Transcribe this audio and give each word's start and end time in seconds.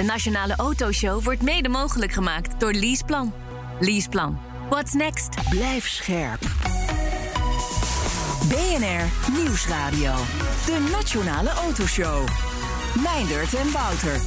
De 0.00 0.02
Nationale 0.06 0.56
Autoshow 0.56 1.24
wordt 1.24 1.42
mede 1.42 1.68
mogelijk 1.68 2.12
gemaakt 2.12 2.60
door 2.60 2.72
Leaseplan. 2.72 3.32
Leaseplan. 3.80 4.38
What's 4.68 4.92
next? 4.92 5.28
Blijf 5.50 5.88
scherp. 5.88 6.40
BNR 8.48 9.32
Nieuwsradio. 9.32 10.12
De 10.66 10.88
Nationale 10.92 11.50
Autoshow. 11.50 12.28
Meindert 13.02 13.54
en 13.54 13.72
Wouter. 13.72 14.20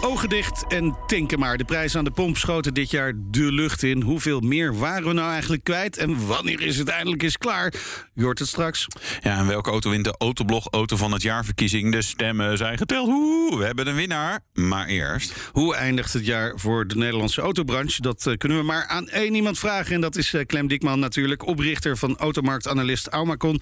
Ogen 0.00 0.28
dicht 0.28 0.64
en 0.68 0.96
tinken 1.06 1.38
maar. 1.38 1.56
De 1.56 1.64
prijzen 1.64 1.98
aan 1.98 2.04
de 2.04 2.10
pomp 2.10 2.36
schoten 2.36 2.74
dit 2.74 2.90
jaar 2.90 3.12
de 3.16 3.52
lucht 3.52 3.82
in. 3.82 4.02
Hoeveel 4.02 4.40
meer 4.40 4.78
waren 4.78 5.08
we 5.08 5.12
nou 5.12 5.30
eigenlijk 5.30 5.64
kwijt? 5.64 5.96
En 5.96 6.26
wanneer 6.26 6.60
is 6.60 6.78
het 6.78 6.88
eindelijk 6.88 7.22
eens 7.22 7.38
klaar? 7.38 7.74
Je 8.14 8.22
hoort 8.22 8.38
het 8.38 8.48
straks. 8.48 8.86
Ja, 9.22 9.38
en 9.38 9.46
welke 9.46 9.70
auto 9.70 9.90
wint 9.90 10.04
de 10.04 10.14
Autoblog 10.18 10.68
Auto 10.70 10.96
van 10.96 11.12
het 11.12 11.22
Jaarverkiezing? 11.22 11.92
De 11.92 12.02
stemmen 12.02 12.56
zijn 12.56 12.78
geteld. 12.78 13.08
Oeh, 13.08 13.58
we 13.58 13.64
hebben 13.64 13.86
een 13.86 13.94
winnaar. 13.94 14.40
Maar 14.52 14.86
eerst... 14.86 15.32
Hoe 15.52 15.74
eindigt 15.74 16.12
het 16.12 16.26
jaar 16.26 16.52
voor 16.58 16.86
de 16.86 16.96
Nederlandse 16.96 17.40
autobranche? 17.40 18.02
Dat 18.02 18.26
eh, 18.26 18.36
kunnen 18.36 18.58
we 18.58 18.64
maar 18.64 18.86
aan 18.86 19.08
één 19.08 19.34
iemand 19.34 19.58
vragen. 19.58 19.94
En 19.94 20.00
dat 20.00 20.16
is 20.16 20.32
uh, 20.32 20.40
Clem 20.42 20.66
Dikman 20.66 20.98
natuurlijk, 20.98 21.46
oprichter 21.46 21.96
van 21.96 22.16
automarktanalist 22.16 23.08
Aumacon. 23.08 23.60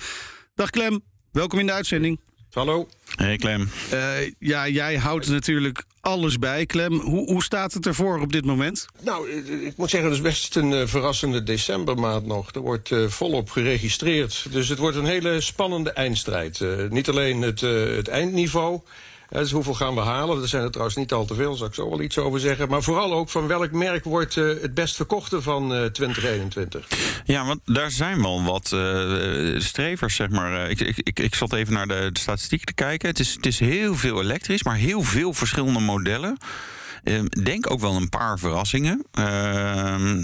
Dag 0.55 0.71
Clem, 0.71 1.01
welkom 1.33 1.59
in 1.59 1.67
de 1.67 1.73
uitzending. 1.73 2.21
Hallo. 2.51 2.89
Hey 3.15 3.37
Clem. 3.37 3.69
Uh, 3.93 4.11
ja, 4.39 4.69
jij 4.69 4.97
houdt 4.97 5.29
natuurlijk 5.29 5.85
alles 6.05 6.39
bij. 6.39 6.67
Clem, 6.67 7.01
hoe, 7.01 7.27
hoe 7.27 7.43
staat 7.43 7.73
het 7.73 7.87
ervoor 7.87 8.21
op 8.21 8.33
dit 8.33 8.45
moment? 8.45 8.87
Nou, 9.01 9.31
ik 9.67 9.77
moet 9.77 9.91
zeggen, 9.91 10.09
het 10.09 10.19
is 10.19 10.25
best 10.25 10.57
een 10.57 10.71
uh, 10.71 10.87
verrassende 10.87 11.43
decembermaand 11.43 12.27
nog. 12.27 12.51
Er 12.53 12.61
wordt 12.61 12.91
uh, 12.91 13.09
volop 13.09 13.51
geregistreerd. 13.51 14.47
Dus 14.51 14.69
het 14.69 14.79
wordt 14.79 14.97
een 14.97 15.05
hele 15.05 15.41
spannende 15.41 15.91
eindstrijd. 15.91 16.61
niet 16.91 17.09
alleen 17.09 17.43
het, 17.43 17.61
het 17.61 18.09
eindniveau... 18.09 18.81
Dus 19.29 19.51
hoeveel 19.51 19.75
gaan 19.75 19.95
we 19.95 20.01
halen? 20.01 20.43
Er 20.43 20.49
zijn 20.49 20.63
er 20.63 20.71
trouwens 20.71 20.97
niet 20.97 21.13
al 21.13 21.25
te 21.25 21.35
veel, 21.35 21.55
zal 21.55 21.67
ik 21.67 21.75
zo 21.75 21.91
wel 21.91 22.01
iets 22.01 22.19
over 22.19 22.41
zeggen. 22.41 22.69
Maar 22.69 22.83
vooral 22.83 23.13
ook 23.13 23.29
van 23.29 23.47
welk 23.47 23.73
merk 23.73 24.05
wordt 24.05 24.37
uh, 24.37 24.63
het 24.63 24.75
best 24.75 24.97
verkochte 24.97 25.43
van 25.43 25.63
uh, 25.73 25.85
2021? 25.85 26.89
Ja, 27.25 27.47
want 27.47 27.61
daar 27.65 27.91
zijn 27.91 28.23
wel 28.23 28.43
wat 28.43 28.71
uh, 28.75 29.61
strevers, 29.61 30.15
zeg 30.15 30.29
maar. 30.29 30.71
Ik, 30.71 30.81
ik, 30.81 30.99
ik, 30.99 31.19
ik 31.19 31.35
zat 31.35 31.53
even 31.53 31.73
naar 31.73 31.87
de, 31.87 32.11
de 32.13 32.21
statistiek 32.21 32.65
te 32.65 32.75
kijken. 32.75 33.09
Het 33.09 33.19
is, 33.19 33.35
het 33.35 33.47
is 33.47 33.59
heel 33.59 33.95
veel 33.95 34.21
elektrisch, 34.21 34.63
maar 34.63 34.77
heel 34.77 35.03
veel 35.03 35.33
verschillende 35.33 35.81
modellen. 35.81 36.37
Uh, 37.05 37.21
denk 37.43 37.71
ook 37.71 37.81
wel 37.81 37.97
een 37.97 38.09
paar 38.09 38.39
verrassingen. 38.39 39.05
Uh, 39.19 39.25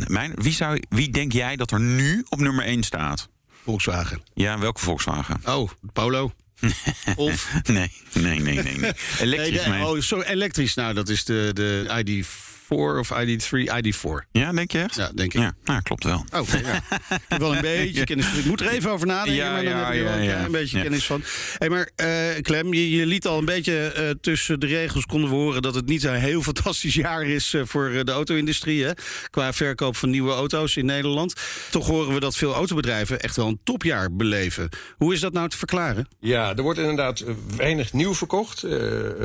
mijn, 0.06 0.32
wie, 0.34 0.52
zou, 0.52 0.82
wie 0.88 1.10
denk 1.10 1.32
jij 1.32 1.56
dat 1.56 1.70
er 1.70 1.80
nu 1.80 2.24
op 2.28 2.38
nummer 2.38 2.64
1 2.64 2.82
staat? 2.82 3.28
Volkswagen. 3.64 4.22
Ja, 4.34 4.58
welke 4.58 4.80
Volkswagen? 4.80 5.40
Oh, 5.46 5.70
Polo. 5.92 6.32
of? 7.16 7.52
Nee, 7.62 7.90
nee, 8.12 8.38
nee, 8.38 8.62
nee. 8.62 8.76
nee. 8.76 8.92
Elektrisch, 9.20 9.66
nee, 9.66 9.84
Oh, 9.84 10.00
sorry, 10.00 10.24
elektrisch. 10.26 10.74
Nou, 10.74 10.94
dat 10.94 11.08
is 11.08 11.24
de, 11.24 11.50
de 11.54 11.84
ID4 12.72 12.98
of 12.98 13.10
ID3, 13.12 13.50
ID4. 13.84 14.26
Ja, 14.32 14.52
denk 14.52 14.72
je 14.72 14.78
echt? 14.78 14.94
Ja, 14.94 15.10
denk 15.14 15.34
ik. 15.34 15.40
Ja, 15.40 15.54
nou, 15.64 15.82
klopt 15.82 16.04
wel. 16.04 16.24
Okay, 16.34 16.60
ja. 16.60 16.74
ik 17.10 17.20
heb 17.28 17.40
wel 17.40 17.54
een 17.54 17.60
beetje 17.60 18.04
kennis. 18.04 18.32
Ik 18.32 18.44
moet 18.44 18.60
er 18.60 18.68
even 18.68 18.90
over 18.90 19.06
nadenken, 19.06 19.34
Ja, 19.34 19.52
maar 19.52 19.64
dan 19.64 19.72
ja, 19.72 19.84
heb 19.84 19.94
je 19.94 20.02
wel 20.02 20.16
ja, 20.16 20.22
ja. 20.22 20.44
een 20.44 20.52
beetje 20.52 20.76
Ja. 20.76 20.82
kennis 20.82 21.06
van. 21.06 21.22
Hey, 21.58 21.68
maar 21.68 21.90
eh, 21.96 22.06
Clem, 22.40 22.74
je, 22.74 22.90
je 22.90 23.06
liet 23.06 23.26
al 23.26 23.38
een 23.38 23.44
beetje 23.44 23.92
eh, 23.92 24.10
tussen 24.20 24.60
de 24.60 24.66
regels 24.66 25.06
konden 25.06 25.30
we 25.30 25.36
horen 25.36 25.62
dat 25.62 25.74
het 25.74 25.86
niet 25.86 26.04
een 26.04 26.14
heel 26.14 26.42
fantastisch 26.52 26.94
jaar 26.94 27.22
is 27.26 27.54
eh, 27.54 27.62
voor 27.64 27.90
de 28.04 28.12
auto-industrie. 28.12 28.84
Hè, 28.84 28.90
qua 29.30 29.52
verkoop 29.52 29.96
van 29.96 30.10
nieuwe 30.10 30.32
auto's 30.32 30.76
in 30.76 30.86
Nederland. 30.86 31.34
Toch 31.70 31.86
horen 31.86 32.14
we 32.14 32.20
dat 32.20 32.36
veel 32.36 32.54
autobedrijven 32.54 33.20
echt 33.20 33.36
wel 33.36 33.46
een 33.46 33.60
topjaar 33.64 34.12
beleven. 34.14 34.68
Hoe 34.96 35.12
is 35.14 35.20
dat 35.20 35.32
nou 35.32 35.48
te 35.48 35.56
verklaren? 35.56 36.08
Ja, 36.20 36.56
er 36.56 36.62
wordt 36.62 36.78
inderdaad 36.78 37.24
weinig 37.56 37.92
nieuw 37.92 38.14
verkocht. 38.14 38.62
eh, 38.62 38.72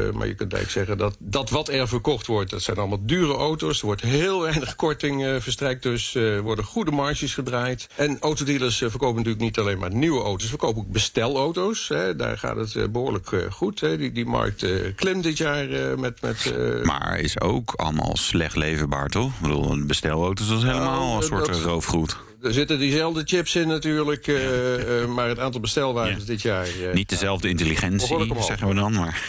eh, 0.07 0.13
maar 0.13 0.27
je 0.27 0.33
kunt 0.35 0.53
eigenlijk 0.53 0.71
zeggen 0.71 0.97
dat, 0.97 1.15
dat 1.19 1.49
wat 1.49 1.69
er 1.69 1.87
verkocht 1.87 2.27
wordt... 2.27 2.49
dat 2.49 2.61
zijn 2.61 2.77
allemaal 2.77 3.05
dure 3.05 3.33
auto's. 3.35 3.79
Er 3.79 3.85
wordt 3.85 4.01
heel 4.01 4.41
weinig 4.41 4.75
korting 4.75 5.25
eh, 5.25 5.35
verstrekt. 5.39 5.83
Dus 5.83 6.15
eh, 6.15 6.39
worden 6.39 6.65
goede 6.65 6.91
marges 6.91 7.33
gedraaid. 7.33 7.87
En 7.95 8.17
autodealers 8.19 8.81
eh, 8.81 8.89
verkopen 8.89 9.15
natuurlijk 9.15 9.43
niet 9.43 9.59
alleen 9.59 9.77
maar 9.77 9.93
nieuwe 9.93 10.23
auto's. 10.23 10.49
verkopen 10.49 10.81
ook 10.81 10.91
bestelauto's. 10.91 11.87
Hè. 11.87 12.15
Daar 12.15 12.37
gaat 12.37 12.55
het 12.55 12.75
eh, 12.75 12.87
behoorlijk 12.87 13.31
eh, 13.31 13.39
goed. 13.51 13.79
Hè. 13.79 13.97
Die, 13.97 14.11
die 14.11 14.25
markt 14.25 14.65
klimt 14.95 15.23
dit 15.23 15.37
jaar 15.37 15.67
met... 15.99 16.21
met 16.21 16.53
Maar 16.83 17.19
is 17.19 17.41
ook 17.41 17.73
allemaal 17.75 18.15
slecht 18.17 18.55
leverbaar, 18.55 19.09
toch? 19.09 19.33
Ik 19.33 19.41
bedoel, 19.41 19.85
bestelauto's 19.85 20.49
is 20.49 20.63
helemaal 20.63 21.05
Nou, 21.05 21.15
een 21.15 21.23
soort 21.23 21.49
roofgoed. 21.49 22.17
Er 22.45 22.53
zitten 22.53 22.79
diezelfde 22.79 23.21
chips 23.25 23.55
in 23.55 23.67
natuurlijk. 23.67 24.27
eh, 24.27 25.01
eh, 25.01 25.07
maar 25.09 25.27
het 25.27 25.39
aantal 25.39 25.61
bestelwagens 25.61 26.25
dit 26.25 26.41
jaar... 26.41 26.65
eh, 26.65 26.93
Niet 26.93 27.09
dezelfde 27.09 27.49
intelligentie, 27.49 28.07
zeggen 28.43 28.67
we 28.67 28.73
dan, 28.73 28.93
maar 28.93 29.27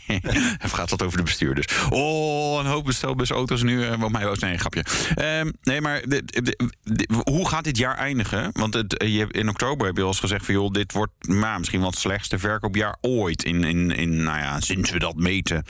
of 0.64 0.70
gaat 0.70 0.88
dat 0.88 1.02
over 1.02 1.16
de 1.16 1.22
bestuurders? 1.24 1.66
Oh, 1.90 2.58
een 2.58 2.66
hoop 2.66 2.84
bestelbusauto's 2.84 3.62
nu. 3.62 3.86
Wat 3.98 4.10
mij 4.10 4.24
was, 4.26 4.38
nee, 4.38 4.52
een 4.52 4.58
grapje. 4.58 4.84
Ehm, 5.14 5.50
nee, 5.62 5.80
maar 5.80 6.02
de- 6.08 6.22
de- 6.24 6.70
de- 6.82 7.08
hoe 7.30 7.48
gaat 7.48 7.64
dit 7.64 7.76
jaar 7.76 7.96
eindigen? 7.96 8.50
Want 8.52 8.74
het, 8.74 8.94
je, 9.06 9.26
in 9.30 9.48
oktober 9.48 9.86
heb 9.86 9.96
je 9.96 10.02
al 10.02 10.08
eens 10.08 10.20
gezegd 10.20 10.44
van... 10.44 10.54
joh, 10.54 10.70
dit 10.72 10.92
wordt 10.92 11.12
nou, 11.20 11.58
misschien 11.58 11.80
wel 11.80 11.90
het 11.90 11.98
slechtste 11.98 12.38
verkoopjaar 12.38 12.96
ooit... 13.00 13.44
In, 13.44 13.64
in, 13.64 13.90
in, 13.90 14.22
nou 14.22 14.38
ja, 14.38 14.60
sinds 14.60 14.90
we 14.90 14.98
dat 14.98 15.16
meten, 15.16 15.62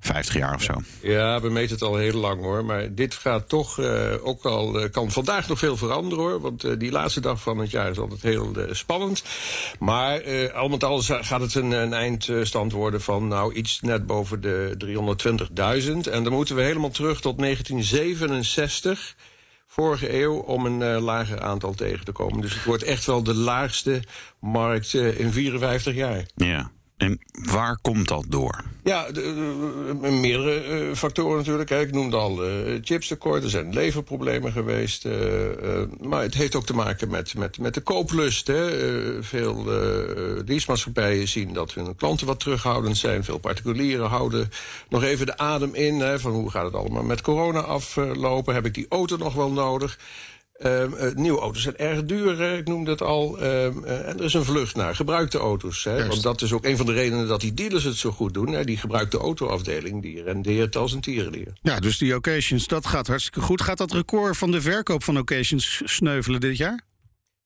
50 0.00 0.34
jaar 0.34 0.54
of 0.54 0.62
zo. 0.62 0.72
Ja, 1.02 1.40
we 1.40 1.50
meten 1.50 1.74
het 1.74 1.82
al 1.82 1.96
heel 1.96 2.20
lang 2.20 2.40
hoor. 2.40 2.64
Maar 2.64 2.94
dit 2.94 3.14
gaat 3.14 3.48
toch 3.48 3.78
ook 4.22 4.44
al. 4.44 4.88
kan 4.92 5.10
vandaag 5.10 5.48
nog 5.48 5.58
veel 5.58 5.76
veranderen 5.76 6.24
hoor. 6.24 6.39
Want 6.40 6.64
eh, 6.64 6.72
die 6.78 6.90
laatste 6.90 7.20
dag 7.20 7.40
van 7.40 7.58
het 7.58 7.70
jaar 7.70 7.90
is 7.90 7.98
altijd 7.98 8.22
heel 8.22 8.52
eh, 8.54 8.74
spannend. 8.74 9.24
Maar 9.78 10.20
eh, 10.20 10.54
al 10.54 10.68
met 10.68 10.84
al 10.84 11.02
gaat 11.02 11.40
het 11.40 11.54
een, 11.54 11.70
een 11.70 11.92
eindstand 11.92 12.72
worden 12.72 13.00
van 13.00 13.28
nou 13.28 13.54
iets 13.54 13.80
net 13.80 14.06
boven 14.06 14.40
de 14.40 14.76
320.000. 15.84 16.12
En 16.12 16.24
dan 16.24 16.32
moeten 16.32 16.56
we 16.56 16.62
helemaal 16.62 16.90
terug 16.90 17.20
tot 17.20 17.38
1967. 17.38 19.16
Vorige 19.66 20.20
eeuw 20.20 20.34
om 20.34 20.66
een 20.66 21.00
lager 21.00 21.40
aantal 21.40 21.74
tegen 21.74 22.04
te 22.04 22.12
komen. 22.12 22.40
Dus 22.40 22.54
het 22.54 22.64
wordt 22.64 22.82
echt 22.82 23.04
wel 23.04 23.22
de 23.22 23.34
laagste 23.34 24.02
markt 24.40 24.94
in 24.94 25.32
54 25.32 25.94
jaar. 25.94 26.26
Ja. 26.34 26.70
En 27.00 27.20
waar 27.32 27.78
komt 27.82 28.08
dat 28.08 28.24
door? 28.28 28.64
Ja, 28.84 29.10
de- 29.10 29.12
de- 30.02 30.08
meerdere 30.10 30.60
eh, 30.60 30.94
factoren 30.96 31.36
natuurlijk. 31.36 31.70
Ik 31.70 31.92
noemde 31.92 32.16
al 32.16 32.44
eh 32.44 32.78
chipstekort, 32.82 33.42
er 33.42 33.50
zijn 33.50 33.72
leverproblemen 33.72 34.52
geweest. 34.52 35.04
eh, 35.04 35.46
eh, 35.80 35.88
maar 36.00 36.22
het 36.22 36.34
heeft 36.34 36.54
ook 36.54 36.66
te 36.66 36.74
maken 36.74 37.10
met, 37.10 37.34
met, 37.34 37.58
met 37.58 37.74
de 37.74 37.80
kooplust. 37.80 38.46
Hè. 38.46 38.68
Eh, 38.70 39.16
veel 39.20 39.56
eh 39.72 40.42
leasemaatschappijen 40.46 41.28
zien 41.28 41.52
dat 41.52 41.74
hun 41.74 41.96
klanten 41.96 42.26
wat 42.26 42.40
terughoudend 42.40 42.96
zijn. 42.96 43.24
Veel 43.24 43.38
particulieren 43.38 44.08
houden 44.08 44.50
nog 44.88 45.02
even 45.02 45.26
de 45.26 45.38
adem 45.38 45.74
in. 45.74 46.00
Hè, 46.00 46.18
van 46.20 46.32
hoe 46.32 46.50
gaat 46.50 46.64
het 46.64 46.74
allemaal 46.74 47.02
met 47.02 47.20
corona 47.20 47.60
aflopen? 47.60 48.54
Heb 48.54 48.66
ik 48.66 48.74
die 48.74 48.86
auto 48.88 49.16
nog 49.16 49.34
wel 49.34 49.50
nodig? 49.50 49.98
Eh, 50.60 51.14
nieuwe 51.14 51.40
auto's 51.40 51.62
zijn 51.62 51.76
erg 51.76 52.04
duur, 52.04 52.40
ik 52.40 52.68
noemde 52.68 52.90
het 52.90 53.02
al. 53.02 53.38
Ehm, 53.38 53.84
eh, 53.84 54.08
en 54.08 54.18
er 54.18 54.24
is 54.24 54.34
een 54.34 54.44
vlucht 54.44 54.76
naar 54.76 54.96
gebruikte 54.96 55.38
auto's. 55.38 55.84
Hè, 55.84 56.06
want 56.06 56.22
dat 56.22 56.42
is 56.42 56.52
ook 56.52 56.64
een 56.64 56.76
van 56.76 56.86
de 56.86 56.92
redenen 56.92 57.28
dat 57.28 57.40
die 57.40 57.54
dealers 57.54 57.84
het 57.84 57.96
zo 57.96 58.10
goed 58.10 58.34
doen. 58.34 58.48
Hè, 58.52 58.64
die 58.64 58.76
gebruikte 58.76 59.18
autoafdeling 59.18 60.02
die 60.02 60.22
rendeert 60.22 60.76
als 60.76 60.92
een 60.92 61.00
tierenlier. 61.00 61.52
Ja, 61.62 61.78
dus 61.78 61.98
die 61.98 62.14
occasions, 62.14 62.66
dat 62.66 62.86
gaat 62.86 63.06
hartstikke 63.06 63.40
goed. 63.40 63.62
Gaat 63.62 63.78
dat 63.78 63.92
record 63.92 64.36
van 64.36 64.50
de 64.50 64.60
verkoop 64.60 65.04
van 65.04 65.18
occasions 65.18 65.82
sneuvelen 65.84 66.40
dit 66.40 66.56
jaar? 66.56 66.88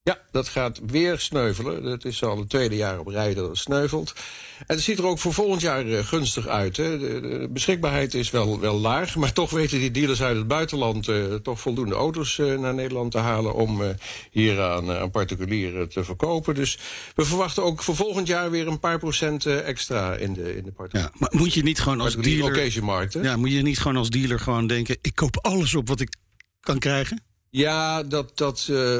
Ja, 0.04 0.18
dat 0.30 0.48
gaat 0.48 0.80
weer 0.86 1.18
sneuvelen. 1.18 1.84
Het 1.84 2.04
is 2.04 2.22
al 2.22 2.38
het 2.38 2.48
tweede 2.48 2.76
jaar 2.76 2.98
op 2.98 3.06
rij 3.06 3.34
dat 3.34 3.48
het 3.48 3.58
sneuvelt. 3.58 4.12
En 4.58 4.74
het 4.74 4.80
ziet 4.80 4.98
er 4.98 5.06
ook 5.06 5.18
voor 5.18 5.32
volgend 5.32 5.60
jaar 5.60 5.86
eh, 5.86 6.04
gunstig 6.04 6.46
uit. 6.46 6.76
Hè. 6.76 6.98
De, 6.98 7.20
de 7.20 7.48
beschikbaarheid 7.50 8.14
is 8.14 8.30
wel, 8.30 8.60
wel 8.60 8.78
laag, 8.78 9.16
maar 9.16 9.32
toch 9.32 9.50
weten 9.50 9.78
die 9.78 9.90
dealers 9.90 10.22
uit 10.22 10.36
het 10.36 10.46
buitenland 10.46 11.08
eh, 11.08 11.34
toch 11.34 11.60
voldoende 11.60 11.94
auto's 11.94 12.38
eh, 12.38 12.58
naar 12.58 12.74
Nederland 12.74 13.10
te 13.10 13.18
halen 13.18 13.54
om 13.54 13.82
eh, 13.82 13.88
hier 14.30 14.62
aan, 14.62 14.90
aan 14.90 15.10
particulieren 15.10 15.88
te 15.88 16.04
verkopen. 16.04 16.54
Dus 16.54 16.78
we 17.14 17.24
verwachten 17.24 17.62
ook 17.62 17.82
voor 17.82 17.96
volgend 17.96 18.26
jaar 18.26 18.50
weer 18.50 18.66
een 18.66 18.80
paar 18.80 18.98
procent 18.98 19.46
extra 19.46 20.14
in 20.14 20.32
de, 20.32 20.56
in 20.56 20.64
de 20.64 20.72
particuliere. 20.72 21.12
Maar 21.18 21.32
moet 21.32 21.54
je 21.54 21.62
niet 21.62 21.80
gewoon 21.80 22.00
als 22.00 22.16
dealer... 22.16 22.72
hè? 23.12 23.20
Ja, 23.20 23.36
moet 23.36 23.52
je 23.52 23.62
niet 23.62 23.78
gewoon 23.78 23.96
als 23.96 24.10
dealer 24.10 24.40
gewoon 24.40 24.66
denken... 24.66 24.96
ik 25.00 25.14
koop 25.14 25.38
alles 25.40 25.74
op 25.74 25.88
wat 25.88 26.00
ik 26.00 26.16
kan 26.60 26.78
krijgen? 26.78 27.22
Ja, 27.56 28.02
dat, 28.02 28.30
dat, 28.34 28.66
uh, 28.70 28.92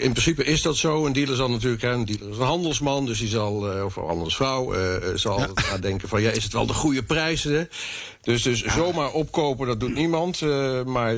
in 0.00 0.10
principe 0.10 0.44
is 0.44 0.62
dat 0.62 0.76
zo. 0.76 1.06
Een 1.06 1.12
dealer 1.12 1.36
zal 1.36 1.50
natuurlijk, 1.50 1.82
een 1.82 2.04
dealer 2.04 2.30
is 2.30 2.36
een 2.38 2.44
handelsman, 2.44 3.06
dus 3.06 3.18
die 3.18 3.28
zal, 3.28 3.76
uh, 3.76 3.84
of 3.84 3.96
een 3.96 4.06
handelsvrouw, 4.06 4.74
uh, 4.74 4.80
zal 5.14 5.38
ja. 5.38 5.48
nadenken 5.70 6.08
van 6.08 6.22
ja, 6.22 6.30
is 6.30 6.44
het 6.44 6.52
wel 6.52 6.66
de 6.66 6.72
goede 6.72 7.02
prijzen? 7.02 7.68
Dus, 8.22 8.42
dus 8.42 8.64
zomaar 8.64 9.10
opkopen, 9.10 9.66
dat 9.66 9.80
doet 9.80 9.94
niemand. 9.94 10.40
Maar 10.86 11.14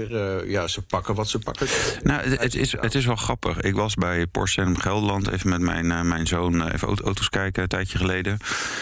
ja, 0.48 0.66
ze 0.66 0.82
pakken 0.82 1.14
wat 1.14 1.28
ze 1.28 1.38
pakken. 1.38 1.66
Nou, 2.02 2.28
het, 2.28 2.54
is, 2.54 2.72
het 2.72 2.94
is 2.94 3.06
wel 3.06 3.16
grappig. 3.16 3.60
Ik 3.60 3.74
was 3.74 3.94
bij 3.94 4.26
Porsche 4.26 4.62
in 4.62 4.80
Gelderland 4.80 5.28
even 5.28 5.48
met 5.48 5.60
mijn, 5.60 6.08
mijn 6.08 6.26
zoon 6.26 6.68
even 6.68 6.88
auto's 6.88 7.28
kijken 7.28 7.62
een 7.62 7.68
tijdje 7.68 7.98
geleden. 7.98 8.38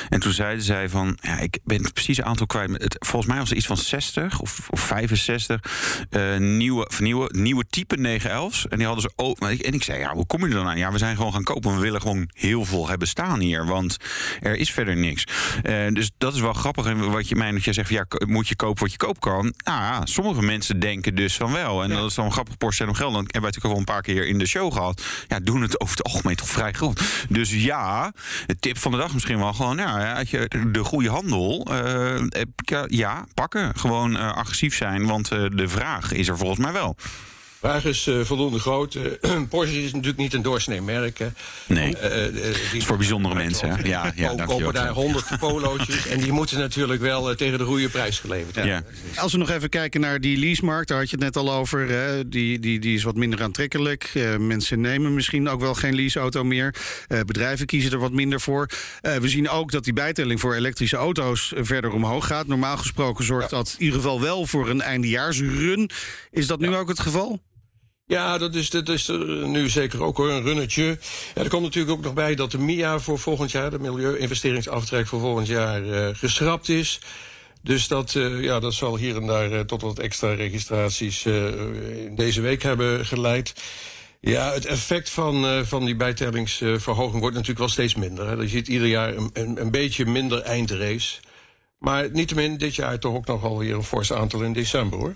En 0.08 0.20
toen 0.20 0.32
zeiden 0.32 0.64
zij 0.64 0.88
van, 0.88 1.18
ja, 1.20 1.38
ik 1.38 1.58
ben 1.64 1.82
het 1.82 1.92
precieze 1.92 2.24
aantal 2.24 2.46
kwijt. 2.46 2.70
Het, 2.70 2.96
volgens 2.98 3.32
mij 3.32 3.40
was 3.40 3.50
er 3.50 3.56
iets 3.56 3.66
van 3.66 3.76
60 3.76 4.40
of, 4.40 4.68
of 4.70 4.80
65 4.80 5.60
nieuwe, 6.38 6.90
nieuwe, 6.98 7.28
nieuwe 7.32 7.57
type 7.70 7.96
911's. 7.96 8.68
En 8.68 8.76
die 8.76 8.86
hadden 8.86 9.02
ze 9.02 9.12
ook. 9.16 9.38
En 9.40 9.72
ik 9.74 9.82
zei, 9.82 9.98
ja, 9.98 10.12
hoe 10.12 10.26
kom 10.26 10.40
je 10.40 10.46
er 10.46 10.54
dan 10.54 10.66
aan? 10.66 10.78
Ja, 10.78 10.92
we 10.92 10.98
zijn 10.98 11.16
gewoon 11.16 11.32
gaan 11.32 11.42
kopen. 11.42 11.74
We 11.74 11.80
willen 11.80 12.00
gewoon 12.00 12.28
heel 12.32 12.64
veel 12.64 12.88
hebben 12.88 13.08
staan 13.08 13.40
hier. 13.40 13.66
Want 13.66 13.96
er 14.40 14.56
is 14.56 14.70
verder 14.70 14.96
niks. 14.96 15.24
dus 15.92 16.10
dat 16.18 16.34
is 16.34 16.40
wel 16.40 16.52
grappig. 16.52 16.86
En 16.86 17.10
wat 17.10 17.28
je 17.28 17.34
mij 17.34 17.50
dat 17.50 17.64
jij 17.64 17.72
zegt, 17.72 17.88
ja, 17.88 18.06
moet 18.26 18.48
je 18.48 18.56
kopen 18.56 18.82
wat 18.82 18.92
je 18.92 18.96
kopen 18.96 19.20
kan. 19.20 19.54
Nou 19.64 19.82
ja, 19.82 20.06
sommige 20.06 20.42
mensen 20.42 20.80
denken 20.80 21.14
dus 21.14 21.36
van 21.36 21.52
wel. 21.52 21.82
En 21.82 21.88
ja. 21.88 21.96
dat 21.96 22.08
is 22.08 22.14
dan 22.14 22.24
een 22.24 22.32
grappig 22.32 22.56
Porsche 22.56 22.86
om 22.86 22.94
geld. 22.94 23.12
Dan 23.12 23.22
hebben 23.22 23.40
wij 23.40 23.50
natuurlijk 23.50 23.74
al 23.74 23.78
een 23.78 23.94
paar 23.94 24.02
keer 24.02 24.26
in 24.26 24.38
de 24.38 24.46
show 24.46 24.72
gehad. 24.72 25.02
Ja, 25.28 25.40
doen 25.40 25.62
het 25.62 25.80
over 25.80 25.96
het 25.96 26.06
algemeen 26.06 26.36
toch 26.36 26.48
vrij 26.48 26.74
goed. 26.74 27.00
Dus 27.28 27.62
ja, 27.62 28.12
de 28.46 28.58
tip 28.58 28.78
van 28.78 28.90
de 28.90 28.98
dag 28.98 29.12
misschien 29.12 29.38
wel 29.38 29.52
gewoon... 29.52 29.76
Ja, 29.76 30.12
als 30.18 30.30
je 30.30 30.50
de 30.72 30.84
goede 30.84 31.08
handel, 31.08 31.66
uh, 31.70 32.20
ja, 32.86 33.24
pakken. 33.34 33.76
Gewoon 33.76 34.16
uh, 34.16 34.32
agressief 34.32 34.76
zijn, 34.76 35.06
want 35.06 35.28
de 35.28 35.68
vraag 35.68 36.12
is 36.12 36.28
er 36.28 36.38
volgens 36.38 36.60
mij 36.60 36.72
wel. 36.72 36.96
Vraag 37.58 37.84
is 37.84 38.06
uh, 38.06 38.24
voldoende 38.24 38.58
groot. 38.58 38.94
Uh, 38.94 39.02
Porsche 39.48 39.82
is 39.82 39.92
natuurlijk 39.92 40.18
niet 40.18 40.34
een 40.34 40.42
doorsnee 40.42 40.82
merk. 40.82 41.18
Hè. 41.18 41.26
Nee, 41.66 41.94
uh, 41.94 42.02
het 42.44 42.72
is 42.72 42.84
voor 42.84 42.96
bijzondere 42.96 43.34
mensen. 43.34 43.70
Hè? 43.70 43.82
Ja, 43.88 44.12
ja, 44.14 44.44
kopen 44.44 44.74
daar 44.74 44.88
honderd 44.88 45.38
polootjes 45.38 46.06
en 46.06 46.20
die 46.20 46.32
moeten 46.32 46.58
natuurlijk 46.58 47.00
wel 47.00 47.34
tegen 47.34 47.58
de 47.58 47.64
goede 47.64 47.88
prijs 47.88 48.18
geleverd 48.18 48.54
worden. 48.54 48.84
Ja. 49.14 49.20
Als 49.20 49.32
we 49.32 49.38
nog 49.38 49.50
even 49.50 49.68
kijken 49.68 50.00
naar 50.00 50.20
die 50.20 50.38
leasemarkt, 50.38 50.88
daar 50.88 50.98
had 50.98 51.10
je 51.10 51.16
het 51.16 51.24
net 51.24 51.36
al 51.36 51.52
over. 51.52 51.88
Hè. 51.88 52.28
Die, 52.28 52.58
die, 52.58 52.78
die 52.78 52.94
is 52.94 53.02
wat 53.02 53.16
minder 53.16 53.42
aantrekkelijk. 53.42 54.12
mensen 54.38 54.80
nemen 54.80 55.14
misschien 55.14 55.48
ook 55.48 55.60
wel 55.60 55.74
geen 55.74 55.94
leaseauto 55.94 56.44
meer. 56.44 56.74
bedrijven 57.08 57.66
kiezen 57.66 57.92
er 57.92 57.98
wat 57.98 58.12
minder 58.12 58.40
voor. 58.40 58.68
we 59.00 59.28
zien 59.28 59.48
ook 59.48 59.70
dat 59.70 59.84
die 59.84 59.92
bijtelling 59.92 60.40
voor 60.40 60.54
elektrische 60.54 60.96
auto's 60.96 61.52
verder 61.56 61.92
omhoog 61.92 62.26
gaat. 62.26 62.46
Normaal 62.46 62.76
gesproken 62.76 63.24
zorgt 63.24 63.50
ja. 63.50 63.56
dat 63.56 63.74
in 63.78 63.84
ieder 63.84 64.00
geval 64.00 64.20
wel 64.20 64.46
voor 64.46 64.68
een 64.68 64.80
eindejaarsrun. 64.80 65.90
Is 66.30 66.46
dat 66.46 66.60
nu 66.60 66.76
ook 66.76 66.88
het 66.88 67.00
geval? 67.00 67.40
Ja, 68.08 68.38
dat 68.38 68.54
is, 68.54 68.70
dat 68.70 68.88
is 68.88 69.08
nu 69.44 69.68
zeker 69.68 70.02
ook 70.02 70.16
hoor, 70.16 70.30
een 70.30 70.42
runnetje. 70.42 70.98
Ja, 71.34 71.42
er 71.42 71.48
komt 71.48 71.62
natuurlijk 71.62 71.96
ook 71.96 72.04
nog 72.04 72.14
bij 72.14 72.34
dat 72.34 72.50
de 72.50 72.58
MIA 72.58 72.98
voor 72.98 73.18
volgend 73.18 73.50
jaar, 73.50 73.70
de 73.70 73.78
milieu-investeringsaftrek 73.78 75.06
voor 75.06 75.20
volgend 75.20 75.46
jaar, 75.46 75.82
uh, 75.82 76.08
geschrapt 76.12 76.68
is. 76.68 77.00
Dus 77.62 77.88
dat, 77.88 78.14
uh, 78.14 78.42
ja, 78.42 78.60
dat 78.60 78.74
zal 78.74 78.96
hier 78.96 79.16
en 79.16 79.26
daar 79.26 79.52
uh, 79.52 79.60
tot 79.60 79.82
wat 79.82 79.98
extra 79.98 80.34
registraties 80.34 81.26
in 81.26 82.12
deze 82.14 82.40
week 82.40 82.62
hebben 82.62 83.06
geleid. 83.06 83.54
Ja, 84.20 84.52
het 84.52 84.66
effect 84.66 85.10
van, 85.10 85.66
van 85.66 85.84
die 85.84 85.96
bijtellingsverhoging 85.96 87.20
wordt 87.20 87.34
natuurlijk 87.34 87.58
wel 87.58 87.68
steeds 87.68 87.94
minder. 87.94 88.26
Hè. 88.26 88.34
Je 88.34 88.48
ziet 88.48 88.68
ieder 88.68 88.88
jaar 88.88 89.14
een, 89.16 89.60
een, 89.60 89.70
beetje 89.70 90.06
minder 90.06 90.40
eindrace. 90.40 91.20
Maar 91.78 92.10
niettemin 92.12 92.56
dit 92.56 92.74
jaar 92.74 92.98
toch 92.98 93.14
ook 93.14 93.26
nog 93.26 93.40
wel 93.40 93.58
weer 93.58 93.74
een 93.74 93.82
fors 93.82 94.12
aantal 94.12 94.42
in 94.42 94.52
december 94.52 94.98
hoor. 94.98 95.12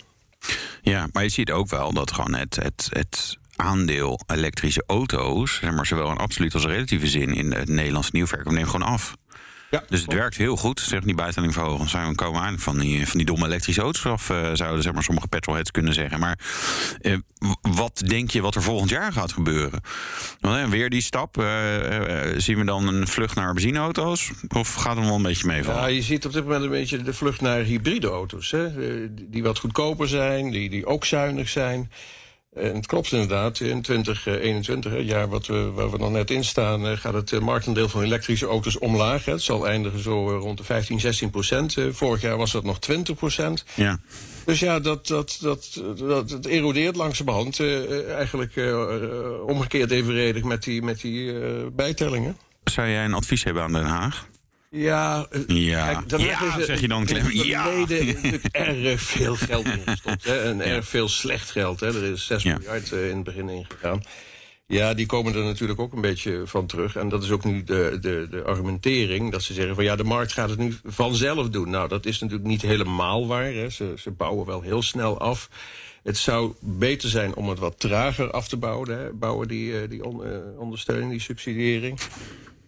Ja, 0.82 1.08
maar 1.12 1.22
je 1.22 1.28
ziet 1.28 1.50
ook 1.50 1.68
wel 1.68 1.92
dat 1.92 2.12
gewoon 2.12 2.34
het, 2.34 2.56
het, 2.56 2.88
het 2.90 3.38
aandeel 3.56 4.20
elektrische 4.26 4.84
auto's, 4.86 5.54
zeg 5.54 5.72
maar, 5.72 5.86
zowel 5.86 6.10
in 6.10 6.16
absoluut 6.16 6.54
als 6.54 6.64
relatieve 6.64 7.06
zin 7.06 7.34
in 7.34 7.52
het 7.52 7.68
Nederlandse 7.68 8.10
nieuwverkoop 8.12 8.52
neemt 8.52 8.68
gewoon 8.68 8.88
af. 8.88 9.16
Ja, 9.72 9.82
dus 9.88 10.02
het 10.02 10.12
werkt 10.12 10.36
heel 10.36 10.56
goed, 10.56 10.80
zeg 10.80 11.00
die 11.00 11.14
bijtelling 11.14 11.52
verhogen. 11.52 11.88
Zijn 11.88 12.08
we 12.08 12.14
komen 12.14 12.40
aan 12.40 12.58
van 12.58 12.78
die, 12.78 13.08
van 13.08 13.16
die 13.16 13.26
domme 13.26 13.46
elektrische 13.46 13.80
auto's 13.80 14.06
af, 14.06 14.30
uh, 14.30 14.50
zouden 14.52 14.82
zeg 14.82 14.92
maar, 14.92 15.02
sommige 15.02 15.28
petrolheads 15.28 15.70
kunnen 15.70 15.94
zeggen. 15.94 16.20
Maar 16.20 16.38
uh, 17.02 17.16
wat 17.60 18.02
denk 18.06 18.30
je 18.30 18.40
wat 18.40 18.54
er 18.54 18.62
volgend 18.62 18.90
jaar 18.90 19.12
gaat 19.12 19.32
gebeuren? 19.32 19.80
Want, 20.40 20.56
uh, 20.56 20.64
weer 20.64 20.90
die 20.90 21.02
stap. 21.02 21.34
zien 22.36 22.58
we 22.58 22.64
dan 22.64 22.88
een 22.88 23.08
vlucht 23.08 23.34
naar 23.34 23.52
benzineauto's? 23.52 24.30
Of 24.48 24.74
gaat 24.74 24.96
het 24.96 25.04
wel 25.04 25.14
een 25.14 25.22
beetje 25.22 25.46
meevallen? 25.46 25.80
Ja, 25.80 25.86
je 25.86 26.02
ziet 26.02 26.26
op 26.26 26.32
dit 26.32 26.44
moment 26.44 26.62
een 26.62 26.70
beetje 26.70 27.02
de 27.02 27.14
vlucht 27.14 27.40
naar 27.40 27.62
hybride 27.62 28.08
auto's. 28.08 28.50
Hè? 28.50 28.68
Die 29.30 29.42
wat 29.42 29.58
goedkoper 29.58 30.08
zijn, 30.08 30.50
die, 30.50 30.70
die 30.70 30.86
ook 30.86 31.04
zuinig 31.04 31.48
zijn. 31.48 31.90
En 32.54 32.74
het 32.74 32.86
klopt 32.86 33.12
inderdaad, 33.12 33.60
in 33.60 33.82
2021, 33.82 34.92
het 34.92 35.06
jaar 35.06 35.28
wat 35.28 35.46
we, 35.46 35.70
waar 35.70 35.90
we 35.90 35.98
nog 35.98 36.10
net 36.10 36.30
in 36.30 36.44
staan, 36.44 36.98
gaat 36.98 37.14
het 37.14 37.40
marktendeel 37.40 37.88
van 37.88 38.02
elektrische 38.02 38.46
auto's 38.46 38.78
omlaag. 38.78 39.24
Het 39.24 39.42
zal 39.42 39.66
eindigen 39.66 39.98
zo 39.98 40.38
rond 40.38 40.58
de 40.58 40.64
15, 40.64 41.00
16 41.00 41.30
procent. 41.30 41.76
Vorig 41.90 42.20
jaar 42.20 42.36
was 42.36 42.52
dat 42.52 42.64
nog 42.64 42.78
20 42.78 43.16
procent. 43.16 43.64
Ja. 43.74 43.98
Dus 44.44 44.60
ja, 44.60 44.80
dat, 44.80 45.06
dat, 45.06 45.38
dat, 45.40 45.82
dat, 45.98 46.28
dat 46.28 46.44
erodeert 46.44 46.96
langzamerhand. 46.96 47.60
Eigenlijk 48.08 48.54
omgekeerd 49.46 49.90
evenredig 49.90 50.42
met 50.42 50.62
die, 50.62 50.82
met 50.82 51.00
die 51.00 51.34
bijtellingen. 51.70 52.36
Zou 52.64 52.88
jij 52.88 53.04
een 53.04 53.14
advies 53.14 53.44
hebben 53.44 53.62
aan 53.62 53.72
Den 53.72 53.84
Haag? 53.84 54.26
Ja, 54.74 55.26
ja. 55.46 56.02
Kijk, 56.06 56.20
ja 56.20 56.56
is 56.56 56.66
zeg 56.66 56.80
je 56.80 56.88
dan, 56.88 57.04
Clem. 57.04 57.30
Ja. 57.30 57.64
natuurlijk 57.78 58.44
erg 58.52 59.00
veel 59.00 59.34
geld 59.34 59.66
ingestopt. 59.66 60.24
Hè, 60.24 60.42
en 60.42 60.60
erg 60.60 60.88
veel 60.88 61.08
slecht 61.08 61.50
geld. 61.50 61.80
Hè. 61.80 61.86
Er 61.86 62.12
is 62.12 62.26
6 62.26 62.42
ja. 62.42 62.58
miljard 62.58 62.90
uh, 62.90 63.08
in 63.08 63.14
het 63.14 63.24
begin 63.24 63.48
ingegaan. 63.48 64.02
Ja, 64.66 64.94
die 64.94 65.06
komen 65.06 65.34
er 65.34 65.44
natuurlijk 65.44 65.80
ook 65.80 65.92
een 65.92 66.00
beetje 66.00 66.42
van 66.44 66.66
terug. 66.66 66.96
En 66.96 67.08
dat 67.08 67.22
is 67.22 67.30
ook 67.30 67.44
nu 67.44 67.64
de, 67.64 67.98
de, 68.00 68.26
de 68.30 68.42
argumentering. 68.42 69.32
Dat 69.32 69.42
ze 69.42 69.54
zeggen 69.54 69.74
van 69.74 69.84
ja, 69.84 69.96
de 69.96 70.04
markt 70.04 70.32
gaat 70.32 70.50
het 70.50 70.58
nu 70.58 70.74
vanzelf 70.84 71.48
doen. 71.48 71.70
Nou, 71.70 71.88
dat 71.88 72.06
is 72.06 72.18
natuurlijk 72.18 72.48
niet 72.48 72.62
helemaal 72.62 73.26
waar. 73.26 73.52
Hè. 73.52 73.70
Ze, 73.70 73.94
ze 73.98 74.10
bouwen 74.10 74.46
wel 74.46 74.60
heel 74.60 74.82
snel 74.82 75.18
af. 75.18 75.48
Het 76.02 76.16
zou 76.16 76.54
beter 76.60 77.08
zijn 77.08 77.34
om 77.34 77.48
het 77.48 77.58
wat 77.58 77.80
trager 77.80 78.30
af 78.30 78.48
te 78.48 78.56
bouwen. 78.56 78.88
Hè. 78.88 79.12
Bouwen 79.12 79.48
die, 79.48 79.88
die 79.88 80.04
on, 80.04 80.26
uh, 80.26 80.36
ondersteuning, 80.58 81.10
die 81.10 81.20
subsidiëring. 81.20 81.98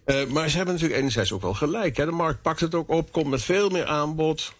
Uh, 0.05 0.25
maar 0.25 0.49
ze 0.49 0.55
hebben 0.55 0.73
natuurlijk 0.73 0.99
enerzijds 0.99 1.31
ook 1.31 1.41
wel 1.41 1.53
gelijk. 1.53 1.97
Hè. 1.97 2.05
De 2.05 2.11
markt 2.11 2.41
pakt 2.41 2.59
het 2.59 2.75
ook 2.75 2.89
op, 2.89 3.11
komt 3.11 3.29
met 3.29 3.41
veel 3.41 3.69
meer 3.69 3.85
aanbod. 3.85 4.53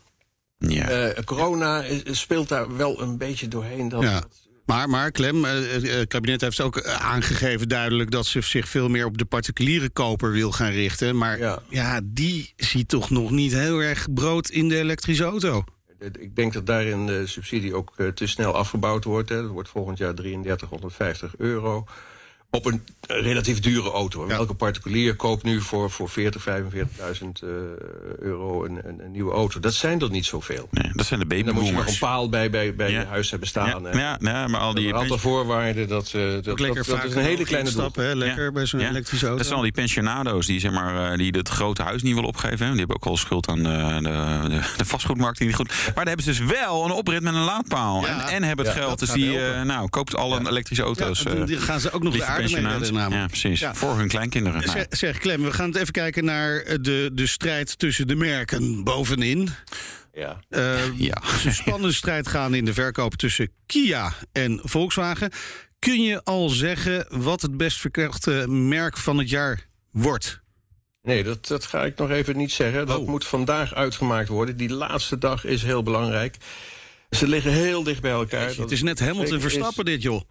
Ja. 0.57 1.07
Uh, 1.07 1.24
corona 1.24 1.83
speelt 2.03 2.50
daar 2.50 2.77
wel 2.77 3.01
een 3.01 3.18
beetje 3.18 3.47
doorheen. 3.47 3.89
Dat, 3.89 4.01
ja. 4.01 4.24
Maar, 4.65 4.89
maar 4.89 5.12
Clem, 5.12 5.44
het 5.44 6.07
kabinet 6.07 6.42
heeft 6.42 6.62
ook 6.62 6.83
aangegeven 6.83 7.69
duidelijk... 7.69 8.12
dat 8.12 8.25
ze 8.25 8.42
zich 8.42 8.68
veel 8.68 8.89
meer 8.89 9.06
op 9.06 9.18
de 9.18 9.25
particuliere 9.25 9.89
koper 9.89 10.31
wil 10.31 10.51
gaan 10.51 10.71
richten. 10.71 11.18
Maar 11.18 11.39
ja, 11.39 11.62
ja 11.69 12.00
die 12.03 12.53
ziet 12.56 12.88
toch 12.88 13.09
nog 13.09 13.31
niet 13.31 13.53
heel 13.53 13.80
erg 13.80 14.13
brood 14.13 14.50
in 14.50 14.69
de 14.69 14.77
elektrische 14.77 15.24
auto. 15.24 15.63
Ik 16.19 16.36
denk 16.36 16.53
dat 16.53 16.65
daarin 16.65 17.05
de 17.05 17.27
subsidie 17.27 17.75
ook 17.75 17.93
te 18.13 18.27
snel 18.27 18.53
afgebouwd 18.53 19.03
wordt. 19.03 19.29
Hè. 19.29 19.41
Dat 19.41 19.51
wordt 19.51 19.70
volgend 19.70 19.98
jaar 19.98 20.13
3350 20.15 21.34
euro 21.38 21.86
op 22.55 22.65
een 22.65 22.83
relatief 23.07 23.59
dure 23.59 23.91
auto. 23.91 24.21
Ja. 24.21 24.27
Welke 24.27 24.53
particulier 24.53 25.15
koopt 25.15 25.43
nu 25.43 25.62
voor, 25.62 25.91
voor 25.91 26.09
40, 26.09 26.47
45.000 26.50 26.51
uh, 27.43 27.50
euro 28.19 28.65
een, 28.65 28.79
een, 28.83 29.00
een, 29.03 29.12
nieuwe 29.12 29.31
auto? 29.31 29.59
Dat 29.59 29.74
zijn 29.74 30.01
er 30.01 30.09
niet 30.09 30.25
zoveel. 30.25 30.67
Nee, 30.71 30.91
dat 30.93 31.05
zijn 31.05 31.19
de 31.19 31.25
babyboomers. 31.25 31.65
Dan 31.65 31.74
moet 31.74 31.85
je 31.85 31.91
nog 31.91 32.01
een 32.01 32.07
paal 32.07 32.29
bij, 32.29 32.50
bij, 32.50 32.75
bij 32.75 32.91
ja. 32.91 33.00
je 33.00 33.05
huis 33.05 33.29
hebben 33.29 33.47
staan. 33.47 33.83
Ja, 33.83 33.97
ja, 33.97 34.17
ja 34.21 34.47
maar 34.47 34.62
al 34.62 34.74
die... 34.74 34.88
Een 34.88 34.95
aantal 34.95 35.17
voorwaarden, 35.17 35.88
dat, 35.88 36.13
uh, 36.15 36.31
dat, 36.31 36.43
dat, 36.43 36.57
dat, 36.57 36.85
dat 36.85 37.03
is 37.03 37.15
een 37.15 37.21
hele 37.21 37.43
kleine 37.43 37.69
stap. 37.69 37.95
Hè? 37.95 38.15
Lekker 38.15 38.51
bij 38.51 38.65
zo'n 38.65 38.79
elektrische 38.79 39.25
auto. 39.25 39.38
Dat 39.38 39.45
zijn 39.45 39.57
al 39.57 39.63
die 39.63 39.71
pensionado's 39.71 40.45
die, 40.45 40.59
zeg 40.59 40.71
maar, 40.71 41.12
uh, 41.12 41.17
die 41.17 41.31
het 41.31 41.50
grote 41.50 41.81
huis 41.81 42.01
niet 42.01 42.13
willen 42.13 42.29
opgeven. 42.29 42.65
Hè? 42.65 42.69
Die 42.69 42.79
hebben 42.79 42.95
ook 42.95 43.05
al 43.05 43.17
schuld 43.17 43.47
aan 43.47 43.63
de, 43.63 44.00
de, 44.01 44.62
de, 44.77 44.85
vastgoedmarkt. 44.85 45.38
Die 45.38 45.47
niet 45.47 45.55
goed. 45.55 45.67
Maar 45.67 45.93
dan 45.95 46.07
hebben 46.07 46.24
ze 46.24 46.29
dus 46.29 46.59
wel 46.59 46.85
een 46.85 46.91
oprit 46.91 47.21
met 47.21 47.33
een 47.33 47.43
laadpaal. 47.43 48.07
En, 48.07 48.19
en 48.19 48.43
hebben 48.43 48.65
het 48.65 48.75
geld. 48.75 49.00
Dus 49.00 49.12
die 49.12 49.39
nou, 49.63 49.89
koopt 49.89 50.15
alle 50.15 50.39
elektrische 50.50 50.83
auto's. 50.83 51.24
die 51.45 51.57
gaan 51.57 51.79
ze 51.79 51.91
ook 51.91 52.03
nog 52.03 52.13
de 52.13 52.24
Ja, 52.50 53.28
precies. 53.28 53.60
Ja. 53.60 53.75
Voor 53.75 53.98
hun 53.98 54.08
kleinkinderen. 54.08 54.60
Nou. 54.60 54.72
Zeg, 54.72 54.86
zeg 54.90 55.18
Clem, 55.18 55.44
we 55.44 55.54
gaan 55.54 55.68
het 55.68 55.75
even 55.78 55.94
kijken 55.94 56.25
naar 56.25 56.64
de, 56.82 57.10
de 57.14 57.28
strijd 57.28 57.80
tussen 57.80 58.08
de 58.08 58.16
merken 58.16 58.84
bovenin. 58.84 59.50
Ja. 60.14 60.40
Uh, 60.50 61.00
ja. 61.00 61.22
een 61.46 61.54
spannende 61.54 61.94
strijd 62.02 62.28
gaan 62.28 62.54
in 62.54 62.66
de 62.66 62.74
verkoop 62.74 63.16
tussen 63.16 63.52
Kia 63.66 64.14
en 64.32 64.60
Volkswagen. 64.64 65.32
Kun 65.80 66.02
je 66.02 66.24
al 66.24 66.50
zeggen 66.50 67.06
wat 67.10 67.42
het 67.42 67.58
best 67.58 67.78
verkochte 67.78 68.46
merk 68.48 68.98
van 68.98 69.18
het 69.18 69.30
jaar 69.30 69.68
wordt? 69.92 70.44
Nee, 71.02 71.24
dat, 71.24 71.48
dat 71.48 71.66
ga 71.66 71.86
ik 71.86 71.98
nog 71.98 72.10
even 72.10 72.38
niet 72.38 72.52
zeggen. 72.52 72.88
Dat 72.88 72.98
oh. 73.00 73.08
moet 73.08 73.25
vandaag 73.25 73.74
uitgemaakt 73.74 74.28
worden. 74.28 74.58
Die 74.58 74.74
laatste 74.74 75.18
dag 75.18 75.46
is 75.46 75.64
heel 75.64 75.84
belangrijk. 75.84 76.38
Ze 77.10 77.28
liggen 77.28 77.52
heel 77.52 77.84
dicht 77.84 78.02
bij 78.02 78.12
elkaar. 78.12 78.56
Het 78.56 78.72
is 78.72 78.82
net 78.82 79.00
Hamilton 79.00 79.40
Verstappen 79.40 79.86
is... 79.86 79.92
dit, 79.92 80.02
joh. 80.02 80.22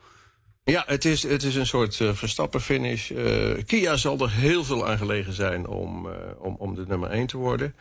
Ja, 0.65 0.85
het 0.87 1.05
is, 1.05 1.23
het 1.23 1.43
is 1.43 1.55
een 1.55 1.67
soort 1.67 1.99
uh, 1.99 2.13
Verstappen-finish. 2.13 3.11
Uh, 3.11 3.65
Kia 3.67 3.97
zal 3.97 4.19
er 4.19 4.31
heel 4.31 4.65
veel 4.65 4.87
aan 4.87 4.99
gelegen 4.99 5.33
zijn 5.33 5.67
om, 5.67 6.07
uh, 6.07 6.13
om, 6.39 6.57
om 6.59 6.75
de 6.75 6.85
nummer 6.89 7.11
1 7.11 7.27
te 7.27 7.37
worden. 7.37 7.75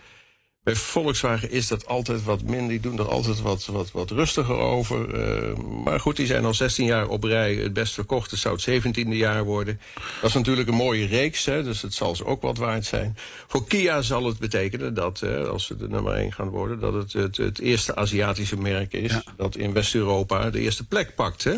Bij 0.64 0.76
Volkswagen 0.76 1.52
is 1.52 1.68
dat 1.68 1.88
altijd 1.88 2.24
wat 2.24 2.42
minder. 2.42 2.70
Die 2.70 2.80
doen 2.80 3.00
er 3.00 3.10
altijd 3.10 3.42
wat, 3.42 3.66
wat, 3.66 3.92
wat 3.92 4.12
rustiger 4.12 4.56
over. 4.56 5.28
Uh, 5.50 5.58
maar 5.84 6.00
goed, 6.00 6.16
die 6.16 6.26
zijn 6.26 6.46
al 6.46 6.54
16 6.54 6.86
jaar 6.86 7.08
op 7.08 7.24
rij 7.24 7.56
het 7.56 7.74
best 7.74 7.94
verkocht. 7.94 8.32
Het 8.32 8.40
zou 8.40 8.56
het 8.56 8.98
17e 8.98 9.08
jaar 9.08 9.44
worden. 9.44 9.80
Dat 10.22 10.30
is 10.30 10.36
natuurlijk 10.36 10.68
een 10.68 10.76
mooie 10.76 11.06
reeks, 11.06 11.46
hè, 11.46 11.64
dus 11.64 11.82
het 11.82 11.94
zal 11.94 12.16
ze 12.16 12.26
ook 12.26 12.42
wat 12.42 12.58
waard 12.58 12.86
zijn. 12.86 13.18
Voor 13.48 13.68
Kia 13.68 14.02
zal 14.02 14.26
het 14.26 14.40
betekenen 14.40 14.94
dat, 14.94 15.22
uh, 15.24 15.48
als 15.48 15.66
ze 15.66 15.76
de 15.76 15.90
nummer 15.90 16.14
1 16.14 16.34
gaan 16.34 16.50
worden... 16.50 16.80
dat 16.80 16.94
het 16.94 17.14
het, 17.14 17.38
het 17.38 17.60
eerste 17.60 17.96
Aziatische 17.96 18.58
merk 18.58 18.94
is 18.94 19.12
ja. 19.12 19.24
dat 19.38 19.56
in 19.56 19.74
West-Europa 19.74 20.50
de 20.50 20.60
eerste 20.60 20.88
plek 20.88 21.16
pakt. 21.16 21.44
Hè? 21.44 21.58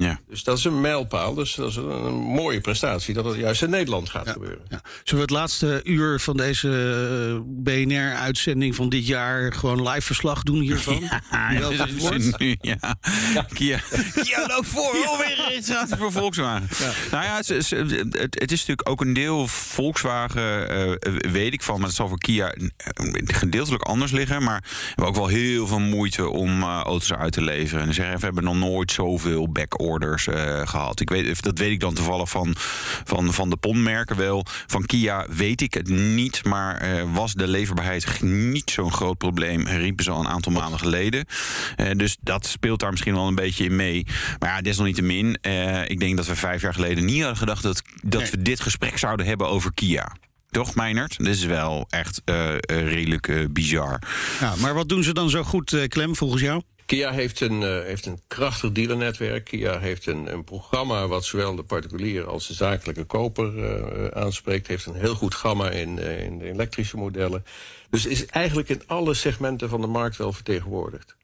Ja. 0.00 0.20
Dus 0.28 0.44
dat 0.44 0.58
is 0.58 0.64
een 0.64 0.80
mijlpaal. 0.80 1.34
Dus 1.34 1.54
dat 1.54 1.68
is 1.68 1.76
een, 1.76 1.90
een 1.90 2.14
mooie 2.14 2.60
prestatie 2.60 3.14
dat 3.14 3.24
het 3.24 3.36
juist 3.36 3.62
in 3.62 3.70
Nederland 3.70 4.10
gaat 4.10 4.26
ja, 4.26 4.32
gebeuren. 4.32 4.64
Ja. 4.68 4.80
Zullen 5.04 5.26
we 5.26 5.32
het 5.32 5.40
laatste 5.40 5.80
uur 5.84 6.20
van 6.20 6.36
deze 6.36 6.68
uh, 6.68 7.40
BNR-uitzending 7.44 8.74
van 8.74 8.88
dit 8.88 9.06
jaar 9.06 9.52
gewoon 9.52 9.88
live 9.88 10.00
verslag 10.00 10.42
doen 10.42 10.60
hiervan? 10.60 10.98
Ja, 11.30 11.50
ja, 11.50 11.60
dat 11.76 11.88
is 11.88 12.36
nu, 12.36 12.56
ja. 12.60 12.98
Kia, 13.52 13.80
Kia 14.22 14.46
loopt 14.46 14.66
voor, 14.66 15.06
alweer 15.06 15.44
registratie 15.48 15.96
voor 15.96 16.12
Volkswagen. 16.12 16.68
Ja. 16.78 16.92
Nou 17.10 17.24
ja, 17.24 17.36
het, 17.36 17.48
het, 17.48 18.40
het, 18.40 18.52
is 18.52 18.58
natuurlijk 18.58 18.88
ook 18.88 19.00
een 19.00 19.12
deel 19.12 19.46
Volkswagen, 19.46 20.76
uh, 20.78 21.32
weet 21.32 21.52
ik 21.52 21.62
van, 21.62 21.78
maar 21.78 21.86
het 21.86 21.96
zal 21.96 22.08
voor 22.08 22.18
Kia 22.18 22.54
gedeeltelijk 23.24 23.82
anders 23.82 24.12
liggen. 24.12 24.42
Maar 24.42 24.60
we 24.60 24.86
hebben 24.86 25.06
ook 25.06 25.16
wel 25.16 25.26
heel 25.26 25.66
veel 25.66 25.80
moeite 25.80 26.28
om 26.28 26.62
uh, 26.62 26.80
auto's 26.84 27.12
uit 27.12 27.32
te 27.32 27.42
leveren. 27.42 27.86
En 27.86 27.94
zeggen 27.94 28.18
we 28.18 28.24
hebben 28.24 28.44
nog 28.44 28.56
nooit 28.56 28.92
zoveel 28.92 29.48
back 29.48 29.80
orders 29.90 30.26
uh, 30.26 30.66
gehad. 30.66 31.00
Ik 31.00 31.10
weet, 31.10 31.42
dat 31.42 31.58
weet 31.58 31.70
ik 31.70 31.80
dan 31.80 31.94
toevallig 31.94 32.30
van, 32.30 32.54
van, 33.04 33.32
van 33.32 33.50
de 33.50 33.56
PON-merken 33.56 34.16
wel. 34.16 34.46
Van 34.66 34.86
Kia 34.86 35.26
weet 35.28 35.60
ik 35.60 35.74
het 35.74 35.88
niet, 35.88 36.44
maar 36.44 36.88
uh, 36.88 37.02
was 37.14 37.34
de 37.34 37.48
leverbaarheid 37.48 38.22
niet 38.22 38.70
zo'n 38.70 38.92
groot 38.92 39.18
probleem, 39.18 39.66
riepen 39.66 40.04
ze 40.04 40.10
al 40.10 40.20
een 40.20 40.28
aantal 40.28 40.52
maanden 40.52 40.78
geleden. 40.78 41.24
Uh, 41.76 41.90
dus 41.96 42.16
dat 42.20 42.46
speelt 42.46 42.80
daar 42.80 42.90
misschien 42.90 43.14
wel 43.14 43.26
een 43.26 43.34
beetje 43.34 43.64
in 43.64 43.76
mee. 43.76 44.06
Maar 44.38 44.50
ja, 44.50 44.60
desalniettemin, 44.60 45.38
ik 45.86 46.00
denk 46.00 46.16
dat 46.16 46.26
we 46.26 46.36
vijf 46.36 46.62
jaar 46.62 46.74
geleden 46.74 47.04
niet 47.04 47.20
hadden 47.20 47.36
gedacht 47.36 47.62
dat, 47.62 47.82
dat 48.02 48.20
nee. 48.20 48.30
we 48.30 48.42
dit 48.42 48.60
gesprek 48.60 48.98
zouden 48.98 49.26
hebben 49.26 49.48
over 49.48 49.74
Kia. 49.74 50.12
Toch, 50.50 50.74
Meinert? 50.74 51.18
Dit 51.18 51.26
is 51.26 51.44
wel 51.44 51.86
echt 51.88 52.22
redelijk 52.66 53.52
bizar. 53.52 54.02
Ja, 54.40 54.54
maar 54.56 54.74
wat 54.74 54.88
doen 54.88 55.02
ze 55.02 55.12
dan 55.12 55.30
zo 55.30 55.42
goed, 55.42 55.86
Clem, 55.88 56.16
volgens 56.16 56.42
jou? 56.42 56.62
Kia 56.90 57.10
heeft 57.10 57.40
een, 57.40 57.60
uh, 57.60 57.82
heeft 57.82 58.06
een 58.06 58.20
krachtig 58.26 58.72
dealernetwerk. 58.72 59.44
Kia 59.44 59.78
heeft 59.78 60.06
een, 60.06 60.32
een 60.32 60.44
programma 60.44 61.06
wat 61.06 61.24
zowel 61.24 61.54
de 61.54 61.62
particulier 61.62 62.26
als 62.26 62.46
de 62.46 62.54
zakelijke 62.54 63.04
koper 63.04 63.54
uh, 63.54 64.06
aanspreekt. 64.06 64.66
Heeft 64.66 64.86
een 64.86 64.94
heel 64.94 65.14
goed 65.14 65.34
gamma 65.34 65.70
in, 65.70 65.98
in 65.98 66.38
de 66.38 66.48
elektrische 66.48 66.96
modellen. 66.96 67.44
Dus 67.90 68.06
is 68.06 68.26
eigenlijk 68.26 68.68
in 68.68 68.82
alle 68.86 69.14
segmenten 69.14 69.68
van 69.68 69.80
de 69.80 69.86
markt 69.86 70.16
wel 70.16 70.32
vertegenwoordigd. 70.32 71.16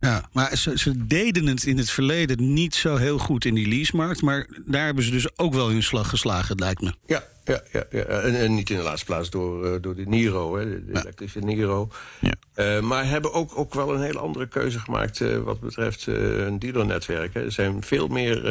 Ja, 0.00 0.28
maar 0.32 0.56
ze, 0.56 0.78
ze, 0.78 1.06
deden 1.06 1.46
het 1.46 1.64
in 1.64 1.78
het 1.78 1.90
verleden 1.90 2.52
niet 2.52 2.74
zo 2.74 2.96
heel 2.96 3.18
goed 3.18 3.44
in 3.44 3.54
die 3.54 3.68
leasemarkt. 3.68 4.22
Maar 4.22 4.46
daar 4.66 4.84
hebben 4.84 5.04
ze 5.04 5.10
dus 5.10 5.38
ook 5.38 5.54
wel 5.54 5.68
hun 5.68 5.82
slag 5.82 6.08
geslagen, 6.08 6.58
lijkt 6.58 6.80
me. 6.80 6.92
Ja, 7.06 7.24
ja, 7.44 7.62
ja, 7.72 7.84
ja. 7.90 8.02
En, 8.02 8.34
en 8.34 8.54
niet 8.54 8.70
in 8.70 8.76
de 8.76 8.82
laatste 8.82 9.06
plaats 9.06 9.30
door, 9.30 9.66
uh, 9.66 9.74
door 9.80 9.94
de 9.94 10.06
Niro, 10.06 10.56
hè, 10.56 10.64
de, 10.64 10.84
de 10.84 10.92
ja. 10.92 11.00
elektrische 11.00 11.38
Niro. 11.38 11.88
Ja. 12.20 12.34
Uh, 12.76 12.82
maar 12.82 13.08
hebben 13.08 13.32
ook, 13.32 13.58
ook 13.58 13.74
wel 13.74 13.94
een 13.94 14.02
hele 14.02 14.18
andere 14.18 14.48
keuze 14.48 14.78
gemaakt 14.78 15.20
uh, 15.20 15.38
wat 15.38 15.60
betreft 15.60 16.06
een 16.06 16.58
dealernetwerk. 16.58 17.34
Hè. 17.34 17.44
Er 17.44 17.52
zijn 17.52 17.82
veel 17.82 18.08
meer 18.08 18.44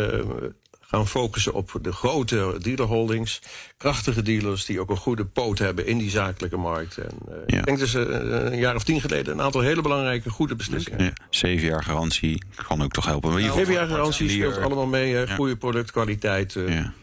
gaan 0.89 1.07
focussen 1.07 1.53
op 1.53 1.79
de 1.81 1.91
grote 1.91 2.55
dealerholdings. 2.61 3.41
Krachtige 3.77 4.21
dealers 4.21 4.65
die 4.65 4.79
ook 4.79 4.89
een 4.89 4.97
goede 4.97 5.25
poot 5.25 5.59
hebben 5.59 5.85
in 5.85 5.97
die 5.97 6.09
zakelijke 6.09 6.57
markt. 6.57 6.97
En, 6.97 7.17
uh, 7.29 7.35
ja. 7.45 7.57
Ik 7.57 7.65
denk 7.65 7.79
dat 7.79 7.87
ze 7.87 8.05
uh, 8.07 8.51
een 8.51 8.59
jaar 8.59 8.75
of 8.75 8.83
tien 8.83 9.01
geleden 9.01 9.33
een 9.33 9.41
aantal 9.41 9.61
hele 9.61 9.81
belangrijke 9.81 10.29
goede 10.29 10.55
beslissingen. 10.55 11.03
Ja. 11.03 11.11
Zeven 11.29 11.67
jaar 11.67 11.83
garantie 11.83 12.43
kan 12.67 12.83
ook 12.83 12.91
toch 12.91 13.05
helpen. 13.05 13.29
Nou, 13.29 13.57
Zeven 13.57 13.73
jaar 13.73 13.87
garantie 13.87 14.29
speelt 14.29 14.57
allemaal 14.57 14.87
mee. 14.87 15.27
Goede 15.27 15.55
productkwaliteit. 15.55 16.53
Ja. 16.53 16.93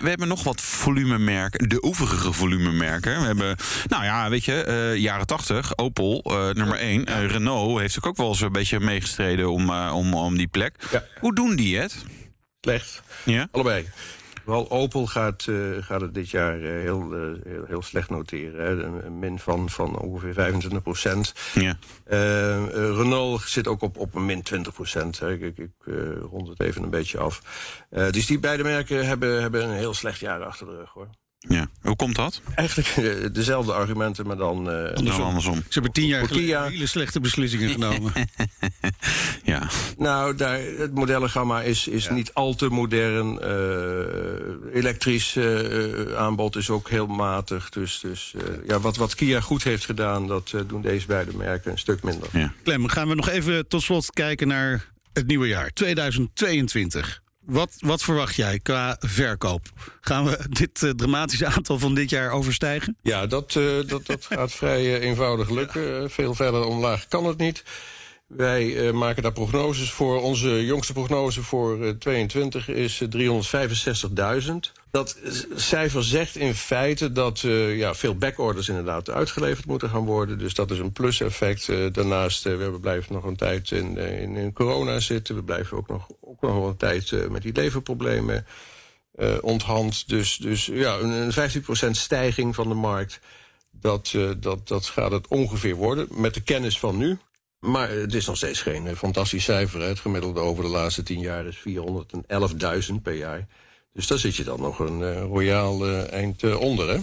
We 0.00 0.08
hebben 0.08 0.28
nog 0.28 0.42
wat 0.42 0.60
volumemerken, 0.60 1.68
de 1.68 1.82
overige 1.82 2.32
volumemerken. 2.32 3.20
We 3.20 3.26
hebben, 3.26 3.56
nou 3.88 4.04
ja, 4.04 4.30
weet 4.30 4.44
je, 4.44 4.64
uh, 4.68 5.02
jaren 5.02 5.26
80, 5.26 5.78
Opel, 5.78 6.24
uh, 6.26 6.50
nummer 6.50 6.78
1. 6.78 7.08
Uh, 7.08 7.26
Renault 7.26 7.80
heeft 7.80 8.02
ook 8.02 8.16
wel 8.16 8.28
eens 8.28 8.40
een 8.40 8.52
beetje 8.52 8.80
meegestreden 8.80 9.50
om, 9.50 9.70
om, 9.70 10.14
om 10.14 10.36
die 10.36 10.48
plek. 10.48 10.74
Ja. 10.90 11.04
Hoe 11.20 11.34
doen 11.34 11.56
die 11.56 11.78
het? 11.78 12.04
Slecht. 12.60 13.02
Ja? 13.24 13.48
Allebei. 13.50 13.88
Vooral 14.44 14.70
Opel 14.70 15.06
gaat, 15.06 15.46
uh, 15.46 15.82
gaat 15.82 16.00
het 16.00 16.14
dit 16.14 16.30
jaar 16.30 16.60
uh, 16.60 16.68
heel, 16.68 17.16
uh, 17.16 17.44
heel, 17.44 17.64
heel, 17.66 17.82
slecht 17.82 18.10
noteren. 18.10 18.64
Hè. 18.64 18.84
Een, 18.84 19.06
een, 19.06 19.18
min 19.18 19.38
van, 19.38 19.70
van 19.70 19.98
ongeveer 19.98 20.32
25 20.32 20.82
procent. 20.82 21.34
Ja. 21.54 21.78
Renault 22.94 23.42
zit 23.42 23.66
ook 23.66 23.82
op, 23.82 23.98
op 23.98 24.14
een 24.14 24.26
min 24.26 24.42
20 24.42 24.74
procent. 24.74 25.22
Ik, 25.22 25.40
ik, 25.40 25.58
ik 25.58 25.70
rond 26.30 26.48
het 26.48 26.60
even 26.60 26.82
een 26.82 26.90
beetje 26.90 27.18
af. 27.18 27.42
dus 27.90 28.26
die 28.26 28.38
beide 28.38 28.62
merken 28.62 29.06
hebben, 29.06 29.40
hebben 29.40 29.64
een 29.64 29.76
heel 29.76 29.94
slecht 29.94 30.20
jaar 30.20 30.44
achter 30.44 30.66
de 30.66 30.76
rug 30.76 30.90
hoor. 30.90 31.08
Ja, 31.48 31.68
hoe 31.82 31.96
komt 31.96 32.16
dat? 32.16 32.40
Eigenlijk 32.54 33.34
dezelfde 33.34 33.72
argumenten, 33.72 34.26
maar 34.26 34.36
dan, 34.36 34.70
uh, 34.70 34.92
andersom. 34.94 35.24
andersom. 35.24 35.54
Ze 35.54 35.64
hebben 35.68 35.92
tien 35.92 36.06
jaar 36.06 36.26
geleden 36.26 36.70
hele 36.70 36.86
slechte 36.86 37.20
beslissingen 37.20 37.70
genomen. 37.78 38.12
ja. 39.44 39.68
Nou, 39.98 40.34
daar, 40.36 40.60
het 40.78 40.94
modellengamma 40.94 41.62
is, 41.62 41.88
is 41.88 42.04
ja. 42.04 42.12
niet 42.12 42.34
al 42.34 42.54
te 42.54 42.68
modern. 42.68 43.38
Uh, 43.42 44.74
elektrisch 44.74 45.34
uh, 45.34 46.16
aanbod 46.16 46.56
is 46.56 46.70
ook 46.70 46.88
heel 46.88 47.06
matig. 47.06 47.68
Dus, 47.68 48.00
dus 48.00 48.34
ja, 48.66 48.80
wat, 48.80 48.96
wat 48.96 49.14
Kia 49.14 49.40
goed 49.40 49.62
heeft 49.62 49.84
gedaan, 49.84 50.26
dat 50.26 50.54
doen 50.66 50.82
deze 50.82 51.06
beide 51.06 51.36
merken 51.36 51.70
een 51.70 51.78
stuk 51.78 52.02
minder. 52.02 52.28
Ja. 52.32 52.52
Clem, 52.64 52.88
gaan 52.88 53.08
we 53.08 53.14
nog 53.14 53.28
even 53.28 53.68
tot 53.68 53.82
slot 53.82 54.10
kijken 54.10 54.48
naar 54.48 54.88
het 55.12 55.26
nieuwe 55.26 55.48
jaar, 55.48 55.70
2022. 55.70 57.22
Wat, 57.50 57.76
wat, 57.78 58.02
verwacht 58.02 58.34
jij 58.34 58.58
qua 58.58 58.96
verkoop? 59.00 59.62
Gaan 60.00 60.24
we 60.24 60.38
dit 60.48 60.82
uh, 60.82 60.90
dramatische 60.90 61.46
aantal 61.46 61.78
van 61.78 61.94
dit 61.94 62.10
jaar 62.10 62.30
overstijgen? 62.30 62.96
Ja, 63.02 63.26
dat, 63.26 63.54
uh, 63.54 63.86
dat, 63.86 64.06
dat 64.06 64.26
gaat 64.26 64.52
vrij 64.52 64.82
uh, 64.84 65.08
eenvoudig 65.08 65.50
lukken. 65.50 66.10
Veel 66.10 66.34
verder 66.34 66.64
omlaag 66.64 67.08
kan 67.08 67.24
het 67.24 67.38
niet. 67.38 67.62
Wij 68.36 68.92
maken 68.92 69.22
daar 69.22 69.32
prognoses 69.32 69.90
voor. 69.90 70.20
Onze 70.20 70.64
jongste 70.64 70.92
prognose 70.92 71.42
voor 71.42 71.96
22 71.98 72.68
is 72.68 73.02
365.000. 73.16 74.50
Dat 74.90 75.18
cijfer 75.54 76.04
zegt 76.04 76.36
in 76.36 76.54
feite 76.54 77.12
dat 77.12 77.40
ja, 77.40 77.94
veel 77.94 78.16
backorders 78.16 78.68
inderdaad 78.68 79.10
uitgeleverd 79.10 79.66
moeten 79.66 79.88
gaan 79.88 80.04
worden. 80.04 80.38
Dus 80.38 80.54
dat 80.54 80.70
is 80.70 80.78
een 80.78 80.92
plus-effect. 80.92 81.66
Daarnaast, 81.94 82.42
we 82.42 82.78
blijven 82.80 83.14
nog 83.14 83.24
een 83.24 83.36
tijd 83.36 83.70
in, 83.70 83.96
in, 84.36 84.52
corona 84.52 85.00
zitten. 85.00 85.34
We 85.34 85.42
blijven 85.42 85.76
ook 85.76 85.88
nog, 85.88 86.08
ook 86.20 86.40
nog 86.40 86.66
een 86.66 86.76
tijd 86.76 87.30
met 87.30 87.42
die 87.42 87.52
leverproblemen 87.52 88.46
onthand. 89.40 90.08
Dus, 90.08 90.36
dus 90.36 90.66
ja, 90.66 90.98
een, 90.98 91.10
een 91.10 91.50
15% 91.86 91.90
stijging 91.90 92.54
van 92.54 92.68
de 92.68 92.74
markt. 92.74 93.20
Dat, 93.70 94.14
dat, 94.38 94.68
dat 94.68 94.86
gaat 94.86 95.10
het 95.10 95.28
ongeveer 95.28 95.74
worden, 95.74 96.06
met 96.10 96.34
de 96.34 96.42
kennis 96.42 96.78
van 96.78 96.96
nu. 96.96 97.18
Maar 97.60 97.90
het 97.90 98.14
is 98.14 98.26
nog 98.26 98.36
steeds 98.36 98.62
geen 98.62 98.96
fantastisch 98.96 99.44
cijfer. 99.44 99.80
Hè. 99.80 99.86
Het 99.86 100.00
gemiddelde 100.00 100.40
over 100.40 100.64
de 100.64 100.70
laatste 100.70 101.02
tien 101.02 101.20
jaar 101.20 101.46
is 101.46 101.56
411.000 102.88 102.94
per 103.02 103.14
jaar. 103.14 103.46
Dus 103.92 104.06
daar 104.06 104.18
zit 104.18 104.36
je 104.36 104.44
dan 104.44 104.60
nog 104.60 104.78
een 104.78 105.00
uh, 105.00 105.20
royaal 105.20 105.88
uh, 105.88 106.12
eind 106.12 106.42
uh, 106.42 106.60
onder, 106.60 106.88
hè? 106.88 106.98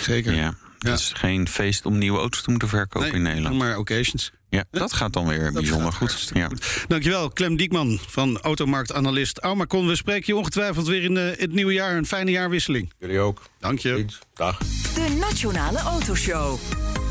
Zeker. 0.00 0.34
Ja. 0.34 0.54
Het 0.78 0.98
is 0.98 1.12
geen 1.14 1.48
feest 1.48 1.86
om 1.86 1.98
nieuwe 1.98 2.18
auto's 2.18 2.42
te 2.42 2.50
moeten 2.50 2.68
verkopen 2.68 3.08
nee, 3.08 3.16
in 3.16 3.22
Nederland. 3.22 3.58
maar 3.58 3.78
occasions. 3.78 4.32
Ja, 4.48 4.64
dat 4.70 4.92
gaat 4.92 5.12
dan 5.12 5.26
weer 5.28 5.42
dat 5.42 5.52
bijzonder 5.52 5.92
goed. 5.92 6.30
Ja. 6.34 6.46
goed. 6.46 6.84
Dankjewel, 6.88 7.30
Clem 7.32 7.56
Diekman 7.56 7.98
van 8.06 8.40
Automarktanalist 8.40 9.38
Aumakon. 9.38 9.86
We 9.86 9.96
spreken 9.96 10.24
je 10.26 10.36
ongetwijfeld 10.36 10.86
weer 10.86 11.02
in 11.02 11.16
het 11.16 11.52
nieuwe 11.52 11.72
jaar. 11.72 11.96
Een 11.96 12.06
fijne 12.06 12.30
jaarwisseling. 12.30 12.92
Jullie 12.98 13.18
ook. 13.18 13.42
Dank 13.58 13.78
je. 13.78 14.04
Dag. 14.34 14.58
De 14.94 15.16
Nationale 15.20 15.78
Autoshow. 15.78 16.58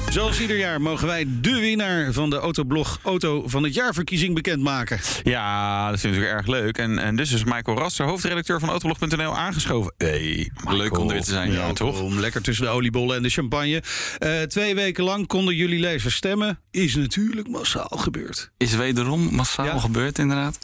Zoals 0.09 0.39
ieder 0.39 0.57
jaar 0.57 0.81
mogen 0.81 1.07
wij 1.07 1.25
de 1.41 1.59
winnaar 1.59 2.13
van 2.13 2.29
de 2.29 2.35
Autoblog 2.35 2.99
Auto 3.03 3.47
van 3.47 3.63
het 3.63 3.73
Jaarverkiezing 3.73 4.35
bekendmaken. 4.35 4.99
Ja, 5.23 5.85
dat 5.85 5.95
is 5.95 6.03
natuurlijk 6.03 6.31
erg 6.31 6.47
leuk. 6.47 6.77
En, 6.77 6.99
en 6.99 7.15
dus 7.15 7.31
is 7.31 7.43
Michael 7.43 7.77
Rasser, 7.77 8.05
hoofdredacteur 8.05 8.59
van 8.59 8.69
Autoblog.nl, 8.69 9.37
aangeschoven. 9.37 9.93
Hey, 9.97 10.51
Michael. 10.55 10.77
leuk 10.77 10.97
om 10.97 11.07
er 11.07 11.13
weer 11.13 11.23
te 11.23 11.31
zijn. 11.31 11.51
Ja, 11.51 11.73
toch? 11.73 12.01
Om 12.01 12.19
lekker 12.19 12.41
tussen 12.41 12.65
de 12.65 12.71
oliebollen 12.71 13.15
en 13.15 13.23
de 13.23 13.29
champagne. 13.29 13.83
Uh, 14.19 14.41
twee 14.41 14.75
weken 14.75 15.03
lang 15.03 15.27
konden 15.27 15.55
jullie 15.55 15.79
lezers 15.79 16.15
stemmen. 16.15 16.59
Is 16.71 16.95
natuurlijk 16.95 17.47
massaal 17.47 17.97
gebeurd. 17.97 18.51
Is 18.57 18.75
wederom 18.75 19.35
massaal 19.35 19.65
ja. 19.65 19.79
gebeurd, 19.79 20.19
inderdaad. 20.19 20.57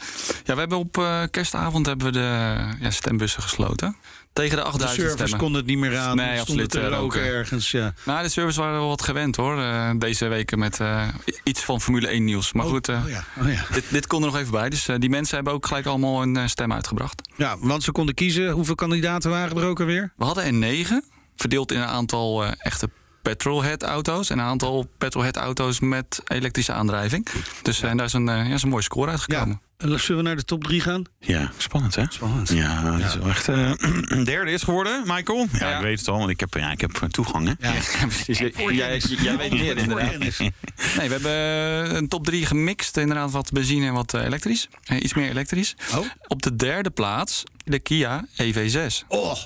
Ja, 0.44 0.54
we 0.54 0.60
hebben 0.60 0.78
op 0.78 0.96
uh, 0.96 1.22
kerstavond 1.30 1.86
hebben 1.86 2.06
we 2.06 2.12
de 2.12 2.56
ja, 2.80 2.90
stembussen 2.90 3.42
gesloten. 3.42 3.96
Tegen 4.38 4.56
de 4.56 4.62
8000 4.62 4.80
De 4.80 4.96
servers 4.96 5.14
stemmen. 5.14 5.38
konden 5.38 5.60
het 5.60 5.70
niet 5.70 5.78
meer 5.78 5.98
aan. 5.98 6.16
Nee, 6.16 6.40
absoluut. 6.40 6.74
Er 6.74 6.94
ook 6.94 7.14
ergens, 7.14 7.70
ja. 7.70 7.94
Nou, 8.04 8.22
de 8.22 8.28
servers 8.28 8.56
waren 8.56 8.78
wel 8.78 8.88
wat 8.88 9.02
gewend 9.02 9.36
hoor. 9.36 9.58
Uh, 9.58 9.90
deze 9.98 10.28
weken 10.28 10.58
met 10.58 10.78
uh, 10.80 11.08
iets 11.42 11.60
van 11.60 11.80
Formule 11.80 12.08
1 12.08 12.24
nieuws. 12.24 12.52
Maar 12.52 12.64
oh, 12.64 12.70
goed, 12.70 12.88
oh 12.88 13.08
ja, 13.08 13.24
oh 13.40 13.52
ja. 13.52 13.64
dit, 13.72 13.84
dit 13.90 14.06
kon 14.06 14.20
er 14.20 14.26
nog 14.26 14.36
even 14.38 14.52
bij. 14.52 14.68
Dus 14.68 14.88
die 14.98 15.10
mensen 15.10 15.34
hebben 15.34 15.52
ook 15.52 15.66
gelijk 15.66 15.86
allemaal 15.86 16.22
een 16.22 16.48
stem 16.48 16.72
uitgebracht. 16.72 17.22
Ja, 17.36 17.56
want 17.58 17.82
ze 17.82 17.92
konden 17.92 18.14
kiezen. 18.14 18.50
Hoeveel 18.50 18.74
kandidaten 18.74 19.30
waren 19.30 19.56
er 19.56 19.64
ook 19.64 19.80
alweer? 19.80 20.12
We 20.16 20.24
hadden 20.24 20.44
er 20.44 20.52
negen. 20.52 21.04
Verdeeld 21.36 21.72
in 21.72 21.78
een 21.78 21.86
aantal 21.86 22.44
echte 22.44 22.88
petrolhead 23.22 23.82
auto's 23.82 24.30
en 24.30 24.38
een 24.38 24.44
aantal 24.44 24.86
petrolhead 24.98 25.36
auto's 25.36 25.80
met 25.80 26.20
elektrische 26.24 26.72
aandrijving. 26.72 27.26
Dus 27.62 27.80
daar 27.80 28.04
is 28.04 28.12
een, 28.12 28.26
ja, 28.26 28.54
is 28.54 28.62
een 28.62 28.68
mooie 28.68 28.82
score 28.82 29.10
uitgekomen. 29.10 29.60
Zullen 29.78 30.16
we 30.16 30.22
naar 30.22 30.36
de 30.36 30.44
top 30.44 30.64
3 30.64 30.80
gaan? 30.80 31.04
Ja, 31.20 31.52
spannend 31.56 31.94
hè? 31.94 32.04
Spannend. 32.08 32.48
Ja, 32.48 32.82
dat 32.82 33.08
is 33.08 33.14
wel 33.14 33.28
echt. 33.28 33.48
Uh, 33.48 33.72
derde 34.24 34.50
is 34.50 34.62
geworden, 34.62 35.02
Michael. 35.06 35.46
Ja, 35.52 35.76
ik 35.76 35.82
weet 35.82 35.98
het 35.98 36.08
al, 36.08 36.18
want 36.18 36.30
ik 36.30 36.40
heb, 36.40 36.54
ja, 36.54 36.70
ik 36.70 36.80
heb 36.80 36.90
toegang. 36.90 37.46
Hè? 37.46 37.68
Ja, 37.68 37.80
precies. 38.06 38.38
Jij, 38.38 38.98
jij, 38.98 39.36
weet 39.36 39.50
meer 39.50 39.76
inderdaad. 39.76 40.18
Nee, 40.96 41.08
we 41.08 41.14
hebben 41.14 41.96
een 41.96 42.08
top 42.08 42.24
3 42.24 42.46
gemixt. 42.46 42.96
Inderdaad, 42.96 43.30
wat 43.30 43.52
benzine 43.52 43.86
en 43.86 43.92
wat 43.92 44.14
elektrisch. 44.14 44.68
iets 45.00 45.14
meer 45.14 45.30
elektrisch. 45.30 45.74
Oh. 45.94 46.06
Op 46.26 46.42
de 46.42 46.56
derde 46.56 46.90
plaats 46.90 47.44
de 47.64 47.78
Kia 47.78 48.26
EV6. 48.42 49.06
Oh, 49.08 49.36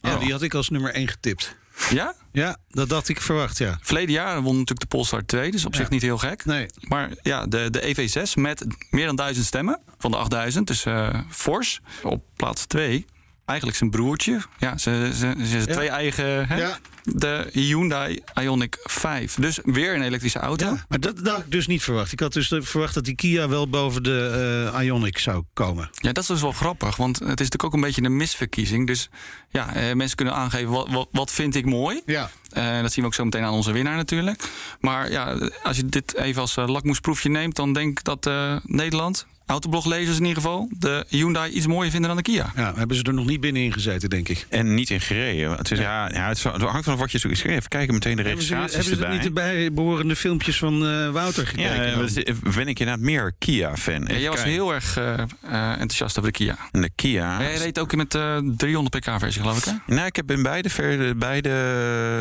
ja, 0.00 0.18
die 0.18 0.32
had 0.32 0.42
ik 0.42 0.54
als 0.54 0.68
nummer 0.68 0.92
1 0.92 1.08
getipt. 1.08 1.58
Ja? 1.90 2.14
Ja, 2.32 2.56
dat 2.68 2.90
had 2.90 3.08
ik 3.08 3.20
verwacht, 3.20 3.58
ja. 3.58 3.78
Verleden 3.80 4.14
jaar 4.14 4.42
won 4.42 4.52
natuurlijk 4.52 4.80
de 4.80 4.86
Polestar 4.86 5.24
2, 5.26 5.50
dus 5.50 5.64
op 5.64 5.74
zich 5.74 5.90
niet 5.90 6.02
heel 6.02 6.18
gek. 6.18 6.44
Nee. 6.44 6.66
Maar 6.80 7.10
ja, 7.22 7.46
de, 7.46 7.68
de 7.70 7.94
EV6 7.94 8.32
met 8.34 8.66
meer 8.90 9.06
dan 9.06 9.16
1000 9.16 9.46
stemmen 9.46 9.80
van 9.98 10.10
de 10.10 10.16
8000, 10.16 10.66
dus 10.66 10.84
uh, 10.84 11.20
fors. 11.30 11.80
Op 12.02 12.24
plaats 12.36 12.66
2 12.66 13.06
eigenlijk 13.50 13.78
zijn 13.78 13.90
broertje. 13.90 14.40
Ja, 14.58 14.78
ze, 14.78 15.10
ze, 15.14 15.34
ze 15.46 15.58
ja. 15.58 15.64
twee 15.64 15.88
eigen. 15.88 16.48
Hè? 16.48 16.56
Ja. 16.56 16.78
De 17.02 17.48
Hyundai 17.52 18.20
Ioniq 18.40 18.82
5. 18.82 19.34
Dus 19.34 19.58
weer 19.64 19.94
een 19.94 20.02
elektrische 20.02 20.38
auto. 20.38 20.66
Ja, 20.66 20.84
maar 20.88 21.00
dat, 21.00 21.16
dat 21.16 21.26
had 21.26 21.38
ik 21.38 21.50
dus 21.50 21.66
niet 21.66 21.82
verwacht. 21.82 22.12
Ik 22.12 22.20
had 22.20 22.32
dus 22.32 22.54
verwacht 22.58 22.94
dat 22.94 23.04
die 23.04 23.14
Kia 23.14 23.48
wel 23.48 23.68
boven 23.68 24.02
de 24.02 24.70
uh, 24.74 24.86
Ioniq 24.86 25.20
zou 25.20 25.42
komen. 25.52 25.90
Ja, 25.92 26.12
dat 26.12 26.22
is 26.22 26.28
dus 26.28 26.40
wel 26.40 26.52
grappig. 26.52 26.96
Want 26.96 27.18
het 27.18 27.22
is 27.22 27.28
natuurlijk 27.28 27.64
ook 27.64 27.74
een 27.74 27.80
beetje 27.80 28.02
een 28.02 28.16
misverkiezing. 28.16 28.86
Dus 28.86 29.08
ja, 29.48 29.76
uh, 29.76 29.94
mensen 29.94 30.16
kunnen 30.16 30.34
aangeven 30.34 30.70
wat, 30.70 30.88
wat, 30.90 31.08
wat 31.12 31.30
vind 31.30 31.54
ik 31.54 31.64
mooi. 31.64 32.02
Ja. 32.06 32.30
Uh, 32.56 32.80
dat 32.80 32.92
zien 32.92 33.02
we 33.02 33.08
ook 33.08 33.14
zo 33.14 33.24
meteen 33.24 33.44
aan 33.44 33.52
onze 33.52 33.72
winnaar 33.72 33.96
natuurlijk. 33.96 34.42
Maar 34.80 35.10
ja, 35.10 35.38
als 35.62 35.76
je 35.76 35.86
dit 35.86 36.14
even 36.14 36.40
als 36.40 36.56
lakmoesproefje 36.56 37.28
neemt, 37.28 37.56
dan 37.56 37.72
denk 37.72 37.98
ik 37.98 38.04
dat 38.04 38.30
Nederland 38.62 39.26
autobloglezers 39.50 40.16
in 40.16 40.24
ieder 40.24 40.42
geval 40.42 40.68
de 40.78 41.04
Hyundai 41.08 41.52
iets 41.52 41.66
mooier 41.66 41.90
vinden 41.90 42.08
dan 42.08 42.16
de 42.16 42.22
Kia. 42.22 42.52
Ja, 42.56 42.72
hebben 42.76 42.96
ze 42.96 43.02
er 43.02 43.14
nog 43.14 43.26
niet 43.26 43.40
binnenin 43.40 43.72
gezeten, 43.72 44.10
denk 44.10 44.28
ik. 44.28 44.46
En 44.48 44.74
niet 44.74 44.90
in 44.90 45.00
gereden. 45.00 45.50
Het, 45.50 45.70
is, 45.70 45.78
ja. 45.78 46.10
Ja, 46.12 46.28
het, 46.28 46.42
hangt 46.42 46.84
van 46.84 46.96
wat 46.96 47.12
je 47.12 47.18
zoekt. 47.18 47.44
Even 47.44 47.68
kijken 47.68 47.94
meteen 47.94 48.16
de 48.16 48.22
registraties 48.22 48.74
hebben 48.74 48.96
ze, 48.96 49.02
hebben 49.02 49.22
ze 49.22 49.28
erbij. 49.28 49.52
niet 49.52 49.52
de 49.54 49.60
bijbehorende 49.70 50.16
filmpjes 50.16 50.58
van 50.58 50.86
uh, 50.86 51.10
Wouter 51.10 51.46
gekeken? 51.46 51.84
Ja, 51.84 51.94
dan? 51.94 52.52
ben 52.54 52.68
ik 52.68 52.78
inderdaad 52.78 53.04
meer 53.04 53.32
Kia-fan. 53.38 54.04
Ja, 54.06 54.16
jij 54.16 54.30
was 54.30 54.42
heel 54.42 54.74
erg 54.74 54.98
uh, 54.98 55.04
uh, 55.44 55.70
enthousiast 55.70 56.18
over 56.18 56.32
de 56.32 56.38
Kia. 56.38 56.56
En 56.72 56.80
de 56.80 56.90
Kia... 56.94 57.40
Jij 57.40 57.56
reed 57.56 57.78
ook 57.78 57.94
met 57.94 58.10
de 58.10 58.54
300 58.56 58.98
pk-versie, 58.98 59.42
geloof 59.42 59.58
ik, 59.58 59.64
hè? 59.64 59.94
Nee, 59.94 60.06
ik 60.06 60.16
heb 60.16 60.30
in 60.30 60.42
beide, 60.42 60.70
ver, 60.70 61.16
beide... 61.16 61.48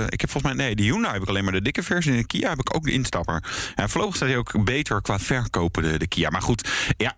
Ik 0.09 0.21
heb 0.21 0.29
volgens 0.29 0.53
mij... 0.53 0.65
Nee, 0.65 0.75
de 0.75 0.83
Hyundai 0.83 1.13
heb 1.13 1.21
ik 1.21 1.29
alleen 1.29 1.43
maar 1.43 1.53
de 1.53 1.61
dikke 1.61 1.83
versie. 1.83 2.11
En 2.11 2.17
de 2.17 2.25
Kia 2.25 2.49
heb 2.49 2.59
ik 2.59 2.75
ook 2.75 2.83
de 2.83 2.91
instapper. 2.91 3.43
Ja, 3.75 3.87
voorlopig 3.87 4.15
staat 4.15 4.29
hij 4.29 4.37
ook 4.37 4.63
beter 4.63 5.01
qua 5.01 5.19
verkopen, 5.19 5.83
de, 5.83 5.97
de 5.97 6.07
Kia. 6.07 6.29
Maar 6.29 6.41
goed, 6.41 6.69
ja, 6.97 7.15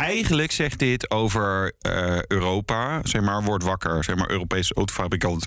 eigenlijk 0.00 0.52
zegt 0.52 0.78
dit 0.78 1.10
over 1.10 1.72
uh, 1.86 2.22
Europa. 2.22 3.00
Zeg 3.02 3.22
maar, 3.22 3.42
wordt 3.42 3.64
wakker. 3.64 4.04
Zeg 4.04 4.16
maar, 4.16 4.30
Europese 4.30 4.74
autofabrikant. 4.74 5.46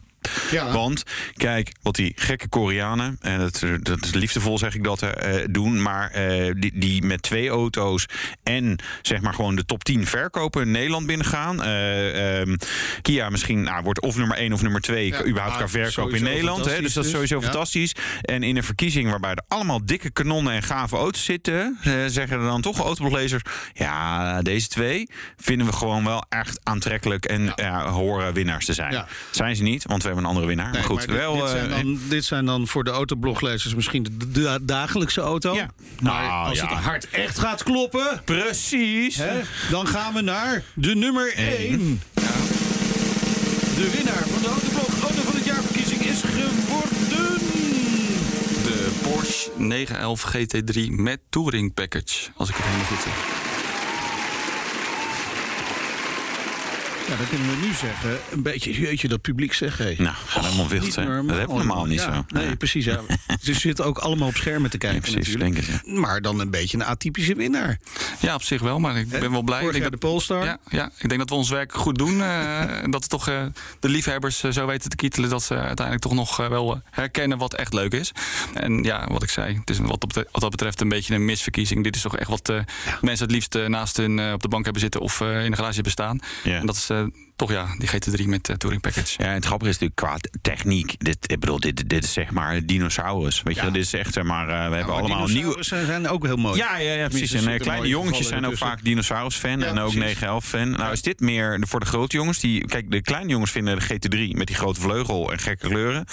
Ja. 0.52 0.72
Want 0.72 1.04
kijk, 1.34 1.72
wat 1.82 1.96
die 1.96 2.14
gekke 2.16 2.50
Koreanen, 2.50 3.18
en 3.22 3.40
dat, 3.40 3.66
dat 3.82 4.04
is 4.04 4.14
liefdevol 4.14 4.58
zeg 4.58 4.76
ik 4.76 4.84
dat, 4.84 5.04
uh, 5.04 5.10
doen, 5.50 5.82
maar 5.82 6.12
uh, 6.18 6.54
die, 6.58 6.72
die 6.80 7.04
met 7.04 7.22
twee 7.22 7.50
auto's 7.50 8.06
en 8.44 8.80
zeg 9.02 9.22
maar 9.22 9.34
gewoon 9.34 9.56
de 9.56 9.66
top 9.66 9.84
10 9.84 10.08
verkopen 10.08 10.62
in 10.62 10.72
Nederland 10.72 11.06
binnengaan. 11.06 11.64
Uh, 11.64 12.40
um, 12.40 12.58
Kia 13.02 13.30
misschien 13.30 13.62
nou, 13.62 13.84
wordt 13.84 14.02
of 14.02 14.18
nummer 14.18 14.38
1 14.38 14.54
of 14.54 14.62
nummer 14.62 14.82
2 14.82 15.08
ja, 15.08 15.26
überhaupt 15.26 15.58
kan 15.58 15.70
verkopen 15.70 16.18
in 16.18 16.24
Nederland. 16.24 16.66
Hè, 16.66 16.82
dus 16.82 16.94
dat 16.94 17.06
is 17.06 17.12
sowieso 17.12 17.36
dus. 17.36 17.46
fantastisch. 17.46 17.96
En 18.22 18.44
in 18.44 18.58
een 18.58 18.64
verkiezing 18.64 19.10
waarbij 19.10 19.32
er 19.32 19.44
allemaal 19.48 19.86
dikke 19.86 20.12
kanonnen 20.12 20.54
en 20.54 20.64
gave 20.64 20.96
auto's 20.96 21.24
zitten, 21.24 21.78
zeggen 22.08 22.40
er 22.40 22.46
dan 22.46 22.62
toch 22.62 22.80
autobloglezers, 22.80 23.44
ja, 23.74 24.42
deze 24.44 24.68
twee 24.68 25.10
vinden 25.38 25.68
we 25.68 25.74
gewoon 25.74 26.06
wel 26.06 26.24
echt 26.30 26.60
aantrekkelijk 26.64 27.26
en 27.26 27.54
ja. 27.56 27.90
horen 27.90 28.34
winnaars 28.34 28.66
te 28.66 28.74
zijn. 28.74 29.06
Zijn 29.32 29.56
ze 29.56 29.64
niet, 29.64 29.84
want 29.84 30.02
we 30.02 30.08
hebben 30.08 30.24
een 30.24 30.30
andere 30.30 30.48
winnaar. 30.48 30.72
Nee, 30.72 30.74
maar 30.74 30.84
goed, 30.84 30.98
maar 30.98 31.08
dit, 31.08 31.16
wel, 31.16 31.36
dit, 31.36 31.50
zijn 31.50 31.70
dan, 31.70 32.00
dit 32.10 32.26
zijn 32.26 32.46
dan 32.46 32.68
voor 32.68 32.84
de 32.84 32.92
autobloglezers 32.92 33.76
misschien 33.76 34.04
de, 34.04 34.32
de 34.32 34.60
dagelijkse 34.62 35.22
auto. 35.22 35.54
Ja. 35.56 35.68
Maar 36.02 36.24
nou, 36.24 36.50
als 36.50 36.62
het 36.62 36.70
hart 36.70 37.10
echt 37.10 37.40
gaat 37.40 37.64
kloppen, 37.64 38.22
precies, 38.26 39.16
hè, 39.16 39.42
dan 39.70 39.88
gaan 39.88 40.14
we 40.14 40.22
naar 40.22 40.64
de 40.74 40.96
nummer 40.96 41.34
1. 41.34 42.02
Ja. 42.14 42.22
De 43.76 43.92
winnaar 43.96 44.28
van 44.28 44.42
de 44.42 44.48
autoblog 44.48 45.02
Auto 45.02 45.22
van 45.22 45.36
het 45.36 45.46
jaarverkiezing 45.46 46.02
is 46.02 46.22
geworden. 46.22 47.40
De 48.64 48.92
Porsche 49.02 49.52
911 49.58 50.36
GT3 50.36 50.90
met 50.90 51.20
Touring 51.30 51.74
Package, 51.74 52.30
als 52.36 52.50
ik 52.50 52.56
het 52.56 52.66
helemaal 52.66 52.86
goed 52.86 53.02
zeg. 53.02 53.53
Ja, 57.10 57.16
dan 57.16 57.28
kunnen 57.28 57.50
we 57.50 57.66
nu 57.66 57.74
zeggen, 57.74 58.18
een 58.32 58.42
beetje, 58.42 58.80
jeetje, 58.82 59.08
dat 59.08 59.22
publiek 59.22 59.54
zegt, 59.54 59.78
hé. 59.78 59.96
Nou, 59.98 60.16
gaat 60.26 60.44
helemaal 60.46 60.68
wild 60.68 60.94
zijn. 60.94 61.28
Dat 61.28 61.38
heb 61.38 61.48
ik 61.50 61.54
normaal 61.56 61.86
niet 61.86 62.00
ja, 62.00 62.14
zo. 62.14 62.26
Nee, 62.38 62.48
Ja. 62.48 62.56
precies. 62.56 62.86
Ja. 62.86 63.00
Ze 63.42 63.54
zitten 63.54 63.86
ook 63.86 63.98
allemaal 63.98 64.28
op 64.28 64.36
schermen 64.36 64.70
te 64.70 64.78
kijken 64.78 65.00
Ja, 65.02 65.12
precies, 65.12 65.34
natuurlijk. 65.34 65.68
denk 65.68 65.82
ik, 65.84 65.88
Maar 66.00 66.22
dan 66.22 66.40
een 66.40 66.50
beetje 66.50 66.78
een 66.78 66.84
atypische 66.86 67.36
winnaar. 67.36 67.80
Ja, 68.20 68.34
op 68.36 68.44
zich 68.44 68.62
wel, 68.62 68.80
maar 68.80 68.98
ik 68.98 69.10
ben 69.10 69.32
wel 69.32 69.42
blij. 69.42 69.60
Vorig 69.60 69.76
Ik 69.76 69.82
jaar 69.82 69.90
denk 69.90 70.02
de 70.02 70.08
Polestar. 70.08 70.46
Ja, 70.46 70.58
ja, 70.70 70.92
ik 70.98 71.08
denk 71.08 71.20
dat 71.20 71.30
we 71.30 71.36
ons 71.36 71.50
werk 71.50 71.74
goed 71.74 71.98
doen. 71.98 72.22
eh, 72.22 72.62
en 72.84 72.92
dat 72.92 73.02
we 73.04 73.08
toch 73.10 73.28
eh, 73.28 73.42
de 73.80 73.90
liefhebbers 73.90 74.44
eh, 74.44 74.52
zo 74.52 74.66
weten 74.66 74.90
te 74.90 74.96
kietelen... 74.96 75.30
dat 75.30 75.44
ze 75.44 75.54
uiteindelijk 75.56 76.02
toch 76.02 76.14
nog 76.14 76.38
wel 76.38 76.82
herkennen 76.92 77.38
wat 77.38 77.54
echt 77.54 77.74
leuk 77.74 77.94
is. 77.94 78.12
En 78.54 78.84
ja, 78.84 79.08
wat 79.12 79.24
ik 79.24 79.30
zei, 79.30 79.56
het 79.60 79.70
is 79.70 79.78
wat, 79.80 80.04
op 80.04 80.14
de- 80.14 80.28
wat 80.32 80.42
dat 80.42 80.52
betreft 80.52 80.82
een 80.82 80.90
beetje 80.90 81.16
een 81.16 81.26
misverkiezing. 81.26 81.84
Dit 81.84 81.96
is 81.96 82.02
toch 82.02 82.18
echt 82.18 82.30
wat 82.30 82.52
mensen 83.02 83.26
het 83.26 83.32
liefst 83.36 83.58
naast 83.68 83.98
hun 83.98 84.34
op 84.34 84.42
de 84.42 84.48
bank 84.48 84.64
hebben 84.64 84.82
zitten... 84.82 85.02
of 85.02 85.22
eh, 85.22 85.44
in 85.46 85.52
de 85.52 85.58
garage 85.58 85.74
hebben 85.74 85.92
staan. 85.92 86.20
Ja. 86.44 86.60
En 86.60 86.66
dat 86.66 86.76
is 86.76 86.90
eh, 86.94 87.33
toch 87.48 87.52
ja, 87.52 87.68
die 87.78 87.90
GT3 87.90 88.26
met 88.26 88.50
eh, 88.50 88.56
Touring 88.56 88.82
Package. 88.82 89.24
Ja, 89.24 89.30
het 89.30 89.46
grappige 89.46 89.72
is 89.72 89.78
natuurlijk 89.80 90.22
qua 90.24 90.30
techniek. 90.42 90.96
Dit, 90.98 91.18
ik 91.32 91.40
bedoel, 91.40 91.60
dit, 91.60 91.90
dit 91.90 92.04
is 92.04 92.14
zeg 92.14 92.32
maar 92.32 92.66
dinosaurus. 92.66 93.42
Weet 93.44 93.56
je, 93.56 93.72
dit 93.72 93.84
is 93.84 93.94
echt 93.94 94.14
zeg 94.14 94.24
maar. 94.24 94.48
eh, 94.50 94.54
we 94.70 94.76
hebben 94.76 94.86
Maar 94.86 94.96
allemaal 95.04 95.28
nieuwe. 95.28 95.64
zijn 95.64 96.08
ook 96.08 96.26
heel 96.26 96.36
mooi. 96.36 96.58
Ja, 96.58 96.78
ja, 96.78 96.94
ja, 96.94 97.08
precies. 97.08 97.34
En 97.34 97.48
eh, 97.48 97.60
kleine 97.60 97.88
jongetjes 97.88 98.28
zijn 98.28 98.46
ook 98.46 98.58
vaak 98.58 98.84
dinosaurus-fan 98.84 99.64
en 99.64 99.80
ook 99.80 99.94
precies. 99.94 100.18
911-fan. 100.18 100.70
Nou, 100.72 100.92
is 100.92 101.02
dit 101.02 101.20
meer 101.20 101.58
voor 101.68 101.80
de 101.80 101.86
grote 101.86 102.16
jongens? 102.16 102.40
Die, 102.40 102.66
kijk, 102.68 102.92
de 102.92 103.02
kleine 103.02 103.30
jongens 103.30 103.52
vinden 103.52 103.80
de 103.80 103.86
GT3 103.86 104.38
met 104.38 104.48
die 104.48 104.56
grote 104.56 104.82
vleugel 104.82 105.32
en 105.32 105.40
gekke 105.40 105.68
kleuren. 105.68 106.06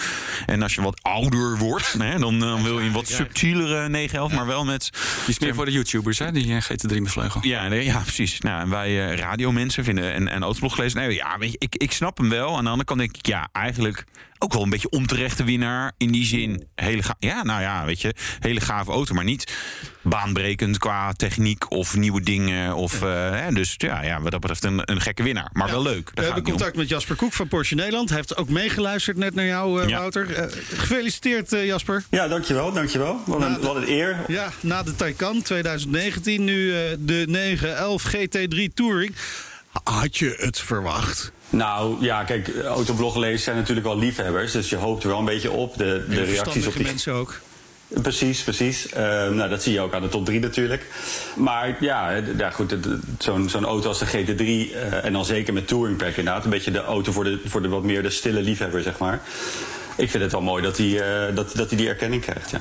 En 0.46 0.62
als 0.62 0.74
je 0.74 0.82
wat 0.82 1.02
ouder 1.02 1.58
wordt, 1.58 1.92
hè, 1.98 2.18
dan 2.18 2.62
wil 2.62 2.78
je 2.80 2.86
een 2.86 2.92
wat 2.92 3.08
subtielere 3.08 3.88
911, 3.88 4.32
maar 4.32 4.46
wel 4.46 4.64
met. 4.64 4.90
Die 4.92 5.34
is 5.34 5.38
meer 5.38 5.54
voor 5.54 5.64
de 5.64 5.72
YouTubers, 5.72 6.18
hè, 6.18 6.32
die 6.32 6.54
eh, 6.54 6.62
GT3 6.62 7.00
met 7.00 7.10
vleugel. 7.12 7.40
Ja, 7.44 7.68
nee, 7.68 7.84
ja, 7.84 7.98
precies. 7.98 8.40
Nou, 8.40 8.60
en 8.60 8.70
wij 8.70 9.14
radiomensen 9.14 9.84
vinden 9.84 10.12
en, 10.12 10.28
en 10.28 10.42
autoblog 10.42 10.76
lezen. 10.76 11.00
Nee, 11.00 11.19
ja, 11.20 11.38
weet 11.38 11.50
je, 11.50 11.56
ik, 11.58 11.74
ik 11.76 11.92
snap 11.92 12.18
hem 12.18 12.28
wel. 12.28 12.56
Aan 12.56 12.64
de 12.64 12.70
andere 12.70 12.84
kant 12.84 12.98
denk 12.98 13.16
ik, 13.16 13.26
ja, 13.26 13.48
eigenlijk 13.52 14.04
ook 14.38 14.52
wel 14.52 14.62
een 14.62 14.70
beetje 14.70 14.90
onterechte 14.90 15.44
winnaar. 15.44 15.92
In 15.96 16.10
die 16.12 16.24
zin, 16.24 16.66
hele 16.74 17.02
ga 17.02 17.14
ja, 17.18 17.42
nou 17.42 17.60
ja, 17.60 17.84
weet 17.84 18.00
je, 18.00 18.14
hele 18.38 18.60
gave 18.60 18.90
auto, 18.90 19.14
maar 19.14 19.24
niet 19.24 19.52
baanbrekend 20.02 20.78
qua 20.78 21.12
techniek 21.12 21.70
of 21.70 21.96
nieuwe 21.96 22.20
dingen. 22.20 22.74
Of, 22.74 23.02
eh, 23.02 23.30
hè, 23.30 23.52
dus 23.52 23.74
ja, 23.76 24.02
ja, 24.02 24.20
wat 24.20 24.30
dat 24.30 24.40
betreft 24.40 24.64
een, 24.64 24.80
een 24.84 25.00
gekke 25.00 25.22
winnaar. 25.22 25.50
Maar 25.52 25.70
wel 25.70 25.82
leuk. 25.82 26.10
We 26.14 26.22
hebben 26.22 26.42
contact 26.42 26.76
met 26.76 26.88
Jasper 26.88 27.16
Koek 27.16 27.32
van 27.32 27.48
Porsche 27.48 27.74
Nederland. 27.74 28.08
Hij 28.08 28.18
heeft 28.18 28.36
ook 28.36 28.48
meegeluisterd 28.48 29.16
net 29.16 29.34
naar 29.34 29.46
jou, 29.46 29.82
eh, 29.82 29.88
Ja. 29.88 29.98
Wouter. 29.98 30.34
Eh, 30.34 30.44
gefeliciteerd, 30.74 31.50
Jasper. 31.50 32.04
Ja, 32.10 32.28
dankjewel, 32.28 32.72
dankjewel. 32.72 33.20
Wat 33.26 33.42
een, 33.42 33.60
wat 33.60 33.76
een 33.76 33.88
eer. 33.88 34.16
Ja, 34.26 34.52
na 34.60 34.82
de 34.82 34.96
Taycan 34.96 35.42
2019, 35.42 36.44
nu 36.44 36.74
eh, 36.74 36.82
de 36.98 37.24
911 37.28 38.14
GT3 38.14 38.74
Touring. 38.74 39.14
Had 39.72 40.16
je 40.16 40.34
het 40.38 40.58
verwacht? 40.58 41.32
Nou 41.50 41.96
ja, 42.00 42.24
kijk, 42.24 42.50
autobloglezers 42.64 43.44
zijn 43.44 43.56
natuurlijk 43.56 43.86
wel 43.86 43.98
liefhebbers. 43.98 44.52
Dus 44.52 44.70
je 44.70 44.76
hoopt 44.76 45.02
er 45.02 45.08
wel 45.08 45.18
een 45.18 45.24
beetje 45.24 45.50
op. 45.50 45.76
De, 45.76 46.04
de 46.08 46.22
reacties 46.22 46.66
op 46.66 46.74
die... 46.74 46.84
mensen 46.84 47.12
ook. 47.12 47.40
Precies, 48.02 48.42
precies. 48.42 48.88
Eh, 48.88 49.02
nou, 49.28 49.48
dat 49.48 49.62
zie 49.62 49.72
je 49.72 49.80
ook 49.80 49.94
aan 49.94 50.02
de 50.02 50.08
top 50.08 50.24
3 50.24 50.40
natuurlijk. 50.40 50.86
Maar 51.36 51.76
ja, 51.80 52.22
ja 52.36 52.50
goed, 52.50 52.76
zo'n 53.18 53.64
auto 53.64 53.88
als 53.88 53.98
de 53.98 54.06
GT3... 54.06 54.74
eh, 54.74 55.04
en 55.04 55.12
dan 55.12 55.24
zeker 55.24 55.52
met 55.52 55.68
Touring 55.68 55.96
Pack 55.96 56.16
inderdaad... 56.16 56.44
een 56.44 56.50
beetje 56.50 56.70
de 56.70 56.82
auto 56.82 57.12
voor 57.12 57.24
de, 57.24 57.40
voor 57.44 57.62
de 57.62 57.68
wat 57.68 57.82
meer 57.82 58.02
de 58.02 58.10
stille 58.10 58.42
liefhebber, 58.42 58.82
zeg 58.82 58.98
maar. 58.98 59.20
Ik 60.00 60.10
vind 60.10 60.22
het 60.22 60.32
wel 60.32 60.40
mooi 60.40 60.62
dat 60.62 60.76
hij 60.78 61.00
eh, 61.00 61.34
dat, 61.34 61.52
dat 61.56 61.68
hij 61.68 61.78
die 61.78 61.88
erkenning 61.88 62.22
krijgt, 62.22 62.50
ja. 62.50 62.60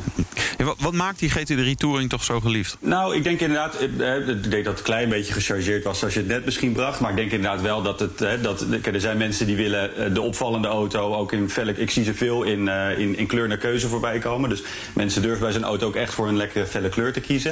Ja, 0.59 0.65
wat, 0.65 0.75
wat 0.79 0.93
maakt 0.93 1.19
die 1.19 1.31
GT3 1.31 1.75
Touring 1.77 2.09
toch 2.09 2.23
zo 2.23 2.39
geliefd? 2.39 2.77
Nou, 2.79 3.15
ik 3.15 3.23
denk 3.23 3.39
inderdaad, 3.39 3.75
eh, 3.75 4.15
eh, 4.15 4.27
ik 4.27 4.51
denk 4.51 4.63
dat 4.63 4.65
het 4.65 4.77
een 4.77 4.83
klein 4.83 5.09
beetje 5.09 5.33
gechargeerd 5.33 5.83
was 5.83 5.99
zoals 5.99 6.13
je 6.13 6.19
het 6.19 6.29
net 6.29 6.45
misschien 6.45 6.71
bracht. 6.71 6.99
Maar 6.99 7.09
ik 7.09 7.15
denk 7.15 7.31
inderdaad 7.31 7.61
wel 7.61 7.81
dat 7.81 7.99
het, 7.99 8.21
eh, 8.21 8.31
dat, 8.41 8.65
er 8.83 9.01
zijn 9.01 9.17
mensen 9.17 9.45
die 9.45 9.55
willen 9.55 10.13
de 10.13 10.21
opvallende 10.21 10.67
auto 10.67 11.15
ook 11.15 11.31
in 11.31 11.49
velk. 11.49 11.77
Ik 11.77 11.91
zie 11.91 12.03
ze 12.03 12.13
veel 12.13 12.43
in, 12.43 12.67
in, 12.97 13.17
in 13.17 13.27
kleur 13.27 13.47
naar 13.47 13.57
keuze 13.57 13.87
voorbij 13.87 14.19
komen. 14.19 14.49
Dus 14.49 14.63
mensen 14.93 15.21
durven 15.21 15.39
bij 15.39 15.51
zijn 15.51 15.63
auto 15.63 15.87
ook 15.87 15.95
echt 15.95 16.13
voor 16.13 16.27
een 16.27 16.37
lekkere 16.37 16.65
felle 16.65 16.89
kleur 16.89 17.13
te 17.13 17.19
kiezen. 17.19 17.51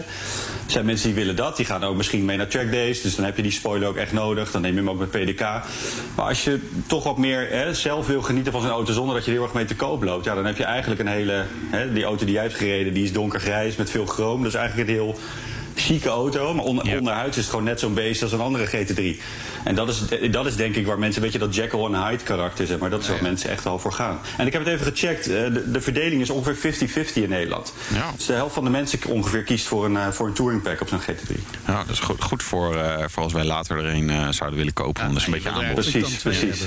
Er 0.66 0.72
zijn 0.72 0.86
mensen 0.86 1.08
die 1.08 1.16
willen 1.16 1.36
dat, 1.36 1.58
die 1.58 1.66
gaan 1.66 1.84
ook 1.84 1.96
misschien 1.96 2.26
mee 2.26 2.38
naar 2.38 2.48
track 2.48 2.72
days. 2.72 3.02
Dus 3.02 3.16
dan 3.16 3.26
heb 3.26 3.36
je 3.36 3.42
die 3.42 3.52
spoiler 3.52 3.88
ook 3.88 3.98
echt 3.98 4.12
nodig. 4.12 4.52
Dan 4.52 4.62
neem 4.62 4.74
je 4.74 4.80
hem 4.80 4.90
ook 4.90 5.00
met 5.00 5.12
PDK. 5.12 5.42
Maar 6.16 6.26
als 6.28 6.44
je 6.44 6.60
toch 6.88 7.04
wat 7.04 7.18
meer 7.18 7.50
hè, 7.50 7.74
zelf 7.74 8.08
wil 8.08 8.22
genieten 8.22 8.52
van 8.52 8.62
zijn 8.62 8.74
auto 8.74 8.94
zonder 8.94 9.16
dat 9.16 9.26
je 9.26 9.32
er 9.32 9.38
heel 9.38 9.46
erg 9.46 9.56
mee 9.56 9.66
te 9.66 9.76
koop 9.78 10.04
loopt, 10.04 10.26
ja, 10.26 10.36
dan 10.36 10.46
heb 10.46 10.58
je 10.58 10.64
eigenlijk 10.64 11.02
een 11.02 11.08
hele. 11.08 11.46
Hè, 11.70 11.94
die 11.94 12.04
auto 12.04 12.26
die 12.26 12.34
jij 12.34 12.44
hebt 12.44 12.56
gereden, 12.56 12.94
die 12.94 13.04
is 13.04 13.14
donkergrijs 13.14 13.76
met 13.76 13.90
veel 13.90 14.06
chroom. 14.06 14.38
Dat 14.44 14.52
is 14.54 14.58
eigenlijk 14.58 14.90
een 14.90 14.96
heel 14.96 15.20
chique 15.76 16.10
auto. 16.10 16.54
Maar 16.54 16.64
onder, 16.66 16.98
onderhuid 16.98 17.30
is 17.30 17.36
het 17.38 17.50
gewoon 17.50 17.64
net 17.66 17.80
zo'n 17.80 17.94
beest 17.94 18.24
als 18.24 18.32
een 18.32 18.40
andere 18.40 18.68
GT3. 18.68 19.22
En 19.64 19.76
dat 19.76 19.90
is, 19.90 20.02
dat 20.32 20.46
is 20.46 20.56
denk 20.56 20.76
ik 20.76 20.86
waar 20.86 21.00
mensen 21.00 21.22
een 21.24 21.30
beetje 21.32 21.46
dat 21.46 21.56
Jekyll 21.56 21.84
en 21.86 22.04
Hyde 22.08 22.24
karakter, 22.24 22.66
zeg 22.68 22.78
maar. 22.78 22.90
Dat 22.90 23.02
is 23.02 23.08
waar 23.08 23.22
mensen 23.22 23.50
echt 23.50 23.66
al 23.66 23.80
voor 23.80 23.92
gaan. 23.94 24.20
En 24.38 24.48
ik 24.48 24.54
heb 24.54 24.66
het 24.66 24.74
even 24.74 24.86
gecheckt. 24.86 25.28
eh, 25.28 25.34
De, 25.54 25.72
de 25.72 25.82
verdeling 25.82 26.22
is 26.22 26.30
ongeveer 26.30 26.74
50-50 27.10 27.14
in 27.14 27.30
Nederland. 27.30 27.74
Dus 28.16 28.26
de 28.26 28.34
helft 28.34 28.54
van 28.54 28.64
de 28.64 28.70
mensen 28.70 29.00
ongeveer 29.08 29.44
kiest 29.44 29.66
voor 29.68 29.86
een, 29.86 29.98
eh, 29.98 30.08
voor 30.12 30.28
een 30.28 30.34
touring 30.34 30.62
pack 30.62 30.82
op 30.82 30.88
zo'n 30.88 31.00
GT3. 31.02 31.36
Ja, 31.68 31.78
dat 31.84 31.90
is 31.90 32.00
goed, 32.00 32.24
goed 32.24 32.44
voor, 32.44 32.76
eh, 32.76 33.04
voor 33.08 33.24
als 33.24 33.34
wij 33.34 33.44
later 33.46 33.78
er 33.78 33.86
een 33.94 34.10
eh, 34.10 34.28
zouden 34.30 34.58
willen 34.58 34.74
kopen. 34.74 35.02
want 35.02 35.14
dat 35.14 35.22
is 35.22 35.28
een 35.28 35.34
beetje 35.34 35.50
aanbod. 35.50 35.74
Precies, 35.74 36.16
precies. 36.22 36.62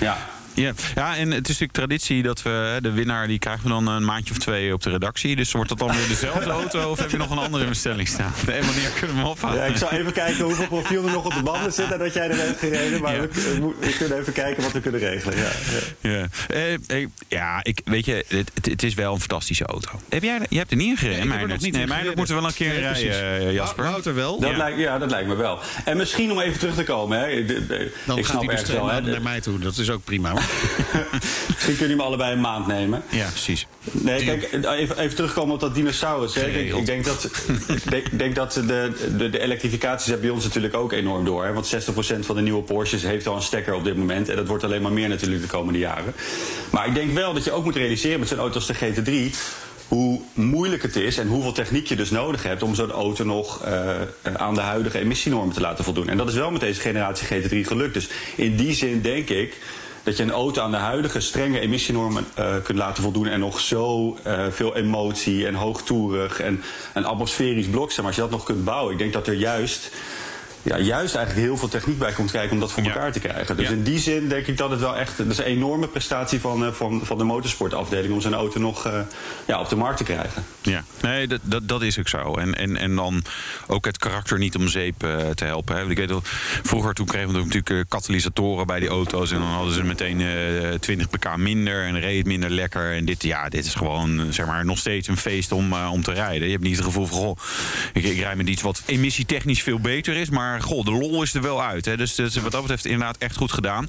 Ja. 0.00 0.33
Ja. 0.54 0.72
Ja. 0.94 1.16
en 1.16 1.30
het 1.30 1.42
is 1.48 1.58
natuurlijk 1.58 1.72
traditie 1.72 2.22
dat 2.22 2.42
we 2.42 2.48
hè, 2.50 2.80
de 2.80 2.90
winnaar 2.92 3.26
die 3.26 3.38
krijgen 3.38 3.62
we 3.62 3.68
dan 3.68 3.86
een 3.88 4.04
maandje 4.04 4.30
of 4.32 4.38
twee 4.38 4.72
op 4.72 4.82
de 4.82 4.90
redactie. 4.90 5.36
Dus 5.36 5.52
wordt 5.52 5.68
dat 5.68 5.78
dan 5.78 5.88
weer 5.96 6.08
dezelfde 6.08 6.50
auto 6.60 6.90
of 6.90 6.98
heb 6.98 7.10
je 7.10 7.16
nog 7.16 7.30
een 7.30 7.38
andere 7.38 7.62
in 7.62 7.68
bestelling 7.68 8.08
staan? 8.08 8.32
En 8.46 8.64
wanneer 8.66 8.90
kunnen 8.98 9.16
we 9.16 9.22
hem 9.22 9.30
ophalen? 9.30 9.56
Ja, 9.58 9.64
ik 9.64 9.76
zal 9.76 9.90
even 9.90 10.12
kijken 10.12 10.44
hoeveel 10.44 10.66
profiel 10.66 11.06
er 11.06 11.12
nog 11.12 11.24
op 11.24 11.34
de 11.34 11.42
banden 11.42 11.72
zit 11.72 11.92
en 11.92 11.98
dat 11.98 12.14
jij 12.14 12.28
er 12.30 12.36
heeft 12.36 12.58
gereden. 12.58 13.00
Maar 13.02 13.20
we, 13.20 13.28
we- 13.32 13.74
we 13.86 13.94
kunnen 13.98 14.18
even 14.18 14.32
kijken 14.32 14.62
wat 14.62 14.72
we 14.72 14.80
kunnen 14.80 15.00
regelen. 15.00 15.36
Ja, 15.38 15.50
ja. 16.00 16.10
Ja, 16.10 16.26
Eh, 16.48 16.72
eh, 17.02 17.08
ja 17.28 17.58
ik, 17.62 17.80
weet 17.84 18.04
je, 18.04 18.24
het, 18.28 18.50
het- 18.54 18.66
het 18.66 18.82
is 18.82 18.94
wel 18.94 19.12
een 19.14 19.20
fantastische 19.20 19.64
auto. 19.66 19.90
Heb 20.08 20.22
jij, 20.22 20.40
je 20.48 20.58
hebt 20.58 20.70
er 20.70 20.76
niet 20.76 20.88
in 20.90 20.96
gereden, 20.96 21.22
ik 21.24 21.30
heb 21.32 21.40
er 21.42 21.48
nog 21.48 21.60
niet 21.60 21.72
Nee, 21.72 21.82
in 21.82 21.88
Meijnerd 21.88 21.98
gereden. 21.98 22.16
moeten 22.18 22.34
we 22.34 22.40
wel 22.40 22.50
een 22.50 22.56
keer 22.56 22.72
Nee, 22.80 22.90
precies. 22.90 23.20
rijden, 23.20 23.48
eh, 23.48 23.54
Jasper. 23.54 23.84
Wouter 23.84 24.14
wel. 24.14 24.40
Dat 24.40 24.50
Ja. 24.50 24.56
Lijkt, 24.56 24.78
ja, 24.78 24.98
dat 24.98 25.10
lijkt 25.10 25.28
me 25.28 25.34
wel. 25.36 25.58
En 25.84 25.96
misschien 25.96 26.30
om 26.32 26.40
even 26.40 26.58
terug 26.58 26.74
te 26.74 26.84
komen. 26.84 27.18
Hè, 27.20 27.44
de- 27.44 27.66
de- 27.66 27.92
Dan 28.04 28.18
ik 28.18 28.24
gaat 28.24 28.32
snap 28.40 28.46
hij 28.50 28.56
dus 28.64 28.70
wel. 28.74 28.88
Hè, 28.90 29.00
naar 29.00 29.22
mij 29.22 29.40
toe. 29.40 29.58
Dat 29.58 29.76
is 29.76 29.90
ook 29.90 30.04
prima. 30.04 30.30
hoor. 30.30 30.42
misschien 31.48 31.76
kunnen 31.76 31.78
jullie 31.78 31.96
me 31.96 32.02
allebei 32.02 32.32
een 32.32 32.40
maand 32.40 32.66
nemen. 32.66 33.02
Ja, 33.10 33.28
precies. 33.28 33.66
Nee, 33.90 34.24
kijk, 34.24 34.52
even, 34.52 34.98
even 34.98 35.16
terugkomen 35.16 35.54
op 35.54 35.60
dat 35.60 35.74
dinosaurus. 35.74 36.34
Hè. 36.34 36.46
Ik, 36.46 36.74
ik 36.74 36.86
denk 36.86 37.04
dat, 37.04 37.30
ik 37.68 37.90
denk, 37.90 38.06
ik 38.06 38.18
denk 38.18 38.34
dat 38.34 38.52
de, 38.52 38.92
de, 39.16 39.30
de 39.30 39.40
elektrificatie 39.40 40.12
zet 40.12 40.20
bij 40.20 40.30
ons 40.30 40.44
natuurlijk 40.44 40.74
ook 40.74 40.92
enorm 40.92 41.24
door. 41.24 41.44
Hè. 41.44 41.52
Want 41.52 41.74
60% 41.74 41.78
van 42.20 42.36
de 42.36 42.42
nieuwe 42.42 42.62
Porsches 42.62 43.02
heeft 43.02 43.26
al 43.26 43.36
een 43.36 43.42
stekker 43.42 43.74
op 43.74 43.84
dit 43.84 43.96
moment. 43.96 44.28
En 44.28 44.36
dat 44.36 44.46
wordt 44.46 44.64
alleen 44.64 44.82
maar 44.82 44.92
meer 44.92 45.08
natuurlijk 45.08 45.42
de 45.42 45.48
komende 45.48 45.78
jaren. 45.78 46.14
Maar 46.70 46.86
ik 46.86 46.94
denk 46.94 47.12
wel 47.12 47.34
dat 47.34 47.44
je 47.44 47.52
ook 47.52 47.64
moet 47.64 47.76
realiseren 47.76 48.18
met 48.18 48.28
zo'n 48.28 48.38
auto 48.38 48.54
als 48.54 48.66
de 48.66 48.74
GT3 48.74 49.36
hoe 49.88 50.20
moeilijk 50.32 50.82
het 50.82 50.96
is 50.96 51.18
en 51.18 51.26
hoeveel 51.26 51.52
techniek 51.52 51.86
je 51.86 51.96
dus 51.96 52.10
nodig 52.10 52.42
hebt 52.42 52.62
om 52.62 52.74
zo'n 52.74 52.90
auto 52.90 53.24
nog 53.24 53.64
eh, 53.64 53.90
aan 54.32 54.54
de 54.54 54.60
huidige 54.60 54.98
emissienormen 54.98 55.54
te 55.54 55.60
laten 55.60 55.84
voldoen. 55.84 56.08
En 56.08 56.16
dat 56.16 56.28
is 56.28 56.34
wel 56.34 56.50
met 56.50 56.60
deze 56.60 56.80
generatie 56.80 57.26
GT3 57.26 57.66
gelukt. 57.66 57.94
Dus 57.94 58.08
in 58.36 58.56
die 58.56 58.74
zin 58.74 59.00
denk 59.00 59.28
ik 59.28 59.58
dat 60.04 60.16
je 60.16 60.22
een 60.22 60.30
auto 60.30 60.62
aan 60.62 60.70
de 60.70 60.76
huidige 60.76 61.20
strenge 61.20 61.60
emissienormen 61.60 62.26
eh, 62.34 62.54
kunt 62.62 62.78
laten 62.78 63.02
voldoen 63.02 63.26
en 63.26 63.40
nog 63.40 63.60
zo 63.60 64.16
eh, 64.22 64.44
veel 64.50 64.76
emotie 64.76 65.46
en 65.46 65.54
hoogtoerig 65.54 66.40
en 66.40 66.62
een 66.94 67.04
atmosferisch 67.04 67.66
blok, 67.66 67.88
zeg 67.88 67.96
maar, 67.98 68.06
als 68.06 68.14
je 68.14 68.20
dat 68.20 68.30
nog 68.30 68.44
kunt 68.44 68.64
bouwen. 68.64 68.92
Ik 68.92 68.98
denk 68.98 69.12
dat 69.12 69.26
er 69.26 69.34
juist, 69.34 69.90
ja, 70.62 70.78
juist 70.78 71.14
eigenlijk 71.14 71.46
heel 71.46 71.56
veel 71.56 71.68
techniek 71.68 71.98
bij 71.98 72.12
komt 72.12 72.30
kijken 72.30 72.50
om 72.52 72.60
dat 72.60 72.72
voor 72.72 72.82
elkaar 72.82 73.12
te 73.12 73.20
krijgen. 73.20 73.56
Dus 73.56 73.68
Ja. 73.68 73.72
in 73.74 73.82
die 73.82 73.98
zin 73.98 74.28
denk 74.28 74.46
ik 74.46 74.56
dat 74.56 74.70
het 74.70 74.80
wel 74.80 74.96
echt, 74.96 75.16
dat 75.18 75.26
is 75.26 75.38
een 75.38 75.44
enorme 75.44 75.88
prestatie 75.88 76.40
van, 76.40 76.64
eh, 76.64 76.72
van, 76.72 77.00
van 77.04 77.18
de 77.18 77.24
motorsportafdeling 77.24 78.12
om 78.12 78.20
zo'n 78.20 78.34
auto 78.34 78.60
nog 78.60 78.88
ja, 79.46 79.60
op 79.60 79.68
de 79.68 79.76
markt 79.76 79.96
te 79.96 80.04
krijgen. 80.04 80.44
Ja, 80.64 80.84
nee, 81.02 81.26
dat, 81.26 81.40
dat, 81.42 81.68
dat 81.68 81.82
is 81.82 81.98
ook 81.98 82.08
zo. 82.08 82.34
En, 82.34 82.54
en, 82.54 82.76
en 82.76 82.96
dan 82.96 83.24
ook 83.66 83.84
het 83.84 83.98
karakter 83.98 84.38
niet 84.38 84.56
om 84.56 84.68
zeep 84.68 85.02
eh, 85.02 85.30
te 85.30 85.44
helpen. 85.44 85.76
Hè. 85.76 85.90
Ik 85.90 85.96
weet 85.96 86.08
wel, 86.08 86.22
vroeger 86.62 86.94
toen 86.94 87.06
kregen 87.06 87.32
we 87.32 87.38
natuurlijk 87.38 87.70
eh, 87.70 87.80
katalysatoren 87.88 88.66
bij 88.66 88.80
die 88.80 88.88
auto's. 88.88 89.30
En 89.30 89.38
dan 89.38 89.48
hadden 89.48 89.74
ze 89.74 89.82
meteen 89.82 90.20
eh 90.20 90.78
20 90.80 91.10
pk 91.10 91.36
minder 91.36 91.84
en 91.84 92.00
reed 92.00 92.26
minder 92.26 92.50
lekker. 92.50 92.92
En 92.92 93.04
dit, 93.04 93.22
ja, 93.22 93.48
dit 93.48 93.64
is 93.64 93.74
gewoon 93.74 94.20
eh, 94.20 94.26
zeg 94.30 94.46
maar, 94.46 94.64
nog 94.64 94.78
steeds 94.78 95.08
een 95.08 95.16
feest 95.16 95.52
om, 95.52 95.72
eh, 95.72 95.88
om 95.92 96.02
te 96.02 96.12
rijden. 96.12 96.46
Je 96.46 96.52
hebt 96.52 96.64
niet 96.64 96.76
het 96.76 96.84
gevoel 96.84 97.06
van, 97.06 97.18
goh, 97.18 97.38
ik, 97.92 98.04
ik 98.04 98.18
rijd 98.18 98.36
met 98.36 98.48
iets 98.48 98.62
wat 98.62 98.82
emissietechnisch 98.86 99.62
veel 99.62 99.80
beter 99.80 100.16
is. 100.16 100.30
Maar 100.30 100.62
goh, 100.62 100.84
de 100.84 100.90
lol 100.90 101.22
is 101.22 101.34
er 101.34 101.42
wel 101.42 101.62
uit. 101.62 101.84
Hè. 101.84 101.96
Dus, 101.96 102.16
wat 102.16 102.52
dat 102.52 102.60
betreft 102.60 102.84
inderdaad 102.84 103.16
echt 103.18 103.36
goed 103.36 103.52
gedaan. 103.52 103.88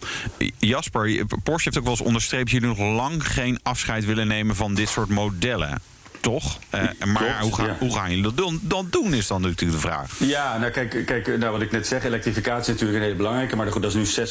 Jasper, 0.57 1.25
Porsche 1.43 1.63
heeft 1.63 1.77
ook 1.77 1.83
wel 1.83 1.93
eens 1.93 2.01
onderstreept... 2.01 2.51
dat 2.51 2.61
jullie 2.61 2.75
nog 2.75 2.95
lang 2.95 3.27
geen 3.27 3.59
afscheid 3.63 4.05
willen 4.05 4.27
nemen 4.27 4.55
van 4.55 4.73
dit 4.75 4.89
soort 4.89 5.09
modellen. 5.09 5.81
Toch? 6.25 6.59
Eh, 6.69 6.81
maar 6.81 7.23
Klopt, 7.23 7.39
hoe, 7.39 7.53
gaan, 7.53 7.65
ja. 7.65 7.75
hoe 7.79 7.93
gaan 7.93 8.09
jullie 8.09 8.23
dat 8.23 8.37
doen, 8.37 8.59
dan 8.61 8.87
doen, 8.89 9.13
is 9.13 9.27
dan 9.27 9.41
natuurlijk 9.41 9.81
de 9.81 9.87
vraag. 9.87 10.11
Ja, 10.19 10.57
nou 10.57 10.71
kijk, 10.71 11.05
kijk 11.05 11.37
nou, 11.37 11.51
wat 11.51 11.61
ik 11.61 11.71
net 11.71 11.87
zeg, 11.87 12.03
elektrificatie 12.03 12.61
is 12.61 12.67
natuurlijk 12.67 12.97
een 12.97 13.03
hele 13.03 13.15
belangrijke. 13.15 13.55
Maar 13.55 13.71
goed, 13.71 13.81
dat 13.81 13.95
is 13.95 14.17
nu 14.17 14.25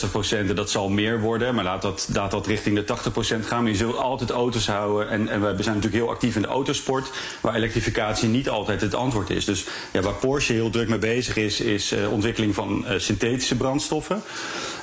60% 0.46 0.48
en 0.48 0.54
dat 0.54 0.70
zal 0.70 0.88
meer 0.88 1.20
worden. 1.20 1.54
Maar 1.54 1.64
laat 1.64 1.82
dat, 1.82 2.08
laat 2.12 2.30
dat 2.30 2.46
richting 2.46 2.76
de 2.76 2.96
80% 3.42 3.46
gaan. 3.46 3.62
Maar 3.62 3.72
je 3.72 3.78
zult 3.78 3.96
altijd 3.96 4.30
auto's 4.30 4.66
houden. 4.66 5.10
En, 5.10 5.28
en 5.28 5.40
we 5.40 5.62
zijn 5.62 5.74
natuurlijk 5.74 6.02
heel 6.02 6.10
actief 6.10 6.36
in 6.36 6.42
de 6.42 6.48
autosport. 6.48 7.10
Waar 7.40 7.54
elektrificatie 7.54 8.28
niet 8.28 8.48
altijd 8.48 8.80
het 8.80 8.94
antwoord 8.94 9.30
is. 9.30 9.44
Dus 9.44 9.64
ja, 9.92 10.00
waar 10.00 10.14
Porsche 10.14 10.52
heel 10.52 10.70
druk 10.70 10.88
mee 10.88 10.98
bezig 10.98 11.36
is, 11.36 11.60
is 11.60 11.92
eh, 11.92 12.12
ontwikkeling 12.12 12.54
van 12.54 12.86
eh, 12.86 12.98
synthetische 12.98 13.56
brandstoffen. 13.56 14.22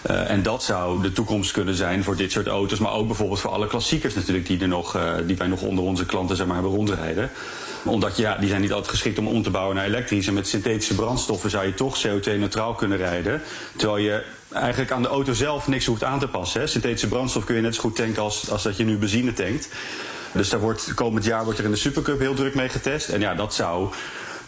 Eh, 0.01 0.29
en 0.29 0.43
dat 0.43 0.63
zou 0.63 1.01
de 1.01 1.11
toekomst 1.11 1.51
kunnen 1.51 1.75
zijn 1.75 2.03
voor 2.03 2.15
dit 2.15 2.31
soort 2.31 2.47
auto's. 2.47 2.79
Maar 2.79 2.93
ook 2.93 3.07
bijvoorbeeld 3.07 3.39
voor 3.39 3.51
alle 3.51 3.67
klassiekers 3.67 4.13
natuurlijk 4.13 4.47
die, 4.47 4.59
er 4.59 4.67
nog, 4.67 4.95
eh, 4.95 5.13
die 5.25 5.37
wij 5.37 5.47
nog 5.47 5.61
onder 5.61 5.83
onze 5.83 6.05
klanten 6.05 6.35
zeg 6.35 6.45
maar, 6.45 6.55
hebben 6.55 6.73
rondrijden. 6.73 7.31
Omdat 7.83 8.17
ja, 8.17 8.37
die 8.37 8.49
zijn 8.49 8.61
niet 8.61 8.71
altijd 8.71 8.91
geschikt 8.91 9.17
om 9.17 9.27
om 9.27 9.43
te 9.43 9.49
bouwen 9.49 9.75
naar 9.75 9.85
elektrisch. 9.85 10.27
En 10.27 10.33
met 10.33 10.47
synthetische 10.47 10.95
brandstoffen 10.95 11.49
zou 11.49 11.65
je 11.65 11.73
toch 11.73 12.01
CO2-neutraal 12.07 12.73
kunnen 12.73 12.97
rijden. 12.97 13.41
Terwijl 13.75 14.03
je 14.03 14.23
eigenlijk 14.53 14.91
aan 14.91 15.01
de 15.01 15.07
auto 15.07 15.33
zelf 15.33 15.67
niks 15.67 15.85
hoeft 15.85 16.03
aan 16.03 16.19
te 16.19 16.27
passen. 16.27 16.61
Hè. 16.61 16.67
Synthetische 16.67 17.07
brandstof 17.07 17.45
kun 17.45 17.55
je 17.55 17.61
net 17.61 17.75
zo 17.75 17.81
goed 17.81 17.95
tanken 17.95 18.21
als, 18.21 18.49
als 18.49 18.63
dat 18.63 18.77
je 18.77 18.83
nu 18.83 18.97
benzine 18.97 19.33
tankt. 19.33 19.69
Dus 20.31 20.49
daar 20.49 20.59
wordt, 20.59 20.93
komend 20.93 21.25
jaar 21.25 21.43
wordt 21.43 21.59
er 21.59 21.65
in 21.65 21.71
de 21.71 21.77
Supercup 21.77 22.19
heel 22.19 22.33
druk 22.33 22.55
mee 22.55 22.69
getest. 22.69 23.09
En 23.09 23.19
ja, 23.19 23.35
dat 23.35 23.53
zou, 23.53 23.89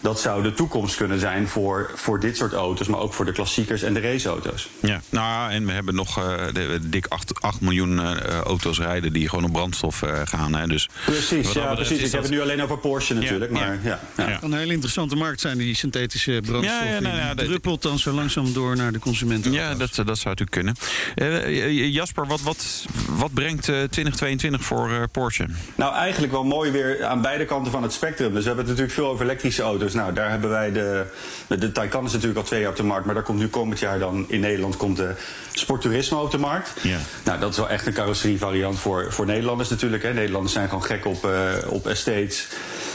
dat 0.03 0.19
zou 0.19 0.43
de 0.43 0.53
toekomst 0.53 0.95
kunnen 0.95 1.19
zijn 1.19 1.47
voor, 1.47 1.91
voor 1.95 2.19
dit 2.19 2.37
soort 2.37 2.53
auto's. 2.53 2.87
Maar 2.87 2.99
ook 2.99 3.13
voor 3.13 3.25
de 3.25 3.31
klassiekers 3.31 3.81
en 3.83 3.93
de 3.93 3.99
raceauto's. 3.99 4.69
Ja, 4.79 5.01
nou, 5.09 5.51
en 5.51 5.65
we 5.65 5.71
hebben 5.71 5.95
nog 5.95 6.17
eh, 6.17 6.23
de, 6.53 6.79
dik 6.81 7.05
8, 7.07 7.41
8 7.41 7.61
miljoen 7.61 7.99
eh, 7.99 8.39
auto's 8.39 8.79
rijden 8.79 9.13
die 9.13 9.29
gewoon 9.29 9.45
op 9.45 9.51
brandstof 9.51 10.01
eh, 10.01 10.19
gaan. 10.23 10.55
Hè. 10.55 10.67
Dus 10.67 10.89
Precies, 11.05 11.29
ja, 11.51 11.69
betreft 11.69 11.75
precies. 11.75 12.05
Ik 12.05 12.11
heb 12.11 12.21
het 12.21 12.31
nu 12.31 12.41
alleen 12.41 12.61
over 12.63 12.77
Porsche 12.77 13.13
natuurlijk. 13.13 13.51
Ja, 13.51 13.59
maar 13.59 13.79
ja. 13.83 13.99
Ja, 14.17 14.29
Ja. 14.29 14.37
Een 14.41 14.53
hele 14.53 14.73
interessante 14.73 15.15
markt 15.15 15.41
zijn 15.41 15.57
die 15.57 15.75
synthetische 15.75 16.41
brandstof. 16.45 16.79
Ja, 16.79 16.85
ja, 16.93 16.99
nou 16.99 17.15
ja, 17.15 17.27
Die 17.27 17.35
dat- 17.35 17.45
druppelt 17.45 17.81
dan 17.81 17.99
zo 17.99 18.11
langzaam 18.11 18.53
door 18.53 18.75
naar 18.75 18.91
de 18.91 18.99
consumenten. 18.99 19.51
Ja, 19.51 19.75
dat, 19.75 19.95
dat 19.95 20.17
zou 20.17 20.35
natuurlijk 20.35 20.51
kunnen. 20.51 20.75
Eh, 21.15 21.93
Jasper, 21.93 22.27
wat, 22.27 22.41
wat, 22.41 22.85
wat 23.09 23.33
brengt 23.33 23.69
eh, 23.69 23.75
2022 23.75 24.63
voor 24.63 24.91
eh, 24.91 25.01
Porsche? 25.11 25.45
Nou, 25.75 25.95
eigenlijk 25.95 26.31
wel 26.33 26.43
mooi 26.43 26.71
weer 26.71 27.05
aan 27.05 27.21
beide 27.21 27.45
kanten 27.45 27.71
van 27.71 27.83
het 27.83 27.93
spectrum. 27.93 28.33
Dus 28.33 28.41
we 28.41 28.47
hebben 28.47 28.65
het 28.65 28.67
natuurlijk 28.77 28.93
veel 28.93 29.07
over 29.11 29.25
elektrische 29.25 29.61
auto's. 29.61 29.92
Nou, 29.93 30.13
daar 30.13 30.29
hebben 30.29 30.49
wij 30.49 30.71
de... 30.71 31.05
De 31.47 31.71
Taycan 31.71 32.05
is 32.05 32.11
natuurlijk 32.11 32.39
al 32.39 32.45
twee 32.45 32.59
jaar 32.59 32.69
op 32.69 32.75
de 32.75 32.83
markt. 32.83 33.05
Maar 33.05 33.15
daar 33.15 33.23
komt 33.23 33.39
nu 33.39 33.47
komend 33.47 33.79
jaar 33.79 33.99
dan 33.99 34.25
in 34.27 34.39
Nederland 34.39 34.77
komt 34.77 34.97
de 34.97 35.11
Sportturismo 35.53 36.21
op 36.21 36.31
de 36.31 36.37
markt. 36.37 36.71
Ja. 36.81 36.97
Nou, 37.23 37.39
dat 37.39 37.51
is 37.51 37.57
wel 37.57 37.69
echt 37.69 37.85
een 37.87 37.93
carrosserievariant 37.93 38.79
voor, 38.79 39.13
voor 39.13 39.25
Nederlanders 39.25 39.69
natuurlijk. 39.69 40.03
Hè. 40.03 40.13
Nederlanders 40.13 40.53
zijn 40.53 40.67
gewoon 40.67 40.83
gek 40.83 41.05
op, 41.05 41.25
eh, 41.25 41.31
op 41.67 41.87
estates. 41.87 42.47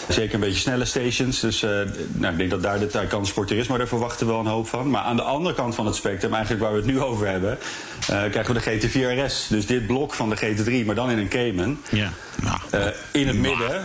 Zeker 0.08 0.34
een 0.34 0.40
beetje 0.40 0.58
snelle 0.60 0.84
stations. 0.84 1.40
Dus 1.40 1.62
eh, 1.62 1.70
nou, 2.12 2.32
ik 2.32 2.38
denk 2.38 2.50
dat 2.50 2.62
daar 2.62 2.78
de 2.78 2.86
Taycan 2.86 3.26
Sportturismo, 3.26 3.76
daar 3.76 3.88
verwachten 3.88 4.26
we 4.26 4.32
wel 4.32 4.40
een 4.40 4.46
hoop 4.46 4.68
van. 4.68 4.90
Maar 4.90 5.02
aan 5.02 5.16
de 5.16 5.22
andere 5.22 5.54
kant 5.54 5.74
van 5.74 5.86
het 5.86 5.94
spectrum, 5.94 6.32
eigenlijk 6.32 6.62
waar 6.62 6.72
we 6.72 6.76
het 6.78 6.86
nu 6.86 7.00
over 7.00 7.26
hebben... 7.26 7.58
eh, 8.00 8.06
krijgen 8.30 8.54
we 8.54 8.60
de 8.60 8.88
GT4 8.88 9.24
RS. 9.24 9.46
Dus 9.48 9.66
dit 9.66 9.86
blok 9.86 10.14
van 10.14 10.30
de 10.30 10.36
GT3, 10.36 10.86
maar 10.86 10.94
dan 10.94 11.10
in 11.10 11.18
een 11.18 11.28
Cayman. 11.28 11.78
Ja. 11.90 12.10
Nou, 12.42 12.58
Eh, 12.70 12.86
in 13.12 13.26
het 13.26 13.36
midden. 13.36 13.82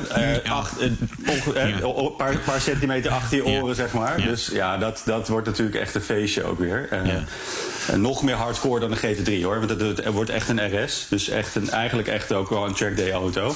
acht- 0.50 0.82
Een 0.82 0.98
paar, 2.18 2.38
paar 2.38 2.62
centimeter 2.62 3.12
achter 3.12 3.38
je 3.38 3.52
Ja. 3.52 3.60
oren, 3.62 3.76
zeg 3.76 3.94
maar. 3.94 4.20
Ja. 4.20 4.26
Dus 4.26 4.48
ja, 4.54 4.78
dat, 4.78 5.02
dat 5.06 5.28
wordt 5.28 5.48
natuurlijk 5.48 5.78
echt 5.78 5.96
een 5.96 6.02
feestje 6.02 6.44
ook 6.44 6.60
weer. 6.60 6.88
En 7.88 8.02
nog 8.02 8.24
meer 8.24 8.36
hardcore 8.36 8.80
dan 8.80 8.92
de 8.92 8.98
GT3 8.98 9.44
hoor. 9.44 9.58
Want 9.60 9.70
het, 9.70 9.82
het 9.82 10.06
wordt 10.14 10.30
echt 10.30 10.50
een 10.50 10.84
RS. 10.84 11.06
Dus 11.10 11.30
echt 11.30 11.56
een, 11.56 11.70
eigenlijk 11.70 12.08
echt 12.08 12.34
ook 12.34 12.50
wel 12.50 12.66
een 12.66 12.74
trackday 12.74 13.12
auto. 13.12 13.56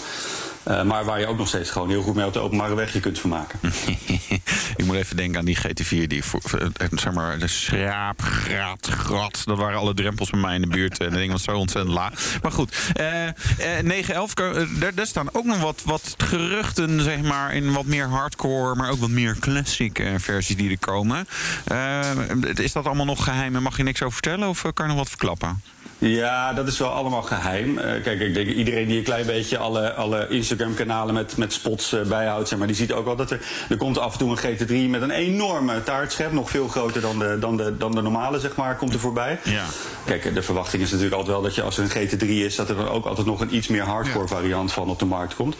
Eh, 0.67 0.84
maar 0.84 1.06
waar 1.06 1.19
je 1.19 1.27
ook 1.27 1.38
nog 1.38 1.47
steeds 1.47 1.69
gewoon 1.69 1.89
heel 1.89 2.01
goed 2.01 2.15
mee 2.15 2.25
op 2.25 2.34
de 2.34 2.39
openbare 2.39 2.75
weg 2.75 2.93
je 2.93 2.99
kunt 2.99 3.19
vermaken. 3.19 3.60
ik 4.77 4.86
moet 4.86 4.95
even 4.95 5.15
denken 5.17 5.39
aan 5.39 5.45
die 5.45 5.58
GT4. 5.58 6.08
Die 6.08 6.23
voor, 6.23 6.39
voor- 6.43 6.60
eh, 6.60 6.88
zeg 6.91 7.13
maar, 7.13 7.39
de 7.39 7.47
schraap, 7.47 8.21
graat, 8.21 8.88
grat. 8.88 9.41
Dat 9.45 9.58
waren 9.58 9.80
alle 9.80 9.93
drempels 9.93 10.30
bij 10.30 10.39
mij 10.39 10.56
in 10.56 10.62
de 10.62 10.67
buurt. 10.67 10.99
En 10.99 11.10
dat 11.10 11.17
ding 11.19 11.32
was 11.32 11.43
zo 11.43 11.58
ontzettend 11.58 11.93
laag. 11.95 12.38
Maar 12.41 12.51
goed, 12.51 12.75
eh, 12.93 13.27
eh, 13.27 13.34
911, 13.84 14.34
eh, 14.34 14.93
daar, 14.95 15.08
staan 15.08 15.30
ook 15.34 15.45
nog 15.45 15.60
wat, 15.60 15.82
wat 15.86 16.13
geruchten, 16.17 17.01
zeg 17.01 17.21
maar, 17.21 17.53
in 17.53 17.73
wat 17.73 17.86
meer 17.86 18.08
hardcore, 18.08 18.75
maar 18.75 18.89
ook 18.89 18.99
wat 18.99 19.10
meer 19.10 19.38
classic 19.39 19.99
eh, 19.99 20.13
versies 20.17 20.56
die 20.56 20.69
er 20.71 20.80
komen. 20.80 21.27
Eh, 21.65 21.99
is 22.53 22.71
dat 22.71 22.86
allemaal 22.86 23.06
nog 23.06 23.23
geheim 23.23 23.56
en 23.56 23.62
mag 23.63 23.77
je 23.77 23.84
niks 23.84 24.01
over 24.01 24.13
vertellen? 24.13 24.47
Of 24.47 24.63
eh, 24.63 24.71
kan 24.73 24.86
je 24.86 24.91
nog 24.91 24.99
wat 25.01 25.10
verklappen? 25.10 25.62
Ja, 26.00 26.54
dat 26.54 26.68
is 26.68 26.78
wel 26.78 26.90
allemaal 26.90 27.22
geheim. 27.22 27.78
Eh, 27.78 28.04
kijk, 28.04 28.20
ik 28.20 28.34
denk 28.34 28.48
iedereen 28.48 28.88
die 28.88 28.98
een 28.98 29.04
klein 29.04 29.26
beetje 29.26 29.58
alle, 29.58 29.94
alle 29.94 30.28
Instagram-kanalen 30.30 31.14
met, 31.14 31.38
met 31.38 31.54
spots 31.54 31.94
uh, 31.94 32.02
bijhoudt, 32.02 32.48
zeg 32.48 32.58
maar, 32.58 32.68
die 32.68 32.76
ziet 32.76 32.92
ook 32.92 33.06
wel 33.06 33.16
dat 33.16 33.32
er, 33.32 33.40
er 33.70 33.78
komt 33.78 33.98
af 33.98 34.12
en 34.12 34.20
toe 34.20 34.32
een 34.32 34.58
GT3 34.58 34.90
met 34.90 35.02
een 35.02 35.12
enorme 35.12 35.84
taartschep, 35.84 36.32
nog 36.32 36.50
veel 36.50 36.68
groter 36.68 37.02
dan 37.02 37.20
de, 37.20 37.38
dan 37.40 37.58
de, 37.58 37.78
dan 37.78 37.92
de 37.92 38.02
normale, 38.02 38.40
zeg 38.40 38.56
maar, 38.56 38.76
komt 38.76 38.94
er 38.94 39.00
voorbij. 39.00 39.40
Ja. 39.44 39.66
Kijk, 40.06 40.34
de 40.34 40.42
verwachting 40.42 40.84
is 40.84 40.90
natuurlijk 40.92 41.16
altijd 41.16 41.34
wel 41.34 41.44
dat 41.44 41.56
je 41.56 41.62
als 41.62 41.78
er 41.78 41.84
een 41.84 42.08
GT3 42.08 42.28
is, 42.28 42.56
dat 42.56 42.70
er 42.70 42.76
dan 42.76 42.90
ook 42.90 43.06
altijd 43.06 43.28
nog 43.28 43.40
een 43.40 43.56
iets 43.56 43.68
meer 43.68 43.84
hardcore 43.84 44.28
variant 44.28 44.74
van 44.74 44.90
op 44.90 45.00
de 45.00 45.06
markt 45.06 45.36
komt. 45.36 45.56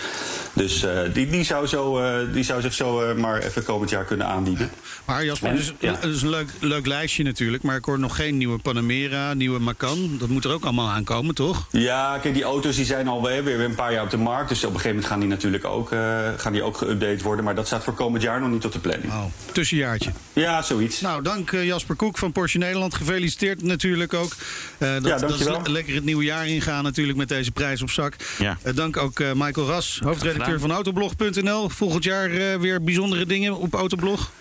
Dus 0.54 0.84
uh, 0.84 1.00
die, 1.13 1.30
die, 1.30 1.43
zou 1.43 1.67
zo, 1.67 2.02
die 2.32 2.43
zou 2.43 2.62
zich 2.62 2.73
zo 2.73 3.15
maar 3.15 3.41
even 3.41 3.63
komend 3.63 3.89
jaar 3.89 4.04
kunnen 4.04 4.28
aanbieden. 4.28 4.69
Maar 5.06 5.26
Jasper, 5.26 5.56
dus, 5.56 5.73
ja. 5.80 5.91
dat 5.91 6.04
is 6.04 6.21
een 6.21 6.30
leuk, 6.30 6.50
leuk 6.60 6.86
lijstje 6.86 7.23
natuurlijk, 7.23 7.63
maar 7.63 7.76
ik 7.76 7.86
hoor 7.86 8.00
nog 8.00 8.15
geen 8.15 8.38
nieuwe 8.38 8.60
Panamera, 8.60 9.34
nieuwe 9.34 9.60
Macan 9.60 10.17
dat 10.27 10.35
moet 10.35 10.45
er 10.45 10.51
ook 10.51 10.63
allemaal 10.63 10.89
aankomen, 10.89 11.35
toch? 11.35 11.67
Ja, 11.71 12.17
kijk, 12.21 12.33
die 12.33 12.43
auto's 12.43 12.75
die 12.75 12.85
zijn 12.85 13.07
al 13.07 13.23
weer, 13.23 13.43
weer 13.43 13.59
een 13.59 13.75
paar 13.75 13.93
jaar 13.93 14.03
op 14.03 14.09
de 14.09 14.17
markt. 14.17 14.49
Dus 14.49 14.57
op 14.57 14.63
een 14.63 14.79
gegeven 14.79 14.89
moment 14.89 15.11
gaan 15.11 15.19
die 15.19 15.29
natuurlijk 15.29 15.65
ook, 15.65 15.91
uh, 15.91 15.99
gaan 16.37 16.53
die 16.53 16.63
ook 16.63 16.83
geüpdate 16.83 17.23
worden. 17.23 17.45
Maar 17.45 17.55
dat 17.55 17.67
staat 17.67 17.83
voor 17.83 17.93
komend 17.93 18.23
jaar 18.23 18.39
nog 18.39 18.49
niet 18.49 18.65
op 18.65 18.71
de 18.71 18.79
planning. 18.79 19.11
Oh, 19.11 19.23
tussenjaartje. 19.51 20.11
Ja, 20.33 20.61
zoiets. 20.61 21.01
Nou, 21.01 21.21
dank 21.23 21.51
uh, 21.51 21.65
Jasper 21.65 21.95
Koek 21.95 22.17
van 22.17 22.31
Porsche 22.31 22.57
Nederland. 22.57 22.95
Gefeliciteerd 22.95 23.63
natuurlijk 23.63 24.13
ook. 24.13 24.31
Uh, 24.77 24.93
dat, 24.93 25.03
ja, 25.03 25.17
dat 25.17 25.39
is 25.39 25.45
le 25.45 25.61
lekker 25.63 25.95
het 25.95 26.05
nieuwe 26.05 26.23
jaar 26.23 26.47
ingaan 26.47 26.83
natuurlijk 26.83 27.17
met 27.17 27.29
deze 27.29 27.51
prijs 27.51 27.81
op 27.81 27.89
zak. 27.89 28.15
Ja. 28.37 28.57
dank 28.75 28.97
ook 28.97 29.19
Michael 29.19 29.67
Ras, 29.67 29.99
hoofdredacteur 30.03 30.59
van 30.59 30.71
Autoblog.nl. 30.71 31.69
Volgend 31.69 32.03
jaar 32.03 32.29
weer 32.59 32.83
bijzondere 32.83 33.25
dingen 33.25 33.57
op 33.57 33.73
Autoblog. 33.73 34.31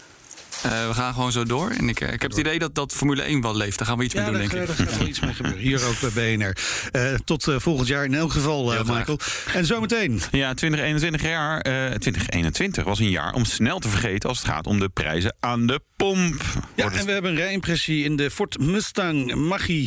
Uh, 0.66 0.87
we 0.87 0.95
gaan 0.95 1.14
gewoon 1.14 1.33
zo 1.33 1.45
door. 1.45 1.71
En 1.71 1.88
ik, 1.88 2.01
ik 2.01 2.23
heb 2.23 2.31
het 2.31 2.40
idee 2.40 2.59
dat, 2.59 2.75
dat 2.75 2.92
Formule 2.92 3.23
1 3.23 3.40
wel 3.40 3.57
leeft. 3.57 3.79
Daar 3.79 3.87
gaan 3.87 3.99
we 3.99 4.05
iets 4.05 4.14
ja, 4.14 4.21
mee 4.21 4.31
doen, 4.31 4.40
denk 4.40 4.53
ik. 4.53 4.66
Daar 4.66 4.77
gaat 4.77 4.99
wel 4.99 5.07
iets 5.07 5.21
mee 5.21 5.35
gebeuren. 5.35 5.61
Hier 5.61 5.85
ook 5.85 6.12
bij 6.12 6.37
BNR. 6.37 6.57
Uh, 6.92 7.14
tot 7.25 7.47
uh, 7.47 7.59
volgend 7.59 7.88
jaar 7.88 8.05
in 8.05 8.14
elk 8.14 8.33
geval, 8.33 8.85
Michael. 8.85 9.19
En 9.55 9.66
zometeen. 9.66 10.21
Ja, 10.31 10.55
2021 10.55 11.23
jaar. 11.23 11.62
2021 11.62 12.85
was 12.85 12.99
een 12.99 13.11
jaar 13.11 13.33
om 13.33 13.45
snel 13.45 13.79
te 13.79 13.88
vergeten 13.88 14.29
als 14.29 14.38
het 14.38 14.49
gaat 14.49 14.66
om 14.66 14.79
de 14.79 14.88
prijzen 14.88 15.37
aan 15.40 15.66
de 15.66 15.81
pomp. 15.97 16.42
Ja, 16.75 16.90
en 16.90 17.07
we 17.07 17.12
hebben 17.12 17.31
een 17.31 17.37
rijimpressie 17.37 18.05
in 18.05 18.16
de 18.16 18.31
Ford 18.31 18.59
Mustang 18.59 19.35
Mach-E. 19.35 19.87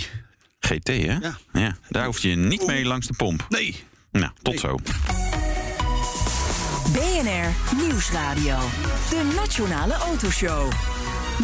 GT, 0.59 0.87
hè? 0.87 0.93
Ja. 0.93 1.37
ja. 1.53 1.77
Daar 1.89 2.05
hoef 2.05 2.19
je 2.19 2.35
niet 2.35 2.65
mee 2.67 2.85
langs 2.85 3.07
de 3.07 3.13
pomp. 3.13 3.45
Nee. 3.49 3.83
Nou, 4.11 4.31
tot 4.41 4.53
nee. 4.53 4.59
zo. 4.59 5.38
BNR 6.93 7.77
Nieuwsradio. 7.77 8.57
De 9.09 9.31
Nationale 9.35 9.93
Autoshow. 9.93 10.71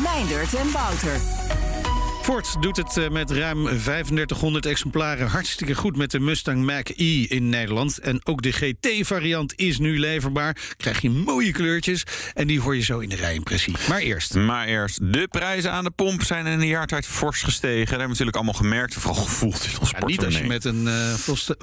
Meindert 0.04 0.54
en 0.54 0.72
Wouter. 0.72 1.20
Ford 2.26 2.56
doet 2.60 2.78
het 2.78 3.12
met 3.12 3.32
ruim 3.32 3.64
3500 3.64 4.66
exemplaren 4.66 5.28
hartstikke 5.28 5.76
goed 5.76 5.98
met 5.98 6.12
de 6.12 6.20
Mustang 6.20 6.66
Mach-E 6.66 7.22
in 7.22 7.50
Nederland. 7.50 8.00
En 8.00 8.20
ook 8.24 8.42
de 8.42 8.52
GT-variant 8.52 9.54
is 9.56 9.78
nu 9.78 10.00
leverbaar. 10.00 10.58
Krijg 10.78 11.02
je 11.02 11.10
mooie 11.10 11.52
kleurtjes 11.52 12.04
en 12.34 12.48
die 12.48 12.62
hoor 12.62 12.76
je 12.76 12.82
zo 12.82 13.00
in 13.00 13.10
de 13.10 13.16
rijimpressie. 13.16 13.74
Maar 13.90 14.00
eerst. 14.00 14.34
Maar 14.34 14.68
eerst, 14.68 15.14
de 15.14 15.28
prijzen 15.28 15.72
aan 15.72 15.84
de 15.84 15.92
pomp 15.92 16.24
zijn 16.24 16.46
in 16.46 16.60
een 16.60 16.68
jaar 16.68 16.88
tijd 16.88 17.06
fors 17.06 17.42
gestegen. 17.42 17.80
Dat 17.80 17.90
hebben 17.90 18.06
we 18.06 18.08
natuurlijk 18.08 18.36
allemaal 18.36 18.54
gemerkt, 18.54 18.94
vooral 18.94 19.24
gevoeld 19.24 19.68
in 19.72 19.80
ons 19.80 19.90
ja, 19.90 20.06
Niet 20.06 20.26
als 20.26 20.38
je 20.38 20.44
met 20.44 20.66
een 20.66 20.88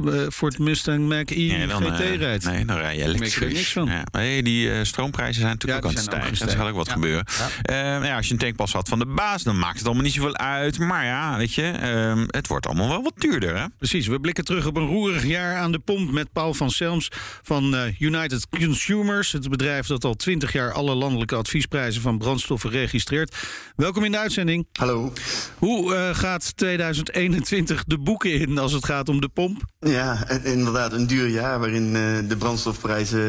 uh, 0.05 0.29
Ford 0.31 0.59
Mustang 0.59 1.09
Mach-E 1.09 1.67
dan, 1.67 1.83
GT 1.83 2.01
uh, 2.01 2.17
rijdt. 2.17 2.45
Nee, 2.45 2.65
dan 2.65 2.77
rij 2.77 2.97
je 2.97 3.03
elektrisch. 3.03 3.37
er 3.37 3.53
niks 3.53 3.73
van. 3.73 3.87
Ja, 3.87 4.05
nee, 4.13 4.43
die 4.43 4.67
uh, 4.67 4.79
stroomprijzen 4.83 5.41
zijn 5.41 5.53
natuurlijk 5.53 5.83
ja, 5.83 5.89
ook 5.89 5.97
aan 5.97 6.03
het 6.03 6.13
stijgen. 6.13 6.49
Er 6.49 6.57
zal 6.57 6.69
ook 6.69 6.77
wat 6.77 6.89
gebeuren. 6.89 7.25
Ja. 7.63 8.17
als 8.17 8.27
je 8.27 8.33
een 8.33 8.39
tankpas 8.39 8.73
had 8.73 8.89
van 8.89 8.99
de 8.99 9.07
baas, 9.07 9.43
dan 9.43 9.59
maakt 9.59 9.77
het 9.77 9.87
allemaal 9.87 10.05
niet 10.05 10.13
zoveel 10.13 10.37
uit. 10.37 10.51
Maar 10.79 11.05
ja, 11.05 11.37
weet 11.37 11.55
je, 11.55 11.73
uh, 11.83 12.25
het 12.27 12.47
wordt 12.47 12.67
allemaal 12.67 12.89
wel 12.89 13.03
wat 13.03 13.13
duurder. 13.17 13.57
Hè? 13.57 13.65
Precies, 13.79 14.07
we 14.07 14.21
blikken 14.21 14.45
terug 14.45 14.67
op 14.67 14.77
een 14.77 14.87
roerig 14.87 15.25
jaar 15.25 15.57
aan 15.57 15.73
de 15.73 15.79
pomp 15.79 16.11
met 16.11 16.33
Paul 16.33 16.55
van 16.55 16.71
Selms 16.71 17.09
van 17.43 17.75
uh, 17.75 18.01
United 18.01 18.49
Consumers. 18.49 19.33
Het 19.33 19.49
bedrijf 19.49 19.87
dat 19.87 20.05
al 20.05 20.15
twintig 20.15 20.53
jaar 20.53 20.73
alle 20.73 20.95
landelijke 20.95 21.35
adviesprijzen 21.35 22.03
van 22.03 22.19
brandstoffen 22.19 22.71
registreert. 22.71 23.37
Welkom 23.77 24.05
in 24.05 24.13
de 24.13 24.19
uitzending. 24.19 24.67
Hallo. 24.73 25.13
Hoe 25.59 25.95
uh, 25.95 26.15
gaat 26.15 26.57
2021 26.57 27.85
de 27.85 27.99
boeken 27.99 28.33
in 28.33 28.59
als 28.59 28.73
het 28.73 28.85
gaat 28.85 29.09
om 29.09 29.21
de 29.21 29.29
pomp? 29.29 29.65
Ja, 29.81 30.29
inderdaad, 30.43 30.93
een 30.93 31.07
duur 31.07 31.29
jaar 31.29 31.59
waarin 31.59 31.87
uh, 31.87 32.29
de 32.29 32.37
brandstofprijzen 32.39 33.21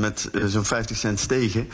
met 0.00 0.30
zo'n 0.46 0.64
50 0.64 0.96
cent 0.96 1.20
stegen 1.20 1.68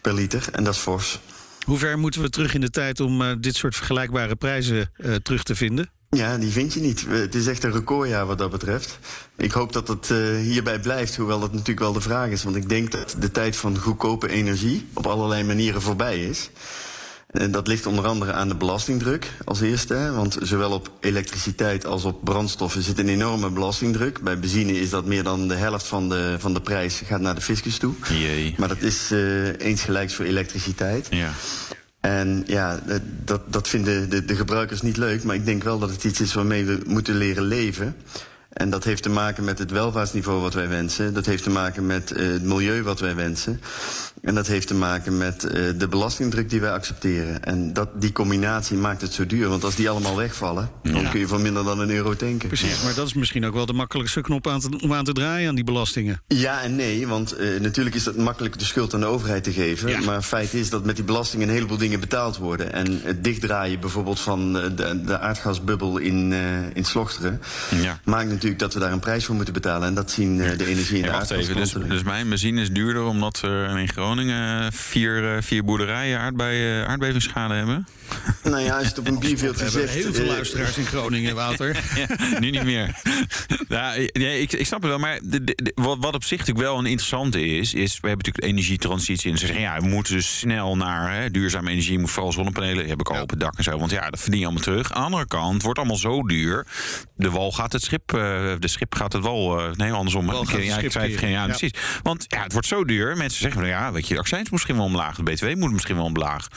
per 0.00 0.14
liter. 0.14 0.48
En 0.52 0.64
dat 0.64 0.74
is 0.74 0.80
fors. 0.80 1.18
Hoe 1.64 1.78
ver 1.78 1.98
moeten 1.98 2.22
we 2.22 2.30
terug 2.30 2.54
in 2.54 2.60
de 2.60 2.70
tijd 2.70 3.00
om 3.00 3.22
uh, 3.22 3.32
dit 3.40 3.56
soort 3.56 3.76
vergelijkbare 3.76 4.36
prijzen 4.36 4.90
uh, 4.96 5.14
terug 5.14 5.42
te 5.42 5.54
vinden? 5.54 5.90
Ja, 6.10 6.38
die 6.38 6.50
vind 6.50 6.72
je 6.72 6.80
niet. 6.80 7.06
Het 7.08 7.34
is 7.34 7.46
echt 7.46 7.64
een 7.64 7.72
recordjaar 7.72 8.26
wat 8.26 8.38
dat 8.38 8.50
betreft. 8.50 8.98
Ik 9.36 9.52
hoop 9.52 9.72
dat 9.72 9.88
het 9.88 10.10
uh, 10.10 10.36
hierbij 10.36 10.80
blijft, 10.80 11.16
hoewel 11.16 11.40
dat 11.40 11.52
natuurlijk 11.52 11.78
wel 11.78 11.92
de 11.92 12.00
vraag 12.00 12.28
is. 12.28 12.42
Want 12.42 12.56
ik 12.56 12.68
denk 12.68 12.92
dat 12.92 13.16
de 13.18 13.30
tijd 13.30 13.56
van 13.56 13.78
goedkope 13.78 14.28
energie 14.28 14.86
op 14.92 15.06
allerlei 15.06 15.44
manieren 15.44 15.82
voorbij 15.82 16.24
is. 16.24 16.50
En 17.34 17.50
dat 17.50 17.66
ligt 17.66 17.86
onder 17.86 18.06
andere 18.06 18.32
aan 18.32 18.48
de 18.48 18.54
belastingdruk 18.54 19.32
als 19.44 19.60
eerste. 19.60 20.10
Want 20.12 20.36
zowel 20.40 20.70
op 20.70 20.90
elektriciteit 21.00 21.86
als 21.86 22.04
op 22.04 22.24
brandstoffen 22.24 22.82
zit 22.82 22.98
een 22.98 23.08
enorme 23.08 23.50
belastingdruk. 23.50 24.20
Bij 24.20 24.38
benzine 24.38 24.80
is 24.80 24.90
dat 24.90 25.04
meer 25.04 25.22
dan 25.22 25.48
de 25.48 25.54
helft 25.54 25.86
van 25.86 26.08
de, 26.08 26.36
van 26.38 26.54
de 26.54 26.60
prijs 26.60 27.02
gaat 27.06 27.20
naar 27.20 27.34
de 27.34 27.40
fiscus 27.40 27.78
toe. 27.78 27.94
Jee. 28.08 28.54
Maar 28.58 28.68
dat 28.68 28.82
is 28.82 29.12
uh, 29.12 29.58
eens 29.58 29.82
gelijks 29.82 30.14
voor 30.14 30.24
elektriciteit. 30.24 31.06
Ja. 31.10 31.32
En 32.00 32.44
ja, 32.46 32.80
dat, 33.24 33.52
dat 33.52 33.68
vinden 33.68 34.10
de, 34.10 34.24
de 34.24 34.36
gebruikers 34.36 34.82
niet 34.82 34.96
leuk. 34.96 35.24
Maar 35.24 35.34
ik 35.34 35.44
denk 35.44 35.62
wel 35.62 35.78
dat 35.78 35.90
het 35.90 36.04
iets 36.04 36.20
is 36.20 36.34
waarmee 36.34 36.64
we 36.64 36.80
moeten 36.86 37.16
leren 37.16 37.44
leven. 37.44 37.96
En 38.54 38.70
dat 38.70 38.84
heeft 38.84 39.02
te 39.02 39.08
maken 39.08 39.44
met 39.44 39.58
het 39.58 39.70
welvaartsniveau 39.70 40.40
wat 40.40 40.54
wij 40.54 40.68
wensen. 40.68 41.14
Dat 41.14 41.26
heeft 41.26 41.42
te 41.42 41.50
maken 41.50 41.86
met 41.86 42.12
uh, 42.16 42.32
het 42.32 42.42
milieu 42.42 42.82
wat 42.82 43.00
wij 43.00 43.14
wensen. 43.14 43.60
En 44.24 44.34
dat 44.34 44.46
heeft 44.46 44.66
te 44.66 44.74
maken 44.74 45.18
met 45.18 45.44
uh, 45.44 45.50
de 45.78 45.88
belastingdruk 45.88 46.50
die 46.50 46.60
wij 46.60 46.70
accepteren. 46.70 47.44
En 47.44 47.72
dat, 47.72 47.88
die 48.00 48.12
combinatie 48.12 48.76
maakt 48.76 49.00
het 49.00 49.12
zo 49.12 49.26
duur. 49.26 49.48
Want 49.48 49.64
als 49.64 49.74
die 49.74 49.90
allemaal 49.90 50.16
wegvallen, 50.16 50.70
ja. 50.82 50.92
dan 50.92 51.10
kun 51.10 51.20
je 51.20 51.26
voor 51.26 51.40
minder 51.40 51.64
dan 51.64 51.80
een 51.80 51.90
euro 51.90 52.16
tanken. 52.16 52.48
Precies, 52.48 52.82
maar 52.82 52.94
dat 52.94 53.06
is 53.06 53.14
misschien 53.14 53.44
ook 53.44 53.54
wel 53.54 53.66
de 53.66 53.72
makkelijkste 53.72 54.20
knop 54.20 54.46
aan 54.46 54.60
te, 54.60 54.78
om 54.82 54.94
aan 54.94 55.04
te 55.04 55.12
draaien 55.12 55.48
aan 55.48 55.54
die 55.54 55.64
belastingen. 55.64 56.22
Ja 56.28 56.62
en 56.62 56.76
nee, 56.76 57.06
want 57.06 57.40
uh, 57.40 57.60
natuurlijk 57.60 57.96
is 57.96 58.04
het 58.04 58.16
makkelijk 58.16 58.58
de 58.58 58.64
schuld 58.64 58.94
aan 58.94 59.00
de 59.00 59.06
overheid 59.06 59.44
te 59.44 59.52
geven. 59.52 59.88
Ja. 59.88 60.00
Maar 60.00 60.22
feit 60.22 60.54
is 60.54 60.70
dat 60.70 60.84
met 60.84 60.96
die 60.96 61.04
belastingen 61.04 61.48
een 61.48 61.54
heleboel 61.54 61.76
dingen 61.76 62.00
betaald 62.00 62.36
worden. 62.36 62.72
En 62.72 63.00
het 63.02 63.24
dichtdraaien 63.24 63.80
bijvoorbeeld 63.80 64.20
van 64.20 64.52
de, 64.52 65.02
de 65.06 65.18
aardgasbubbel 65.18 65.98
in, 65.98 66.30
uh, 66.30 66.38
in 66.74 66.84
Slochteren... 66.84 67.40
Ja. 67.82 68.00
maakt 68.04 68.28
natuurlijk 68.28 68.58
dat 68.58 68.74
we 68.74 68.80
daar 68.80 68.92
een 68.92 69.00
prijs 69.00 69.24
voor 69.24 69.34
moeten 69.34 69.54
betalen. 69.54 69.88
En 69.88 69.94
dat 69.94 70.10
zien 70.10 70.36
uh, 70.36 70.58
de 70.58 70.66
energie 70.66 70.98
in 70.98 71.04
ja, 71.04 71.10
de 71.10 71.18
wacht 71.18 71.30
even, 71.30 71.56
dus, 71.56 71.72
dus 71.88 72.02
mijn 72.02 72.28
benzine 72.28 72.60
is 72.60 72.70
duurder 72.70 73.02
omdat 73.02 73.40
er 73.42 73.78
in 73.78 73.88
Groningen 73.88 74.13
vier, 74.72 75.42
vier 75.42 75.64
boerderijen 75.64 76.18
aardbe 76.18 76.84
aardbevingsschade 76.88 77.54
hebben? 77.54 77.86
Nou 78.42 78.60
ja, 78.60 78.72
als 78.74 78.82
je 78.82 78.88
het 78.88 78.98
op 78.98 79.06
een 79.06 79.18
bierveeltje 79.24 79.70
zegt... 79.70 79.92
heel 79.92 80.12
veel 80.12 80.26
luisteraars 80.26 80.78
in 80.78 80.84
Groningen, 80.84 81.34
Wouter. 81.34 81.76
ja, 82.08 82.38
nu 82.38 82.50
niet 82.50 82.64
meer. 82.64 83.00
ja, 83.68 83.94
nee, 84.12 84.40
ik, 84.40 84.52
ik 84.52 84.66
snap 84.66 84.80
het 84.80 84.90
wel, 84.90 84.98
maar 84.98 85.20
de, 85.22 85.44
de, 85.44 85.72
wat, 85.74 85.96
wat 86.00 86.14
op 86.14 86.24
zich 86.24 86.38
natuurlijk 86.38 86.66
wel 86.66 86.78
een 86.78 86.86
interessante 86.86 87.46
is... 87.46 87.74
is 87.74 88.00
we 88.00 88.08
hebben 88.08 88.26
natuurlijk 88.26 88.44
energietransitie 88.44 89.30
en 89.30 89.38
ze 89.38 89.46
zeggen... 89.46 89.64
ja, 89.64 89.80
we 89.80 89.86
moeten 89.86 90.14
dus 90.14 90.38
snel 90.38 90.76
naar 90.76 91.12
hè, 91.12 91.30
duurzame 91.30 91.70
energie, 91.70 91.98
moet 91.98 92.10
vooral 92.10 92.32
zonnepanelen... 92.32 92.88
heb 92.88 93.00
ik 93.00 93.10
al 93.10 93.22
op 93.22 93.30
het 93.30 93.40
dak 93.40 93.56
en 93.56 93.64
zo, 93.64 93.78
want 93.78 93.90
ja, 93.90 94.10
dat 94.10 94.20
verdien 94.20 94.38
je 94.40 94.44
allemaal 94.44 94.64
terug. 94.64 94.92
Aan 94.92 95.00
de 95.00 95.04
andere 95.04 95.26
kant, 95.26 95.52
het 95.52 95.62
wordt 95.62 95.78
allemaal 95.78 95.96
zo 95.96 96.22
duur. 96.22 96.66
De 97.16 97.30
wal 97.30 97.52
gaat 97.52 97.72
het 97.72 97.82
schip, 97.82 98.12
uh, 98.12 98.20
de 98.58 98.68
schip 98.68 98.94
gaat 98.94 99.12
het 99.12 99.22
wal... 99.22 99.60
Uh, 99.60 99.72
nee, 99.74 99.92
andersom. 99.92 100.26
Wal 100.26 100.42
ik, 100.42 100.62
ja, 100.62 100.78
ik 100.78 100.92
zei 100.92 101.10
het 101.10 101.18
geen, 101.18 101.30
ja, 101.30 101.40
ja, 101.40 101.46
precies. 101.46 101.72
Want 102.02 102.24
ja, 102.28 102.42
het 102.42 102.52
wordt 102.52 102.66
zo 102.66 102.84
duur. 102.84 103.16
Mensen 103.16 103.40
zeggen, 103.40 103.60
nou 103.60 103.72
ja, 103.72 103.92
weet 103.92 104.08
je, 104.08 104.14
de 104.14 104.20
accijns 104.20 104.42
moet 104.42 104.52
misschien 104.52 104.76
wel 104.76 104.84
omlaag. 104.84 105.16
De 105.16 105.22
BTW 105.22 105.54
moet 105.54 105.72
misschien 105.72 105.96
wel 105.96 106.04
omlaag. 106.04 106.48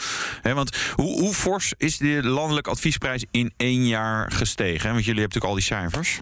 He, 0.41 0.53
want 0.53 0.77
hoe, 0.95 1.19
hoe 1.19 1.33
fors 1.38 1.73
is 1.78 1.97
de 1.97 2.23
landelijke 2.23 2.69
adviesprijs 2.69 3.26
in 3.32 3.54
één 3.58 3.88
jaar 3.88 4.32
gestegen? 4.32 4.91
Want 4.91 5.06
jullie 5.06 5.21
hebben 5.21 5.39
natuurlijk 5.41 5.45
al 5.45 5.54
die 5.54 5.63
cijfers. 5.63 6.21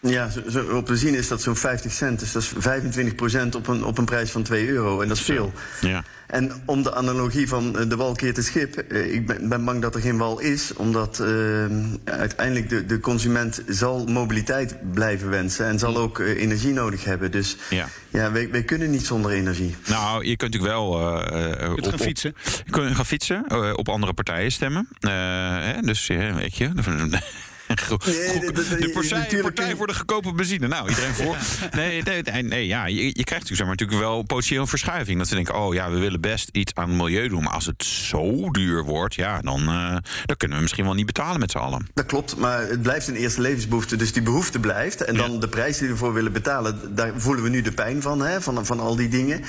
Ja, 0.00 0.30
zo, 0.30 0.40
zo, 0.50 0.76
op 0.76 0.86
benzine 0.86 1.16
is 1.16 1.28
dat 1.28 1.42
zo'n 1.42 1.56
50 1.56 1.92
cent. 1.92 2.20
Dus 2.20 2.32
dat 2.32 2.42
is 2.42 2.52
25 2.58 3.54
op 3.54 3.66
een, 3.66 3.84
op 3.84 3.98
een 3.98 4.04
prijs 4.04 4.30
van 4.30 4.42
2 4.42 4.68
euro. 4.68 5.00
En 5.00 5.08
dat 5.08 5.16
is 5.16 5.22
veel. 5.22 5.52
Ja. 5.80 6.04
En 6.26 6.62
om 6.64 6.82
de 6.82 6.94
analogie 6.94 7.48
van 7.48 7.72
de 7.72 7.96
wal 7.96 8.14
keert 8.14 8.36
het 8.36 8.44
schip. 8.44 8.92
Ik 8.92 9.26
ben, 9.26 9.48
ben 9.48 9.64
bang 9.64 9.82
dat 9.82 9.94
er 9.94 10.00
geen 10.00 10.16
wal 10.16 10.38
is. 10.38 10.72
Omdat 10.74 11.20
uh, 11.22 11.64
uiteindelijk 12.04 12.68
de, 12.68 12.86
de 12.86 13.00
consument 13.00 13.62
zal 13.68 14.06
mobiliteit 14.06 14.92
blijven 14.92 15.30
wensen. 15.30 15.66
En 15.66 15.78
zal 15.78 15.96
ook 15.96 16.18
uh, 16.18 16.42
energie 16.42 16.72
nodig 16.72 17.04
hebben. 17.04 17.30
Dus 17.30 17.56
ja, 17.70 17.88
ja 18.08 18.32
wij, 18.32 18.50
wij, 18.50 18.62
kunnen 18.62 18.90
niet 18.90 19.06
zonder 19.06 19.30
energie. 19.30 19.76
Nou, 19.86 20.24
je 20.24 20.36
kunt 20.36 20.52
natuurlijk 20.52 20.72
wel... 20.72 21.00
Uh, 21.00 21.72
op, 21.72 21.84
gaan 21.84 21.98
fietsen. 21.98 22.30
Op, 22.30 22.62
je 22.64 22.70
kunt 22.70 22.94
gaan 22.94 23.06
fietsen. 23.06 23.76
op 23.76 23.88
andere 23.88 24.12
partijen 24.12 24.52
stemmen. 24.52 24.88
Hè, 25.00 25.80
dus 25.80 26.06
weet 26.06 26.56
je... 26.56 26.70
de 27.66 28.90
partij, 28.92 29.40
partij 29.40 29.76
voor 29.76 29.86
de 29.86 29.94
goedkope 29.94 30.32
benzine. 30.32 30.68
Nou, 30.68 30.88
iedereen 30.88 31.14
voor. 31.14 31.36
Nee, 31.70 32.02
nee, 32.02 32.22
nee, 32.22 32.42
nee, 32.42 32.66
ja, 32.66 32.86
je, 32.86 33.04
je 33.04 33.12
krijgt 33.12 33.30
natuurlijk, 33.30 33.56
zeg 33.56 33.66
maar, 33.66 33.76
natuurlijk 33.76 33.98
wel 33.98 34.22
potentieel 34.22 34.60
een 34.60 34.68
verschuiving. 34.68 35.18
Dat 35.18 35.28
ze 35.28 35.34
denken, 35.34 35.54
oh 35.54 35.74
ja, 35.74 35.90
we 35.90 35.98
willen 35.98 36.20
best 36.20 36.48
iets 36.52 36.74
aan 36.74 36.88
het 36.88 36.98
milieu 36.98 37.28
doen. 37.28 37.42
Maar 37.42 37.52
als 37.52 37.66
het 37.66 37.84
zo 37.84 38.50
duur 38.50 38.84
wordt, 38.84 39.14
ja, 39.14 39.40
dan, 39.40 39.60
uh, 39.60 39.96
dan 40.24 40.36
kunnen 40.36 40.56
we 40.56 40.62
misschien 40.62 40.84
wel 40.84 40.94
niet 40.94 41.06
betalen 41.06 41.40
met 41.40 41.50
z'n 41.50 41.58
allen. 41.58 41.88
Dat 41.94 42.06
klopt, 42.06 42.36
maar 42.36 42.60
het 42.60 42.82
blijft 42.82 43.08
een 43.08 43.16
eerste 43.16 43.40
levensbehoefte. 43.40 43.96
Dus 43.96 44.12
die 44.12 44.22
behoefte 44.22 44.60
blijft. 44.60 45.04
En 45.04 45.16
dan 45.16 45.40
de 45.40 45.48
prijs 45.48 45.78
die 45.78 45.86
we 45.86 45.92
ervoor 45.92 46.12
willen 46.12 46.32
betalen, 46.32 46.94
daar 46.94 47.12
voelen 47.16 47.42
we 47.42 47.50
nu 47.50 47.62
de 47.62 47.72
pijn 47.72 48.02
van, 48.02 48.20
hè, 48.20 48.40
van, 48.40 48.66
van 48.66 48.80
al 48.80 48.96
die 48.96 49.08
dingen. 49.08 49.44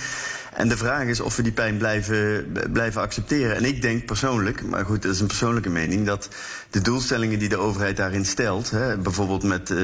En 0.58 0.68
de 0.68 0.78
vraag 0.78 1.08
is 1.08 1.20
of 1.20 1.36
we 1.36 1.42
die 1.42 1.52
pijn 1.52 1.78
blijven, 1.78 2.52
blijven 2.72 3.02
accepteren. 3.02 3.56
En 3.56 3.66
ik 3.66 3.82
denk 3.82 4.06
persoonlijk, 4.06 4.64
maar 4.64 4.86
goed, 4.86 5.02
dat 5.02 5.14
is 5.14 5.20
een 5.20 5.28
persoonlijke 5.28 5.70
mening, 5.70 6.06
dat 6.06 6.30
de 6.70 6.82
doelstellingen 6.82 7.40
die 7.40 7.50
de 7.50 7.58
overheid 7.58 7.98
daarin 7.98 8.26
stelt, 8.26 8.70
hè, 8.70 8.98
bijvoorbeeld 8.98 9.44
met 9.44 9.70
uh, 9.70 9.80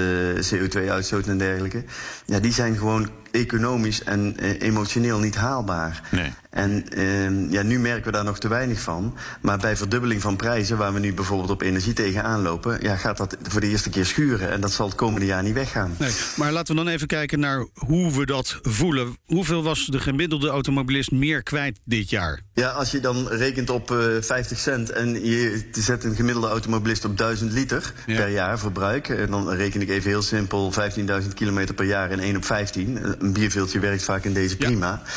CO2-uitstoot 0.53 1.27
en 1.27 1.37
dergelijke, 1.37 1.83
ja, 2.25 2.39
die 2.39 2.53
zijn 2.53 2.77
gewoon 2.77 3.09
economisch 3.33 4.03
en 4.03 4.35
uh, 4.39 4.61
emotioneel 4.61 5.19
niet 5.19 5.35
haalbaar. 5.35 6.01
Nee. 6.11 6.31
En 6.49 6.85
uh, 6.97 7.51
ja, 7.51 7.61
nu 7.61 7.79
merken 7.79 8.05
we 8.05 8.11
daar 8.11 8.23
nog 8.23 8.39
te 8.39 8.47
weinig 8.47 8.79
van. 8.79 9.17
Maar 9.41 9.57
bij 9.57 9.77
verdubbeling 9.77 10.21
van 10.21 10.35
prijzen, 10.35 10.77
waar 10.77 10.93
we 10.93 10.99
nu 10.99 11.13
bijvoorbeeld 11.13 11.49
op 11.49 11.61
energie 11.61 11.93
tegenaan 11.93 12.41
lopen, 12.41 12.77
ja, 12.81 12.95
gaat 12.95 13.17
dat 13.17 13.37
voor 13.41 13.61
de 13.61 13.67
eerste 13.67 13.89
keer 13.89 14.05
schuren. 14.05 14.51
En 14.51 14.61
dat 14.61 14.71
zal 14.71 14.87
het 14.87 14.95
komende 14.95 15.25
jaar 15.25 15.43
niet 15.43 15.53
weggaan. 15.53 15.95
Nee, 15.99 16.11
maar 16.35 16.51
laten 16.51 16.75
we 16.75 16.83
dan 16.83 16.93
even 16.93 17.07
kijken 17.07 17.39
naar 17.39 17.67
hoe 17.73 18.17
we 18.17 18.25
dat 18.25 18.59
voelen. 18.61 19.17
Hoeveel 19.25 19.63
was 19.63 19.85
de 19.85 19.99
gemiddelde 19.99 20.49
automobilist 20.49 21.11
meer 21.11 21.43
kwijt 21.43 21.79
dit 21.85 22.09
jaar? 22.09 22.41
Ja, 22.55 22.69
als 22.69 22.91
je 22.91 22.99
dan 22.99 23.27
rekent 23.27 23.69
op 23.69 23.91
uh, 23.91 24.21
50 24.21 24.59
cent 24.59 24.89
en 24.89 25.25
je 25.25 25.69
zet 25.71 26.03
een 26.03 26.15
gemiddelde 26.15 26.47
automobilist 26.47 27.05
op 27.05 27.17
1000 27.17 27.51
liter 27.51 27.93
ja. 28.05 28.15
per 28.15 28.29
jaar 28.29 28.59
verbruik. 28.59 29.09
En 29.09 29.29
dan 29.29 29.49
reken 29.49 29.81
ik 29.81 29.89
even 29.89 30.09
heel 30.09 30.21
simpel 30.21 30.73
15.000 31.21 31.27
kilometer 31.33 31.75
per 31.75 31.85
jaar 31.85 32.11
en 32.11 32.19
1 32.19 32.35
op 32.35 32.45
15. 32.45 32.99
Een 33.19 33.33
bierveeltje 33.33 33.79
werkt 33.79 34.03
vaak 34.03 34.23
in 34.23 34.33
deze 34.33 34.57
prima. 34.57 34.87
Ja. 34.87 35.11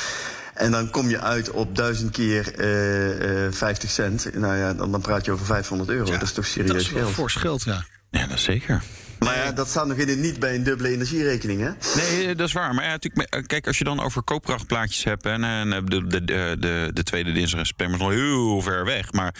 En 0.55 0.71
dan 0.71 0.91
kom 0.91 1.09
je 1.09 1.21
uit 1.21 1.51
op 1.51 1.77
duizend 1.77 2.11
keer 2.11 2.53
uh, 2.59 3.45
uh, 3.47 3.53
50 3.53 3.91
cent. 3.91 4.35
Nou 4.35 4.57
ja, 4.57 4.75
dan, 4.75 4.91
dan 4.91 5.01
praat 5.01 5.25
je 5.25 5.33
over 5.33 5.47
500 5.47 5.91
euro. 5.91 6.07
Ja, 6.07 6.13
dat 6.13 6.23
is 6.23 6.33
toch 6.33 6.47
serieus 6.47 6.71
dat 6.71 6.81
is 6.81 6.91
wel 6.91 7.03
geld? 7.03 7.15
fors 7.15 7.35
geld, 7.35 7.63
ja. 7.63 7.85
Ja, 8.11 8.27
dat 8.27 8.39
zeker. 8.39 8.83
Maar 9.19 9.37
ja, 9.37 9.53
dat 9.53 9.69
staat 9.69 9.87
nog 9.87 9.97
in 9.97 10.09
het 10.09 10.19
niet 10.19 10.39
bij 10.39 10.55
een 10.55 10.63
dubbele 10.63 10.89
energierekening, 10.89 11.61
hè? 11.61 11.71
Nee, 12.01 12.35
dat 12.35 12.47
is 12.47 12.53
waar. 12.53 12.75
Maar 12.75 12.85
ja, 12.85 12.91
natuurlijk, 12.91 13.47
kijk, 13.47 13.67
als 13.67 13.79
je 13.79 13.85
dan 13.85 14.01
over 14.01 14.23
koopkrachtplaatjes 14.23 15.05
hebt... 15.05 15.27
en, 15.27 15.45
en 15.45 15.71
de, 15.71 16.07
de, 16.07 16.25
de, 16.59 16.91
de 16.93 17.03
tweede 17.03 17.33
dinsdag 17.33 17.61
in 17.61 17.67
september 17.67 17.97
is 17.97 18.03
nog 18.03 18.13
heel 18.13 18.63
ver 18.63 18.85
weg. 18.85 19.13
Maar 19.13 19.35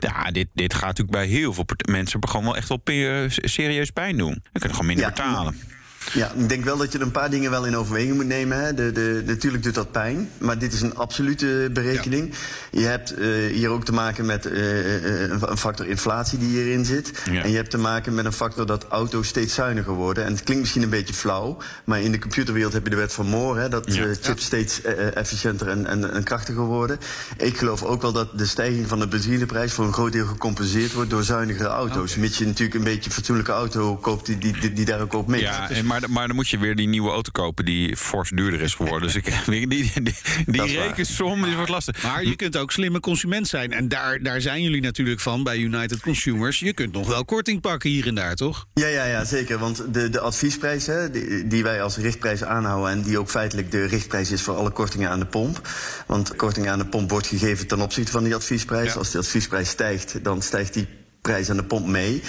ja, 0.00 0.30
dit, 0.30 0.48
dit 0.54 0.74
gaat 0.74 0.86
natuurlijk 0.86 1.16
bij 1.16 1.26
heel 1.26 1.52
veel 1.52 1.64
mensen... 1.90 2.28
gewoon 2.28 2.44
wel 2.44 2.56
echt 2.56 2.68
wel 2.68 2.82
serieus 3.26 3.90
pijn 3.90 4.16
doen. 4.16 4.38
Dan 4.42 4.52
kunnen 4.52 4.70
gewoon 4.70 4.86
minder 4.86 5.04
ja, 5.04 5.10
betalen. 5.10 5.79
Ja, 6.12 6.32
ik 6.36 6.48
denk 6.48 6.64
wel 6.64 6.76
dat 6.76 6.92
je 6.92 7.00
een 7.00 7.10
paar 7.10 7.30
dingen 7.30 7.50
wel 7.50 7.66
in 7.66 7.76
overweging 7.76 8.14
moet 8.14 8.26
nemen. 8.26 8.60
Hè. 8.60 8.74
De, 8.74 8.92
de, 8.92 9.22
natuurlijk 9.26 9.62
doet 9.62 9.74
dat 9.74 9.90
pijn, 9.90 10.30
maar 10.38 10.58
dit 10.58 10.72
is 10.72 10.80
een 10.80 10.96
absolute 10.96 11.70
berekening. 11.72 12.34
Ja. 12.70 12.80
Je 12.80 12.86
hebt 12.86 13.18
uh, 13.18 13.52
hier 13.52 13.68
ook 13.68 13.84
te 13.84 13.92
maken 13.92 14.26
met 14.26 14.46
uh, 14.46 15.28
een 15.28 15.58
factor 15.58 15.86
inflatie 15.86 16.38
die 16.38 16.48
hierin 16.48 16.84
zit. 16.84 17.12
Ja. 17.30 17.42
En 17.42 17.50
je 17.50 17.56
hebt 17.56 17.70
te 17.70 17.78
maken 17.78 18.14
met 18.14 18.24
een 18.24 18.32
factor 18.32 18.66
dat 18.66 18.86
auto's 18.88 19.28
steeds 19.28 19.54
zuiniger 19.54 19.92
worden. 19.92 20.24
En 20.24 20.32
het 20.32 20.42
klinkt 20.42 20.62
misschien 20.62 20.82
een 20.82 20.90
beetje 20.90 21.14
flauw, 21.14 21.56
maar 21.84 22.00
in 22.00 22.12
de 22.12 22.18
computerwereld 22.18 22.72
heb 22.72 22.84
je 22.84 22.90
de 22.90 22.96
wet 22.96 23.12
van 23.12 23.26
Moore. 23.26 23.60
Hè, 23.60 23.68
dat 23.68 23.94
ja. 23.94 24.14
chips 24.20 24.44
steeds 24.44 24.82
efficiënter 25.14 25.68
en, 25.68 25.86
en, 25.86 26.12
en, 26.12 26.22
krachtiger 26.22 26.64
worden. 26.64 26.98
Ik 27.36 27.58
geloof 27.58 27.82
ook 27.82 28.02
wel 28.02 28.12
dat 28.12 28.38
de 28.38 28.46
stijging 28.46 28.88
van 28.88 28.98
de 28.98 29.08
benzineprijs 29.08 29.72
voor 29.72 29.84
een 29.84 29.92
groot 29.92 30.12
deel 30.12 30.26
gecompenseerd 30.26 30.92
wordt 30.92 31.10
door 31.10 31.22
zuinigere 31.22 31.68
auto's. 31.68 32.10
Okay. 32.10 32.22
Mits 32.22 32.38
je 32.38 32.46
natuurlijk 32.46 32.74
een 32.74 32.84
beetje 32.84 33.04
een 33.04 33.16
fatsoenlijke 33.16 33.52
auto 33.52 33.96
koopt 33.96 34.26
die, 34.26 34.38
die, 34.38 34.60
die, 34.60 34.72
die 34.72 34.84
daar 34.84 35.00
ook 35.00 35.12
op 35.12 35.26
meet. 35.26 35.40
Ja, 35.40 35.70
en 35.70 35.86
maar, 35.90 36.10
maar 36.10 36.26
dan 36.26 36.36
moet 36.36 36.48
je 36.48 36.58
weer 36.58 36.76
die 36.76 36.88
nieuwe 36.88 37.10
auto 37.10 37.30
kopen 37.32 37.64
die 37.64 37.96
fors 37.96 38.30
duurder 38.30 38.60
is 38.60 38.74
geworden. 38.74 39.02
dus 39.02 39.16
ik, 39.16 39.24
die, 39.46 39.66
die, 39.66 39.92
die, 40.02 40.14
die 40.46 40.62
rekensom 40.62 41.44
is 41.44 41.54
wat 41.54 41.68
lastig. 41.68 42.02
Maar 42.02 42.24
je 42.24 42.36
kunt 42.36 42.56
ook 42.56 42.72
slimme 42.72 43.00
consument 43.00 43.48
zijn. 43.48 43.72
En 43.72 43.88
daar, 43.88 44.22
daar 44.22 44.40
zijn 44.40 44.62
jullie 44.62 44.80
natuurlijk 44.80 45.20
van 45.20 45.42
bij 45.42 45.58
United 45.58 46.00
Consumers. 46.00 46.58
Je 46.58 46.72
kunt 46.72 46.92
nog 46.92 47.08
wel 47.08 47.24
korting 47.24 47.60
pakken 47.60 47.90
hier 47.90 48.06
en 48.06 48.14
daar, 48.14 48.34
toch? 48.34 48.66
Ja, 48.74 48.86
ja, 48.86 49.04
ja 49.04 49.24
zeker. 49.24 49.58
Want 49.58 49.94
de, 49.94 50.08
de 50.08 50.20
adviesprijs 50.20 50.86
hè, 50.86 51.10
die, 51.10 51.46
die 51.46 51.62
wij 51.62 51.82
als 51.82 51.96
richtprijs 51.96 52.44
aanhouden... 52.44 52.90
en 52.90 53.02
die 53.02 53.18
ook 53.18 53.30
feitelijk 53.30 53.70
de 53.70 53.84
richtprijs 53.84 54.30
is 54.30 54.42
voor 54.42 54.54
alle 54.54 54.70
kortingen 54.70 55.10
aan 55.10 55.18
de 55.18 55.26
pomp. 55.26 55.68
Want 56.06 56.36
korting 56.36 56.68
aan 56.68 56.78
de 56.78 56.86
pomp 56.86 57.10
wordt 57.10 57.26
gegeven 57.26 57.66
ten 57.66 57.80
opzichte 57.80 58.12
van 58.12 58.24
die 58.24 58.34
adviesprijs. 58.34 58.92
Ja. 58.92 58.98
Als 58.98 59.10
de 59.10 59.18
adviesprijs 59.18 59.68
stijgt, 59.68 60.24
dan 60.24 60.42
stijgt 60.42 60.74
die 60.74 60.86
prijs 61.20 61.50
aan 61.50 61.56
de 61.56 61.64
pomp 61.64 61.86
mee. 61.86 62.22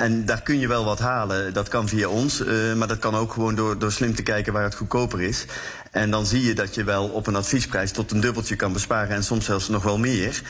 En 0.00 0.24
daar 0.24 0.42
kun 0.42 0.58
je 0.58 0.68
wel 0.68 0.84
wat 0.84 0.98
halen. 0.98 1.52
Dat 1.52 1.68
kan 1.68 1.88
via 1.88 2.08
ons, 2.08 2.40
uh, 2.40 2.74
maar 2.74 2.88
dat 2.88 2.98
kan 2.98 3.14
ook 3.14 3.32
gewoon 3.32 3.54
door, 3.54 3.78
door 3.78 3.92
slim 3.92 4.14
te 4.14 4.22
kijken 4.22 4.52
waar 4.52 4.62
het 4.62 4.74
goedkoper 4.74 5.20
is. 5.20 5.46
En 5.90 6.10
dan 6.10 6.26
zie 6.26 6.42
je 6.42 6.54
dat 6.54 6.74
je 6.74 6.84
wel 6.84 7.08
op 7.08 7.26
een 7.26 7.36
adviesprijs 7.36 7.90
tot 7.90 8.10
een 8.10 8.20
dubbeltje 8.20 8.56
kan 8.56 8.72
besparen 8.72 9.16
en 9.16 9.24
soms 9.24 9.44
zelfs 9.44 9.68
nog 9.68 9.82
wel 9.82 9.98
meer. 9.98 10.42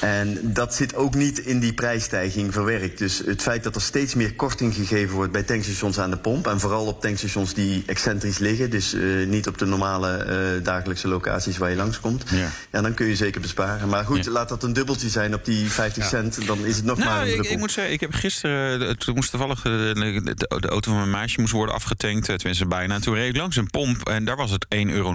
En 0.00 0.38
dat 0.42 0.74
zit 0.74 0.94
ook 0.94 1.14
niet 1.14 1.38
in 1.38 1.58
die 1.58 1.72
prijsstijging 1.72 2.52
verwerkt. 2.52 2.98
Dus 2.98 3.22
het 3.26 3.42
feit 3.42 3.62
dat 3.62 3.74
er 3.74 3.80
steeds 3.80 4.14
meer 4.14 4.34
korting 4.34 4.74
gegeven 4.74 5.14
wordt 5.14 5.32
bij 5.32 5.42
tankstations 5.42 5.98
aan 5.98 6.10
de 6.10 6.16
pomp. 6.16 6.46
En 6.46 6.60
vooral 6.60 6.86
op 6.86 7.00
tankstations 7.00 7.54
die 7.54 7.82
excentrisch 7.86 8.38
liggen. 8.38 8.70
Dus 8.70 8.94
uh, 8.94 9.26
niet 9.26 9.46
op 9.48 9.58
de 9.58 9.66
normale 9.66 10.26
uh, 10.58 10.64
dagelijkse 10.64 11.08
locaties 11.08 11.58
waar 11.58 11.70
je 11.70 11.76
langskomt. 11.76 12.24
Ja. 12.30 12.50
ja, 12.72 12.82
dan 12.82 12.94
kun 12.94 13.06
je 13.06 13.16
zeker 13.16 13.40
besparen. 13.40 13.88
Maar 13.88 14.04
goed, 14.04 14.24
ja. 14.24 14.30
laat 14.30 14.48
dat 14.48 14.62
een 14.62 14.72
dubbeltje 14.72 15.08
zijn 15.08 15.34
op 15.34 15.44
die 15.44 15.70
50 15.70 16.02
ja. 16.02 16.08
cent. 16.08 16.46
Dan 16.46 16.64
is 16.64 16.76
het 16.76 16.84
nog 16.84 16.98
nou, 16.98 17.10
maar 17.10 17.20
een 17.20 17.26
ik, 17.26 17.32
druppel. 17.32 17.52
ik 17.52 17.58
moet 17.58 17.72
zeggen, 17.72 17.92
ik 17.92 18.00
heb 18.00 18.12
gisteren, 18.12 18.98
toen 18.98 19.14
moest 19.14 19.30
toevallig 19.30 19.62
de, 19.62 20.20
de, 20.24 20.34
de, 20.34 20.68
auto 20.68 20.90
van 20.90 21.00
mijn 21.00 21.10
meisje 21.10 21.40
moest 21.40 21.52
worden 21.52 21.74
afgetankt. 21.74 22.24
Tenminste 22.24 22.66
bijna. 22.66 22.94
En 22.94 23.00
toen 23.00 23.14
reed 23.14 23.28
ik 23.28 23.36
langs 23.36 23.56
een 23.56 23.70
pomp 23.70 24.08
en 24.08 24.24
daar 24.24 24.36
was 24.36 24.50
het 24.50 24.66
1,90 24.74 24.83
euro 24.90 25.14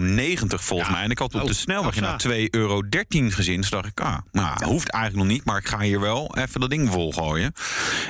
volgens 0.63 0.89
ja. 0.89 0.95
mij. 0.95 1.03
En 1.03 1.11
ik 1.11 1.17
had 1.17 1.35
op 1.35 1.47
de 1.47 1.53
snelweg 1.53 1.95
inderdaad 1.95 2.27
2,13 2.27 2.31
euro 2.49 2.81
gezien. 3.29 3.61
Dus 3.61 3.69
dacht 3.69 3.85
ik, 3.85 3.99
ah, 3.99 4.17
nou, 4.31 4.65
hoeft 4.65 4.89
eigenlijk 4.89 5.23
nog 5.23 5.33
niet. 5.35 5.45
Maar 5.45 5.57
ik 5.57 5.67
ga 5.67 5.79
hier 5.79 5.99
wel 5.99 6.35
even 6.37 6.59
dat 6.59 6.69
ding 6.69 6.89
volgooien. 6.89 7.53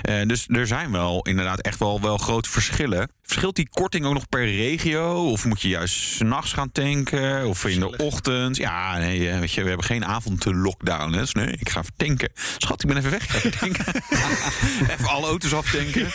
Uh, 0.10 0.28
dus 0.28 0.46
er 0.48 0.68
zijn 0.68 0.92
wel 0.92 1.22
inderdaad 1.22 1.62
echt 1.62 1.80
wel, 1.80 2.02
wel 2.02 2.18
grote 2.18 2.50
verschillen. 2.50 3.10
Verschilt 3.30 3.56
die 3.56 3.70
korting 3.72 4.06
ook 4.06 4.14
nog 4.14 4.30
per 4.30 4.46
regio? 4.46 5.32
Of 5.32 5.46
moet 5.46 5.62
je 5.62 5.68
juist 5.68 5.96
s'nachts 5.96 6.54
gaan 6.54 6.72
tanken? 6.72 7.48
Of 7.48 7.66
in 7.66 7.80
de 7.80 7.98
ochtend? 7.98 8.58
Ja, 8.58 8.98
nee, 8.98 9.40
weet 9.40 9.52
je, 9.52 9.62
we 9.62 9.68
hebben 9.68 9.86
geen 9.86 10.06
avondlockdown. 10.06 11.12
Dus 11.12 11.34
nee, 11.34 11.48
ik 11.60 11.70
ga 11.70 11.80
even 11.80 11.94
tanken. 11.98 12.30
Schat, 12.58 12.82
ik 12.82 12.88
ben 12.88 12.98
even 12.98 13.12
weg. 13.12 13.24
Ik 13.24 13.30
ga 13.30 13.38
even 13.38 13.60
tanken. 13.60 13.86
even 14.94 15.08
alle 15.08 15.28
auto's 15.28 15.54
aftanken. 15.54 16.08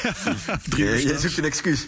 Ja, 0.76 0.94
je 0.94 1.16
zoekt 1.18 1.38
een 1.38 1.44
excuus. 1.44 1.84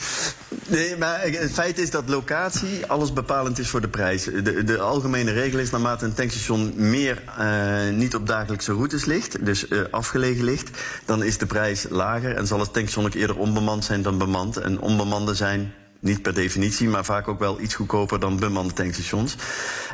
Nee, 0.66 0.96
maar 0.96 1.20
het 1.22 1.52
feit 1.52 1.78
is 1.78 1.90
dat 1.90 2.08
locatie 2.08 2.86
alles 2.86 3.12
bepalend 3.12 3.58
is 3.58 3.68
voor 3.68 3.80
de 3.80 3.88
prijs. 3.88 4.24
De, 4.24 4.64
de 4.64 4.78
algemene 4.78 5.32
regel 5.32 5.58
is 5.58 5.70
naarmate 5.70 6.04
een 6.04 6.14
tankstation 6.14 6.72
meer 6.76 7.22
uh, 7.38 7.94
niet 7.94 8.14
op 8.14 8.26
dagelijkse 8.26 8.72
routes 8.72 9.04
ligt, 9.04 9.44
dus 9.44 9.68
uh, 9.68 9.80
afgelegen 9.90 10.44
ligt, 10.44 10.70
dan 11.04 11.22
is 11.22 11.38
de 11.38 11.46
prijs 11.46 11.86
lager 11.90 12.36
en 12.36 12.46
zal 12.46 12.60
het 12.60 12.72
tankstation 12.72 13.06
ook 13.06 13.14
eerder 13.14 13.36
onbemand 13.36 13.84
zijn 13.84 14.02
dan 14.02 14.18
bemand. 14.18 14.56
En 14.56 14.80
zijn 15.24 15.74
niet 16.00 16.22
per 16.22 16.34
definitie, 16.34 16.88
maar 16.88 17.04
vaak 17.04 17.28
ook 17.28 17.38
wel 17.38 17.60
iets 17.60 17.74
goedkoper 17.74 18.20
dan 18.20 18.38
bemande 18.38 18.72
tankstations. 18.72 19.36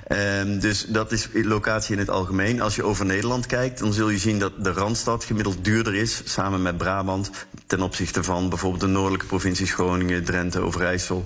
Um, 0.08 0.60
dus 0.60 0.84
dat 0.88 1.12
is 1.12 1.28
locatie 1.32 1.92
in 1.92 1.98
het 1.98 2.10
algemeen. 2.10 2.60
Als 2.60 2.76
je 2.76 2.84
over 2.84 3.04
Nederland 3.04 3.46
kijkt, 3.46 3.78
dan 3.78 3.92
zul 3.92 4.08
je 4.08 4.18
zien 4.18 4.38
dat 4.38 4.64
de 4.64 4.72
Randstad 4.72 5.24
gemiddeld 5.24 5.64
duurder 5.64 5.94
is, 5.94 6.22
samen 6.24 6.62
met 6.62 6.76
Brabant, 6.76 7.30
ten 7.66 7.82
opzichte 7.82 8.22
van 8.22 8.48
bijvoorbeeld 8.48 8.80
de 8.82 8.88
noordelijke 8.88 9.26
provincies 9.26 9.72
Groningen, 9.72 10.24
Drenthe, 10.24 10.60
Overijssel 10.60 11.24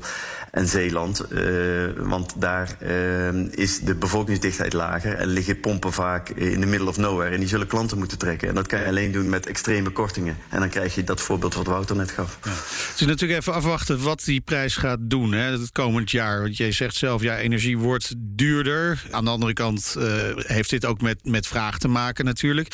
en 0.57 0.69
Zeeland. 0.69 1.23
Uh, 1.33 1.85
want 1.97 2.35
daar 2.37 2.77
uh, 2.83 3.29
is 3.51 3.81
de 3.81 3.95
bevolkingsdichtheid 3.95 4.73
lager 4.73 5.15
en 5.15 5.27
liggen 5.29 5.61
pompen 5.61 5.93
vaak 5.93 6.29
in 6.29 6.61
de 6.61 6.67
middle 6.67 6.89
of 6.89 6.97
nowhere. 6.97 7.31
En 7.31 7.39
die 7.41 7.49
zullen 7.49 7.67
klanten 7.67 7.99
moeten 7.99 8.19
trekken. 8.19 8.49
En 8.49 8.55
dat 8.55 8.67
kan 8.67 8.81
je 8.81 8.87
alleen 8.87 9.13
doen 9.13 9.29
met 9.29 9.47
extreme 9.47 9.91
kortingen. 9.91 10.37
En 10.49 10.61
dan 10.61 10.69
krijg 10.69 10.95
je 10.95 11.05
dat 11.05 11.21
voorbeeld 11.21 11.55
wat 11.55 11.67
Wouter 11.67 11.97
net 11.97 12.11
gaf. 12.11 12.39
Ja. 12.45 12.51
Het 12.51 13.01
is 13.01 13.07
natuurlijk 13.07 13.41
even 13.41 13.55
afwachten 13.55 14.03
wat 14.03 14.25
die 14.25 14.41
prijs 14.41 14.77
gaat 14.77 14.99
doen 15.01 15.33
hè, 15.33 15.51
het 15.51 15.73
komend 15.73 16.11
jaar. 16.11 16.41
Want 16.41 16.57
jij 16.57 16.73
zegt 16.73 16.95
zelf, 16.95 17.23
ja, 17.23 17.39
energie 17.39 17.79
wordt 17.79 18.15
duurder. 18.19 19.03
Aan 19.11 19.25
de 19.25 19.31
andere 19.31 19.53
kant 19.53 19.95
uh, 19.99 20.05
heeft 20.37 20.71
dit 20.71 20.85
ook 20.85 21.01
met, 21.01 21.19
met 21.25 21.47
vraag 21.47 21.79
te 21.79 21.89
maken 21.89 22.25
natuurlijk. 22.25 22.69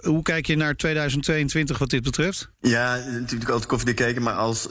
hoe 0.00 0.22
kijk 0.22 0.46
je 0.46 0.56
naar 0.56 0.74
2022 0.74 1.78
wat 1.78 1.90
dit 1.90 2.02
betreft? 2.02 2.50
Ja, 2.60 2.96
natuurlijk 2.96 3.50
altijd 3.50 3.68
koffiedik 3.68 3.96
kijken. 3.96 4.22
Maar 4.22 4.34
als 4.34 4.68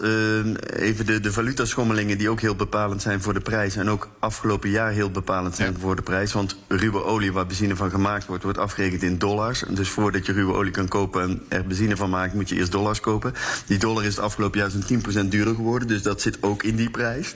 even 0.73 1.05
de, 1.05 1.19
de 1.19 1.31
valutaschommelingen 1.31 2.17
die 2.17 2.29
ook 2.29 2.39
heel 2.41 2.55
bepalend 2.55 3.01
zijn 3.01 3.21
voor 3.21 3.33
de 3.33 3.39
prijs. 3.39 3.75
En 3.75 3.89
ook 3.89 4.09
afgelopen 4.19 4.69
jaar 4.69 4.91
heel 4.91 5.11
bepalend 5.11 5.55
zijn 5.55 5.71
ja. 5.73 5.79
voor 5.79 5.95
de 5.95 6.01
prijs. 6.01 6.33
Want 6.33 6.55
ruwe 6.67 7.03
olie 7.03 7.33
waar 7.33 7.45
benzine 7.45 7.75
van 7.75 7.89
gemaakt 7.89 8.25
wordt, 8.25 8.43
wordt 8.43 8.57
afgerekend 8.57 9.03
in 9.03 9.17
dollars. 9.17 9.63
Dus 9.69 9.89
voordat 9.89 10.25
je 10.25 10.31
ruwe 10.31 10.53
olie 10.53 10.71
kan 10.71 10.87
kopen 10.87 11.21
en 11.21 11.43
er 11.47 11.65
benzine 11.65 11.95
van 11.95 12.09
maakt, 12.09 12.33
moet 12.33 12.49
je 12.49 12.55
eerst 12.55 12.71
dollars 12.71 12.99
kopen. 12.99 13.33
Die 13.65 13.77
dollar 13.77 14.03
is 14.03 14.15
het 14.15 14.23
afgelopen 14.23 14.59
jaar 14.59 14.69
zo'n 14.69 15.25
10% 15.25 15.27
duurder 15.27 15.55
geworden. 15.55 15.87
Dus 15.87 16.01
dat 16.01 16.21
zit 16.21 16.37
ook 16.43 16.63
in 16.63 16.75
die 16.75 16.89
prijs. 16.89 17.33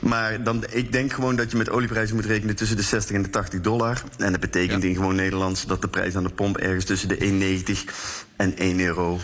Maar 0.00 0.42
dan, 0.42 0.64
ik 0.70 0.92
denk 0.92 1.12
gewoon 1.12 1.36
dat 1.36 1.50
je 1.50 1.56
met 1.56 1.70
olieprijzen 1.70 2.14
moet 2.14 2.24
rekenen 2.24 2.56
tussen 2.56 2.76
de 2.76 2.82
60 2.82 3.16
en 3.16 3.22
de 3.22 3.30
80 3.30 3.60
dollar. 3.60 4.02
En 4.18 4.30
dat 4.32 4.40
betekent 4.40 4.82
ja. 4.82 4.88
in 4.88 4.94
gewoon 4.94 5.14
Nederlands 5.14 5.66
dat 5.66 5.82
de 5.82 5.88
prijs 5.88 6.16
aan 6.16 6.22
de 6.22 6.34
pomp 6.34 6.56
ergens 6.56 6.84
tussen 6.84 7.08
de 7.08 7.62
1,90 7.86 7.94
en 8.36 8.56
1 8.56 8.80
euro 8.80 9.20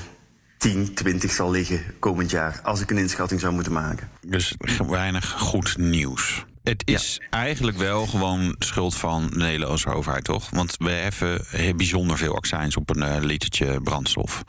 10, 0.61 0.95
20 0.95 1.31
zal 1.31 1.51
liggen 1.51 1.81
komend 1.99 2.31
jaar. 2.31 2.61
Als 2.63 2.81
ik 2.81 2.91
een 2.91 2.99
inschatting 2.99 3.41
zou 3.41 3.53
moeten 3.53 3.73
maken. 3.73 4.09
Dus 4.27 4.55
weinig 4.89 5.31
goed 5.31 5.79
nieuws. 5.79 6.45
Het 6.63 6.83
is 6.85 7.21
eigenlijk 7.31 7.77
wel 7.77 8.07
gewoon 8.07 8.55
schuld 8.59 8.97
van 8.97 9.27
de 9.31 9.37
Nederlandse 9.37 9.89
overheid, 9.89 10.25
toch? 10.25 10.51
Want 10.51 10.75
we 10.79 10.91
heffen 10.91 11.45
bijzonder 11.77 12.19
veel 12.19 12.37
accijns 12.37 12.77
op 12.77 12.91
een 12.91 13.03
uh, 13.03 13.17
litertje 13.21 13.81
brandstof. 13.81 14.45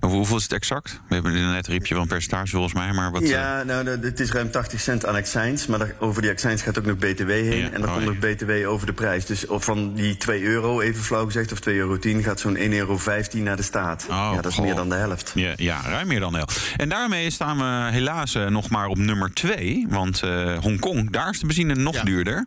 Hoeveel 0.00 0.36
is 0.36 0.42
het 0.42 0.52
exact? 0.52 1.00
We 1.08 1.14
hebben 1.14 1.32
net 1.32 1.66
riep 1.66 1.86
je 1.86 1.94
wel 1.94 2.02
een 2.02 2.08
percentage 2.08 2.50
volgens 2.50 2.74
mij, 2.74 2.92
maar 2.92 3.10
wat... 3.10 3.28
Ja, 3.28 3.62
nou, 3.62 3.88
het 3.88 4.20
is 4.20 4.32
ruim 4.32 4.50
80 4.50 4.80
cent 4.80 5.06
aan 5.06 5.14
accijns. 5.14 5.66
Maar 5.66 5.94
over 5.98 6.22
die 6.22 6.30
accijns 6.30 6.62
gaat 6.62 6.78
ook 6.78 6.84
nog 6.84 6.96
BTW 6.96 7.28
heen. 7.28 7.56
Ja, 7.56 7.70
en 7.70 7.80
dan 7.80 7.88
oh, 7.88 7.94
komt 7.94 8.04
nog 8.04 8.18
BTW 8.18 8.68
over 8.68 8.86
de 8.86 8.92
prijs. 8.92 9.26
Dus 9.26 9.44
van 9.48 9.94
die 9.94 10.16
2 10.16 10.42
euro, 10.42 10.80
even 10.80 11.02
flauw 11.02 11.24
gezegd, 11.24 11.52
of 11.52 11.58
2,10 11.68 11.74
euro, 11.74 11.98
gaat 12.00 12.40
zo'n 12.40 12.56
1,15 12.56 12.70
euro 12.70 12.98
naar 13.32 13.56
de 13.56 13.62
staat. 13.62 14.06
Oh, 14.10 14.30
ja, 14.34 14.40
dat 14.40 14.52
is 14.52 14.60
meer 14.60 14.74
dan 14.74 14.88
de 14.88 14.94
helft. 14.94 15.32
Ja, 15.34 15.52
ja, 15.56 15.80
ruim 15.84 16.06
meer 16.06 16.20
dan 16.20 16.32
de 16.32 16.38
helft. 16.38 16.74
En 16.76 16.88
daarmee 16.88 17.30
staan 17.30 17.58
we 17.58 17.92
helaas 17.92 18.34
uh, 18.34 18.46
nog 18.46 18.68
maar 18.68 18.86
op 18.86 18.98
nummer 18.98 19.32
2. 19.32 19.86
Want 19.88 20.22
uh, 20.24 20.58
Hongkong, 20.58 21.10
daar 21.10 21.30
is 21.30 21.40
de 21.40 21.45
benzine 21.46 21.74
nog 21.74 21.94
ja. 21.94 22.02
duurder. 22.02 22.46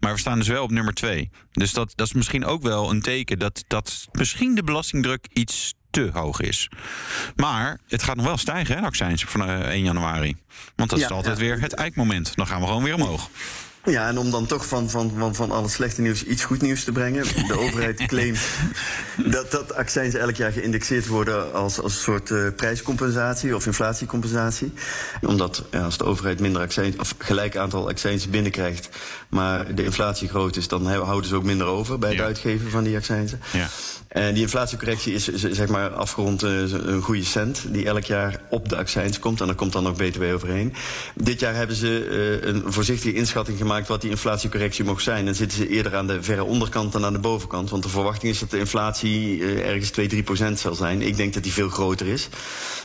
Maar 0.00 0.12
we 0.12 0.18
staan 0.18 0.38
dus 0.38 0.48
wel 0.48 0.62
op 0.62 0.70
nummer 0.70 0.94
2. 0.94 1.30
Dus 1.52 1.72
dat, 1.72 1.92
dat 1.94 2.06
is 2.06 2.12
misschien 2.12 2.44
ook 2.44 2.62
wel 2.62 2.90
een 2.90 3.00
teken 3.00 3.38
dat, 3.38 3.64
dat 3.66 4.08
misschien 4.12 4.54
de 4.54 4.62
belastingdruk 4.62 5.26
iets 5.32 5.74
te 5.90 6.10
hoog 6.12 6.40
is. 6.40 6.68
Maar 7.36 7.78
het 7.88 8.02
gaat 8.02 8.16
nog 8.16 8.26
wel 8.26 8.36
stijgen, 8.36 8.76
hè, 8.76 8.82
accijns 8.82 9.24
van 9.24 9.48
uh, 9.48 9.58
1 9.58 9.82
januari. 9.82 10.36
Want 10.76 10.90
dat 10.90 10.98
ja, 10.98 11.04
is 11.04 11.12
altijd 11.12 11.38
ja. 11.38 11.42
weer 11.42 11.60
het 11.60 11.72
eikmoment. 11.72 12.36
Dan 12.36 12.46
gaan 12.46 12.60
we 12.60 12.66
gewoon 12.66 12.82
weer 12.82 12.94
omhoog. 12.94 13.30
Ja, 13.84 14.08
en 14.08 14.18
om 14.18 14.30
dan 14.30 14.46
toch 14.46 14.66
van, 14.66 14.90
van, 14.90 15.12
van, 15.18 15.34
van 15.34 15.50
al 15.50 15.62
het 15.62 15.70
slechte 15.70 16.00
nieuws 16.00 16.24
iets 16.24 16.44
goed 16.44 16.62
nieuws 16.62 16.84
te 16.84 16.92
brengen. 16.92 17.24
De 17.46 17.58
overheid 17.58 18.06
claimt 18.12 18.38
dat, 19.26 19.50
dat 19.50 19.74
accijns 19.74 20.14
elk 20.14 20.34
jaar 20.34 20.52
geïndexeerd 20.52 21.06
worden 21.06 21.52
als, 21.52 21.80
als 21.80 21.94
een 21.94 22.00
soort 22.00 22.30
uh, 22.30 22.46
prijscompensatie 22.56 23.54
of 23.54 23.66
inflatiecompensatie. 23.66 24.72
Omdat 25.20 25.64
ja, 25.70 25.84
als 25.84 25.98
de 25.98 26.04
overheid 26.04 26.40
minder 26.40 26.62
accijns, 26.62 26.96
of 26.96 27.14
gelijk 27.18 27.56
aantal 27.56 27.88
accijns 27.88 28.28
binnenkrijgt, 28.28 28.88
maar 29.28 29.74
de 29.74 29.84
inflatie 29.84 30.28
groot 30.28 30.56
is, 30.56 30.68
dan 30.68 30.86
houden 30.86 31.28
ze 31.28 31.36
ook 31.36 31.44
minder 31.44 31.66
over 31.66 31.98
bij 31.98 32.08
het 32.08 32.18
ja. 32.18 32.24
uitgeven 32.24 32.70
van 32.70 32.84
die 32.84 32.96
accijnsen. 32.96 33.40
Ja. 33.52 33.68
En 34.10 34.34
die 34.34 34.42
inflatiecorrectie 34.42 35.14
is 35.14 35.24
zeg 35.32 35.68
maar 35.68 35.90
afgerond 35.90 36.44
uh, 36.44 36.72
een 36.72 37.02
goede 37.02 37.24
cent 37.24 37.64
die 37.68 37.86
elk 37.86 38.04
jaar 38.04 38.40
op 38.48 38.68
de 38.68 38.76
accijns 38.76 39.18
komt. 39.18 39.40
En 39.40 39.46
daar 39.46 39.54
komt 39.54 39.72
dan 39.72 39.82
nog 39.82 39.96
BTW 39.96 40.22
overheen. 40.22 40.74
Dit 41.14 41.40
jaar 41.40 41.54
hebben 41.54 41.76
ze 41.76 42.08
uh, 42.42 42.48
een 42.48 42.72
voorzichtige 42.72 43.14
inschatting 43.14 43.58
gemaakt 43.58 43.88
wat 43.88 44.00
die 44.00 44.10
inflatiecorrectie 44.10 44.84
mocht 44.84 45.02
zijn. 45.02 45.26
En 45.26 45.34
zitten 45.34 45.58
ze 45.58 45.68
eerder 45.68 45.96
aan 45.96 46.06
de 46.06 46.22
verre 46.22 46.44
onderkant 46.44 46.92
dan 46.92 47.04
aan 47.04 47.12
de 47.12 47.18
bovenkant. 47.18 47.70
Want 47.70 47.82
de 47.82 47.88
verwachting 47.88 48.32
is 48.32 48.38
dat 48.38 48.50
de 48.50 48.58
inflatie 48.58 49.44
ergens 49.62 49.90
2, 49.90 50.08
3 50.08 50.22
procent 50.22 50.58
zal 50.58 50.74
zijn. 50.74 51.02
Ik 51.02 51.16
denk 51.16 51.34
dat 51.34 51.42
die 51.42 51.52
veel 51.52 51.68
groter 51.68 52.06
is. 52.06 52.28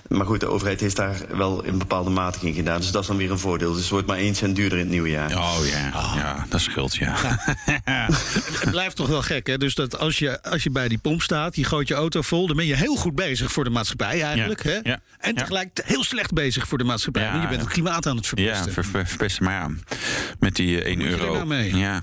Maar 0.08 0.26
goed, 0.26 0.40
de 0.40 0.48
overheid 0.48 0.80
heeft 0.80 0.96
daar 0.96 1.18
wel 1.30 1.64
in 1.64 1.78
bepaalde 1.78 2.10
mate 2.10 2.48
in 2.48 2.54
gedaan. 2.54 2.80
Dus 2.80 2.92
dat 2.92 3.02
is 3.02 3.08
dan 3.08 3.18
weer 3.18 3.32
een 3.32 3.40
voordeel. 3.40 3.72
Dus 3.72 3.82
het 3.82 3.90
wordt 3.90 4.08
maar 4.08 4.18
1 4.18 4.36
cent 4.36 4.56
duurder 4.56 4.78
in 4.78 4.84
het 4.84 4.94
nieuwe 4.94 5.10
jaar. 5.10 5.38
Oh 5.38 5.58
ja, 5.72 5.92
oh. 5.96 6.14
ja 6.16 6.46
dat 6.50 6.62
scheelt 6.62 6.96
ja. 6.96 7.16
ja. 7.86 8.08
het 8.62 8.72
blijft 8.72 8.96
toch 8.96 9.08
wel 9.08 9.22
gek 9.22 9.48
hè. 9.48 9.58
Dus 9.58 9.76
dat 9.76 10.00
als 10.00 10.20
je, 10.20 10.44
als 10.44 10.64
je 10.64 10.70
bij 10.70 10.88
die 10.88 10.98
pomp 10.98 11.15
staat, 11.22 11.56
je 11.56 11.64
gooit 11.64 11.88
je 11.88 11.94
auto 11.94 12.22
vol, 12.22 12.48
dan 12.48 12.56
ben 12.56 12.66
je 12.66 12.76
heel 12.76 12.96
goed 12.96 13.16
bezig 13.16 13.52
voor 13.52 13.64
de 13.64 13.70
maatschappij 13.70 14.22
eigenlijk. 14.22 14.64
Ja, 14.64 14.70
hè? 14.72 14.80
ja, 14.84 15.00
en 15.20 15.36
tegelijk 15.36 15.82
heel 15.84 16.04
slecht 16.04 16.34
bezig 16.34 16.68
voor 16.68 16.78
de 16.78 16.84
maatschappij. 16.84 17.32
want 17.32 17.42
je 17.42 17.48
bent 17.48 17.62
het 17.62 17.70
klimaat 17.70 18.08
aan 18.08 18.16
het 18.16 18.28
verpesten. 18.28 18.66
Ja, 18.66 18.72
ver, 18.72 18.86
ver, 18.86 19.08
verpesten 19.08 19.44
maar 19.44 19.60
aan. 19.60 19.84
Met 20.40 20.56
die 20.56 20.82
1 20.82 21.02
uh, 21.02 21.10
euro. 21.10 21.34
Nou 21.34 21.46
mee? 21.46 21.76
Ja, 21.76 22.02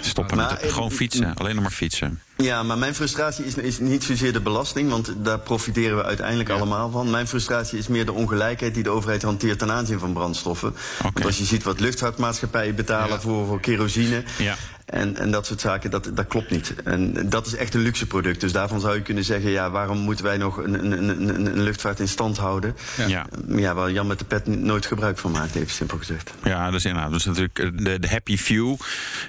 stoppen 0.00 0.36
maar, 0.36 0.58
met 0.62 0.72
gewoon 0.72 0.92
fietsen. 0.92 1.34
Alleen 1.34 1.54
nog 1.54 1.62
maar 1.62 1.72
fietsen. 1.72 2.20
Ja, 2.36 2.62
maar 2.62 2.78
mijn 2.78 2.94
frustratie 2.94 3.44
is, 3.44 3.54
is, 3.54 3.78
niet 3.78 4.04
zozeer 4.04 4.32
de 4.32 4.40
belasting, 4.40 4.90
want 4.90 5.14
daar 5.16 5.38
profiteren 5.38 5.96
we 5.96 6.04
uiteindelijk 6.04 6.48
ja. 6.48 6.54
allemaal 6.54 6.90
van. 6.90 7.10
Mijn 7.10 7.26
frustratie 7.28 7.78
is 7.78 7.88
meer 7.88 8.04
de 8.04 8.12
ongelijkheid 8.12 8.74
die 8.74 8.82
de 8.82 8.90
overheid 8.90 9.22
hanteert 9.22 9.58
ten 9.58 9.70
aanzien 9.70 9.98
van 9.98 10.12
brandstoffen. 10.12 10.68
Okay. 10.68 11.10
Want 11.12 11.24
als 11.24 11.38
je 11.38 11.44
ziet 11.44 11.62
wat 11.62 11.80
luchtvaartmaatschappijen 11.80 12.74
betalen 12.74 13.08
ja. 13.08 13.20
voor, 13.20 13.46
voor 13.46 13.60
kerosine. 13.60 14.22
Ja. 14.38 14.56
En, 14.90 15.16
en 15.16 15.30
dat 15.30 15.46
soort 15.46 15.60
zaken, 15.60 15.90
dat, 15.90 16.10
dat 16.14 16.26
klopt 16.26 16.50
niet. 16.50 16.74
En 16.84 17.28
dat 17.28 17.46
is 17.46 17.54
echt 17.54 17.74
een 17.74 17.80
luxe 17.80 18.06
product. 18.06 18.40
Dus 18.40 18.52
daarvan 18.52 18.80
zou 18.80 18.94
je 18.94 19.02
kunnen 19.02 19.24
zeggen, 19.24 19.50
ja, 19.50 19.70
waarom 19.70 19.98
moeten 19.98 20.24
wij 20.24 20.36
nog 20.36 20.56
een, 20.56 20.92
een, 20.92 21.08
een, 21.08 21.46
een 21.46 21.62
luchtvaart 21.62 22.00
in 22.00 22.08
stand 22.08 22.36
houden? 22.36 22.76
Ja. 23.06 23.26
ja, 23.48 23.74
waar 23.74 23.92
Jan 23.92 24.06
met 24.06 24.18
de 24.18 24.24
pet 24.24 24.46
nooit 24.46 24.86
gebruik 24.86 25.18
van 25.18 25.30
maakt, 25.30 25.54
even 25.54 25.70
simpel 25.70 25.98
gezegd. 25.98 26.34
Ja, 26.44 26.64
dat 26.64 26.74
is 26.74 26.84
inderdaad. 26.84 27.12
Dus 27.12 27.24
natuurlijk 27.24 27.84
de, 27.84 27.98
de 27.98 28.08
happy 28.08 28.36
few 28.36 28.76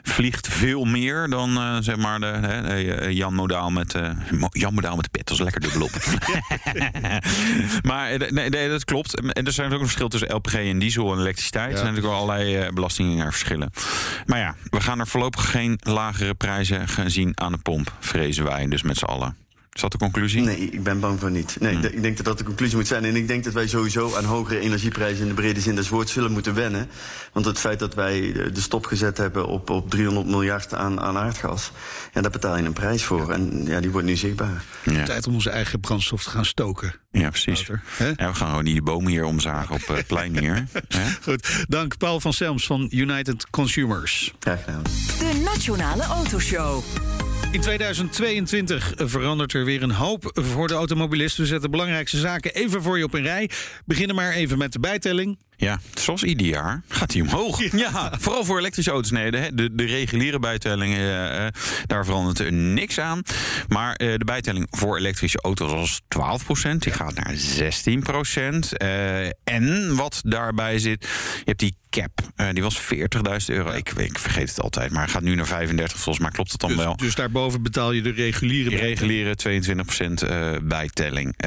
vliegt 0.04 0.48
veel 0.48 0.86
meer 0.86 1.30
dan 1.30 1.50
uh, 1.58 1.78
zeg 1.80 1.96
maar 1.96 2.20
de, 2.20 2.26
hè, 2.26 3.08
Jan 3.08 3.34
Modaal 3.34 3.70
met 3.70 3.94
uh, 3.94 4.10
Jan 4.52 4.74
Modaal 4.74 4.96
met 4.96 5.04
de 5.04 5.10
pet. 5.12 5.28
Dat 5.28 5.38
is 5.38 5.44
lekker 5.44 5.62
dubbelop. 5.62 5.92
maar 7.90 8.18
nee, 8.32 8.50
nee, 8.50 8.70
dat 8.70 8.86
klopt. 8.86 9.20
En 9.20 9.46
er 9.46 9.52
zijn 9.52 9.74
ook 9.74 9.80
een 9.80 9.86
verschil 9.86 10.08
tussen 10.08 10.36
LPG 10.36 10.54
en 10.54 10.80
diesel 10.80 11.14
en 11.14 11.20
elektriciteit. 11.20 11.66
Ja. 11.66 11.72
Er 11.72 11.78
zijn 11.78 11.94
natuurlijk 11.94 12.14
wel 12.14 12.24
allerlei 12.24 12.66
uh, 12.66 12.74
belastingen 12.74 13.26
verschillen. 13.26 13.70
Maar 14.26 14.40
ja, 14.40 14.56
we 14.70 14.82
gaan 14.82 15.00
er 15.00 15.08
voorlopig 15.08 15.49
geen 15.50 15.80
lagere 15.80 16.34
prijzen 16.34 16.88
gaan 16.88 17.10
zien 17.10 17.40
aan 17.40 17.52
de 17.52 17.58
pomp, 17.58 17.94
vrezen 18.00 18.44
wij 18.44 18.68
dus 18.68 18.82
met 18.82 18.98
z'n 18.98 19.06
allen. 19.06 19.38
Is 19.74 19.82
dat 19.82 19.92
de 19.92 19.98
conclusie? 19.98 20.42
Nee, 20.42 20.58
ik 20.58 20.84
ben 20.84 21.00
bang 21.00 21.20
voor 21.20 21.32
niet. 21.32 21.58
Nee, 21.60 21.76
hm. 21.76 21.86
ik 21.86 22.02
denk 22.02 22.18
dat 22.18 22.26
dat 22.26 22.38
de 22.38 22.44
conclusie 22.44 22.76
moet 22.76 22.88
zijn. 22.88 23.06
En 23.06 23.16
ik 23.16 23.28
denk 23.28 23.44
dat 23.44 23.54
wij 23.54 23.68
sowieso 23.68 24.16
aan 24.16 24.26
hogere 24.26 24.60
energieprijzen 24.60 25.22
in 25.22 25.28
de 25.28 25.34
brede 25.34 25.62
zin 25.62 25.76
des 25.76 25.90
woords 25.90 26.14
zullen 26.14 26.32
moeten 26.32 26.54
wennen. 26.54 26.90
Want 27.34 27.46
het 27.46 27.60
feit 27.60 27.80
dat 27.80 27.94
wij 27.94 28.34
de 28.54 28.62
stop 28.62 28.86
gezet 28.86 29.18
hebben 29.18 29.48
op, 29.48 29.70
op 29.70 29.90
300 29.90 30.28
miljard 30.28 30.74
aan, 30.74 31.00
aan 31.00 31.18
aardgas, 31.18 31.72
ja, 32.14 32.22
daar 32.22 32.32
betaal 32.32 32.58
je 32.58 32.64
een 32.64 32.74
prijs 32.74 33.04
voor. 33.04 33.28
Ja. 33.28 33.34
En 33.34 33.66
ja, 33.66 33.80
die 33.80 33.92
wordt 33.92 34.08
nu 34.08 34.16
zichtbaar. 34.16 34.64
Ja. 34.84 35.04
Tijd 35.04 35.28
om 35.28 35.34
onze 35.34 35.50
eigen 35.50 35.80
brandstof 35.80 36.24
te 36.24 36.30
gaan 36.30 36.46
stoken. 36.46 36.94
Ja, 37.12 37.30
precies. 37.30 37.66
Ja, 37.66 37.76
we 37.98 38.16
gaan 38.16 38.36
gewoon 38.36 38.64
niet 38.64 38.74
die 38.74 38.84
bomen 38.84 39.12
hier 39.12 39.24
omzagen 39.24 39.76
op 39.76 39.88
het 39.88 39.98
uh, 39.98 40.04
plein 40.08 40.38
hier. 40.38 40.66
Goed, 41.24 41.66
dank 41.68 41.98
Paul 41.98 42.20
van 42.20 42.34
Selms 42.34 42.66
van 42.66 42.88
United 42.92 43.50
Consumers. 43.50 44.34
Graag 44.40 44.64
gedaan. 44.64 44.84
De 44.84 45.42
Nationale 45.44 46.04
Autoshow. 46.04 46.84
In 47.52 47.62
2022 47.62 48.94
verandert 48.96 49.54
er 49.54 49.66
weer 49.66 49.84
een 49.84 49.92
hoop 49.92 50.32
voor 50.34 50.68
de 50.68 50.74
automobilist. 50.74 51.38
We 51.38 51.46
zetten 51.46 51.72
belangrijkste 51.72 52.18
zaken 52.18 52.54
even 52.54 52.84
voor 52.84 52.98
je 52.98 53.04
op 53.04 53.14
een 53.14 53.22
rij. 53.22 53.50
Beginnen 53.86 54.16
maar 54.16 54.32
even 54.32 54.58
met 54.58 54.74
de 54.74 54.80
bijtelling. 54.80 55.38
Ja, 55.62 55.80
zoals 55.94 56.24
ieder 56.24 56.48
jaar 56.48 56.82
gaat 56.88 57.14
hij 57.14 57.22
omhoog. 57.22 57.72
Ja, 57.72 58.12
vooral 58.20 58.46
voor 58.46 58.58
elektrische 58.60 58.92
auto's. 58.92 59.12
Nee, 59.12 59.32
de, 59.32 59.52
de, 59.54 59.76
de 59.76 59.86
reguliere 59.86 60.40
bijtelling, 60.40 60.98
uh, 60.98 61.48
daar 61.86 62.06
verandert 62.06 62.40
er 62.40 62.54
niks 62.54 63.00
aan. 63.00 63.22
Maar 63.68 64.02
uh, 64.02 64.14
de 64.18 64.26
bijtelling 64.26 64.68
voor 64.70 64.98
elektrische 64.98 65.42
auto's 65.42 65.72
was 65.72 66.02
12%. 66.72 66.78
Die 66.78 66.94
gaat 66.94 67.14
naar 67.14 67.36
16%. 67.36 67.40
en 69.44 69.96
wat 69.96 70.22
daarbij 70.26 70.80
zit, 70.80 71.04
je 71.38 71.44
hebt 71.46 71.60
die 71.60 71.78
cap. 71.90 72.12
die 72.54 72.64
was 72.64 72.82
40.000 72.82 72.92
euro. 73.46 73.72
Ik, 73.72 73.90
ik, 73.90 74.20
vergeet 74.20 74.50
het 74.50 74.62
altijd, 74.62 74.92
maar 74.92 75.10
gaat 75.10 75.22
nu 75.22 75.36
naar 75.36 75.48
35. 75.48 75.98
Volgens 75.98 76.24
mij 76.24 76.34
klopt 76.34 76.52
het 76.52 76.62
dan 76.62 76.70
dus, 76.70 76.80
wel. 76.80 76.96
Dus 76.96 77.16
daarboven 77.16 77.64
betaal 77.64 77.92
je 77.92 78.02
de 78.02 78.12
reguliere 78.12 78.76
reguliere 78.76 79.36
22% 80.60 80.64
bijtelling. 80.64 81.38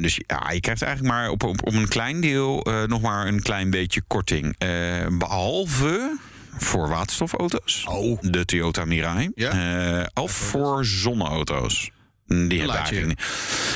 dus 0.00 0.20
ja, 0.26 0.50
je 0.50 0.60
krijgt 0.60 0.82
eigenlijk 0.82 1.14
maar 1.14 1.30
op, 1.30 1.42
op, 1.42 1.66
op 1.66 1.74
een 1.74 1.88
klein 1.88 2.20
deel 2.20 2.66
nog 2.86 3.00
maar 3.00 3.26
een 3.26 3.42
klein 3.50 3.70
beetje 3.70 4.02
korting. 4.06 4.44
Uh, 4.58 5.06
behalve 5.18 6.18
voor 6.58 6.88
waterstofauto's. 6.88 7.84
Oh. 7.88 8.18
De 8.20 8.44
Toyota 8.44 8.84
Mirai. 8.84 9.30
Ja. 9.34 9.98
Uh, 9.98 10.06
of 10.14 10.32
voor 10.32 10.84
zonneauto's. 10.84 11.90
Die 12.30 12.58
hebben 12.58 12.76
eigenlijk 12.76 13.20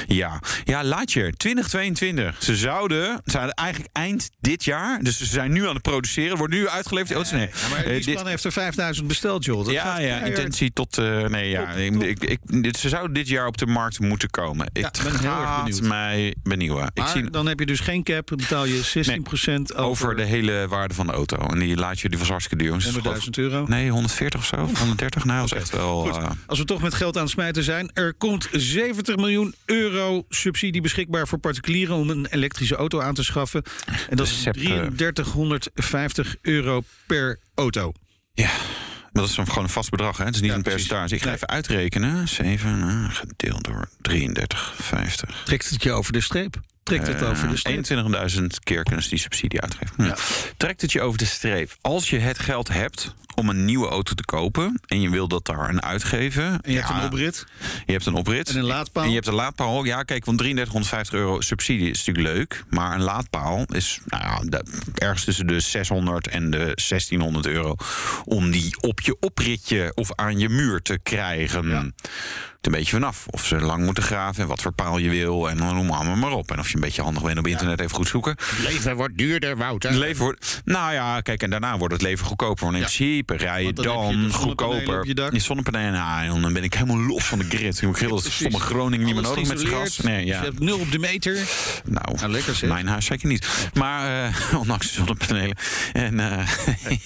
Ja, 0.06 0.40
ja 0.64 1.02
je. 1.04 1.32
2022. 1.36 2.36
Ze 2.38 2.56
zouden, 2.56 3.20
zouden 3.24 3.54
eigenlijk 3.54 3.90
eind 3.92 4.30
dit 4.40 4.64
jaar. 4.64 4.98
Dus 5.02 5.18
ze 5.18 5.24
zijn 5.24 5.52
nu 5.52 5.68
aan 5.68 5.74
het 5.74 5.82
produceren. 5.82 6.36
Wordt 6.36 6.52
nu 6.52 6.68
uitgeleverd. 6.68 7.18
Oh, 7.18 7.32
nee. 7.32 7.50
Ja, 7.62 7.68
maar 7.68 7.86
uh, 7.86 8.04
dit 8.04 8.22
heeft 8.22 8.44
er 8.44 8.52
5000 8.52 9.06
besteld, 9.06 9.44
joh. 9.44 9.64
Dat 9.64 9.74
ja, 9.74 9.98
ja. 9.98 10.20
Intentie 10.20 10.72
tot. 10.72 10.98
Uh, 10.98 11.26
nee, 11.26 11.48
ja. 11.48 11.74
Top, 11.74 11.92
top. 11.92 12.02
Ik, 12.02 12.24
ik, 12.24 12.76
ze 12.76 12.88
zouden 12.88 13.12
dit 13.12 13.28
jaar 13.28 13.46
op 13.46 13.58
de 13.58 13.66
markt 13.66 14.00
moeten 14.00 14.30
komen. 14.30 14.70
Ja, 14.72 14.86
ik 14.86 15.02
ben 15.02 15.20
heel 15.20 15.40
erg 15.40 15.62
benieuwd. 15.62 15.80
mij 15.80 16.34
benieuwen. 16.42 16.90
Maar 16.94 17.06
ik 17.06 17.06
zie, 17.06 17.30
dan 17.30 17.46
heb 17.46 17.58
je 17.58 17.66
dus 17.66 17.80
geen 17.80 18.02
cap. 18.02 18.28
Dan 18.28 18.38
betaal 18.38 18.64
je 18.64 19.04
16% 19.04 19.04
nee, 19.04 19.74
over... 19.74 19.84
over 19.84 20.16
de 20.16 20.24
hele 20.24 20.66
waarde 20.68 20.94
van 20.94 21.06
de 21.06 21.12
auto. 21.12 21.36
En 21.36 21.58
die 21.58 21.76
laat 21.76 22.00
je, 22.00 22.08
die 22.08 22.18
was 22.18 22.28
hartstikke 22.28 22.64
duur. 22.64 22.92
100.000 23.14 23.30
euro? 23.30 23.64
Nee, 23.66 23.90
140 23.90 24.40
of 24.40 24.46
zo. 24.46 24.56
130. 24.56 25.24
Nou, 25.24 25.40
dat 25.40 25.52
is 25.52 25.58
echt 25.58 25.70
wel. 25.70 26.08
Uh, 26.08 26.30
Als 26.46 26.58
we 26.58 26.64
toch 26.64 26.82
met 26.82 26.94
geld 26.94 27.16
aan 27.16 27.22
het 27.22 27.30
smijten 27.30 27.62
zijn. 27.62 27.90
Er 27.94 28.14
komt 28.14 28.43
70 28.52 29.16
miljoen 29.16 29.54
euro 29.64 30.24
subsidie 30.28 30.80
beschikbaar 30.80 31.28
voor 31.28 31.38
particulieren 31.38 31.94
om 31.94 32.10
een 32.10 32.26
elektrische 32.26 32.76
auto 32.76 33.00
aan 33.00 33.14
te 33.14 33.24
schaffen. 33.24 33.62
En 34.10 34.16
dat 34.16 34.26
is 34.26 34.42
3350 34.52 36.36
euro 36.42 36.82
per 37.06 37.38
auto. 37.54 37.92
Ja. 38.32 38.50
Dat 39.12 39.28
is 39.28 39.34
gewoon 39.34 39.64
een 39.64 39.68
vast 39.68 39.90
bedrag, 39.90 40.16
hè? 40.16 40.24
Het 40.24 40.34
is 40.34 40.40
niet 40.40 40.50
ja, 40.50 40.56
een 40.56 40.62
percentage. 40.62 41.14
Ik 41.14 41.20
ga 41.20 41.26
nee. 41.26 41.34
even 41.34 41.48
uitrekenen. 41.48 42.28
7 42.28 42.78
uh, 42.78 43.10
gedeeld 43.10 43.64
door 43.64 43.88
33,50. 44.10 45.44
Trekt 45.44 45.70
het 45.70 45.82
je 45.82 45.92
over 45.92 46.12
de 46.12 46.20
streep? 46.20 46.60
Trekt 46.82 47.06
het 47.06 47.22
over 47.22 47.48
de 47.48 47.56
streep? 47.56 48.32
21.000 48.32 48.44
keer 48.62 48.82
kunnen 48.82 49.02
ze 49.02 49.08
die 49.08 49.18
subsidie 49.18 49.60
uitgeven. 49.60 50.04
Ja. 50.04 50.16
Trekt 50.56 50.80
het 50.80 50.92
je 50.92 51.00
over 51.00 51.18
de 51.18 51.24
streep? 51.24 51.76
Als 51.80 52.10
je 52.10 52.18
het 52.18 52.38
geld 52.38 52.68
hebt 52.68 53.14
om 53.34 53.48
een 53.48 53.64
nieuwe 53.64 53.88
auto 53.88 54.14
te 54.14 54.24
kopen 54.24 54.80
en 54.86 55.00
je 55.00 55.10
wil 55.10 55.28
dat 55.28 55.44
daar 55.46 55.68
een 55.68 55.82
uitgeven. 55.82 56.60
En 56.60 56.72
je 56.72 56.78
hebt 56.78 56.90
een 56.90 57.04
oprit. 57.04 57.46
Je 57.86 57.92
hebt 57.92 58.06
een 58.06 58.14
oprit. 58.14 58.48
En 58.48 58.56
een 58.56 58.64
laadpaal. 58.64 59.02
En 59.02 59.08
je 59.08 59.14
hebt 59.14 59.26
een 59.26 59.34
laadpaal. 59.34 59.84
Ja, 59.84 60.02
kijk, 60.02 60.24
want 60.24 60.38
3350 60.38 61.18
euro 61.18 61.40
subsidie 61.40 61.90
is 61.90 62.04
natuurlijk 62.04 62.36
leuk. 62.36 62.64
Maar 62.68 62.94
een 62.94 63.02
laadpaal 63.02 63.64
is 63.68 64.00
nou 64.06 64.22
ja, 64.22 64.62
ergens 64.94 65.24
tussen 65.24 65.46
de 65.46 65.60
600 65.60 66.28
en 66.28 66.50
de 66.50 66.58
1600 66.58 67.46
euro. 67.46 67.74
Om 68.24 68.50
die 68.50 68.76
op 68.80 69.00
je 69.00 69.16
opritje 69.20 69.92
of 69.94 70.14
aan 70.14 70.38
je 70.38 70.48
muur 70.48 70.82
te 70.82 70.98
krijgen. 71.02 71.70
Het 71.70 72.53
een 72.66 72.72
beetje 72.72 72.90
vanaf. 72.90 73.26
Of 73.30 73.46
ze 73.46 73.60
lang 73.60 73.84
moeten 73.84 74.02
graven 74.02 74.42
en 74.42 74.48
wat 74.48 74.62
voor 74.62 74.72
paal 74.72 74.98
je 74.98 75.10
wil. 75.10 75.50
En 75.50 75.56
dan 75.56 75.74
noem 75.74 75.86
maar, 75.86 76.18
maar 76.18 76.32
op. 76.32 76.50
En 76.50 76.58
of 76.58 76.68
je 76.68 76.74
een 76.74 76.80
beetje 76.80 77.02
handig 77.02 77.22
bent 77.22 77.38
op 77.38 77.46
internet 77.46 77.80
even 77.80 77.96
goed 77.96 78.08
zoeken. 78.08 78.36
Leven 78.62 78.96
wordt 78.96 79.18
duurder, 79.18 79.56
Wouter. 79.56 79.90
Het 79.90 79.98
leven 79.98 80.22
wordt, 80.22 80.62
nou 80.64 80.92
ja, 80.92 81.20
kijk, 81.20 81.42
en 81.42 81.50
daarna 81.50 81.78
wordt 81.78 81.92
het 81.92 82.02
leven 82.02 82.26
goedkoper. 82.26 82.64
Want 82.64 82.76
in 82.76 82.82
principe 82.82 83.36
rij 83.36 83.64
je 83.64 83.72
dan 83.72 84.20
je 84.20 84.30
goedkoper. 84.30 85.00
op 85.00 85.32
je 85.32 85.40
zonnepanelen, 85.40 85.92
nou, 85.92 86.34
en 86.34 86.42
dan 86.42 86.52
ben 86.52 86.64
ik 86.64 86.74
helemaal 86.74 86.98
los 86.98 87.24
van 87.24 87.38
de 87.38 87.44
grid. 87.44 87.82
Ik 87.82 88.08
dat 88.08 88.24
is 88.24 88.34
stomme 88.34 88.60
Groningen 88.60 89.06
niet 89.06 89.14
meer 89.14 89.22
nodig 89.22 89.48
met 89.48 89.60
zijn 89.60 89.72
gas. 89.72 89.98
Nee, 89.98 90.26
ja. 90.26 90.38
Je 90.38 90.44
hebt 90.44 90.60
nul 90.60 90.78
op 90.78 90.92
de 90.92 90.98
meter. 90.98 91.38
Nou, 91.84 92.28
lekker 92.28 92.54
zeg. 92.54 92.70
mijn 92.70 92.86
huis 92.86 93.04
zeker 93.04 93.28
niet. 93.28 93.70
Maar 93.74 94.24
eh, 94.24 94.54
ondanks 94.60 94.86
de 94.86 94.92
zonnepanelen. 94.92 95.56
En 95.92 96.20
eh, 96.20 96.48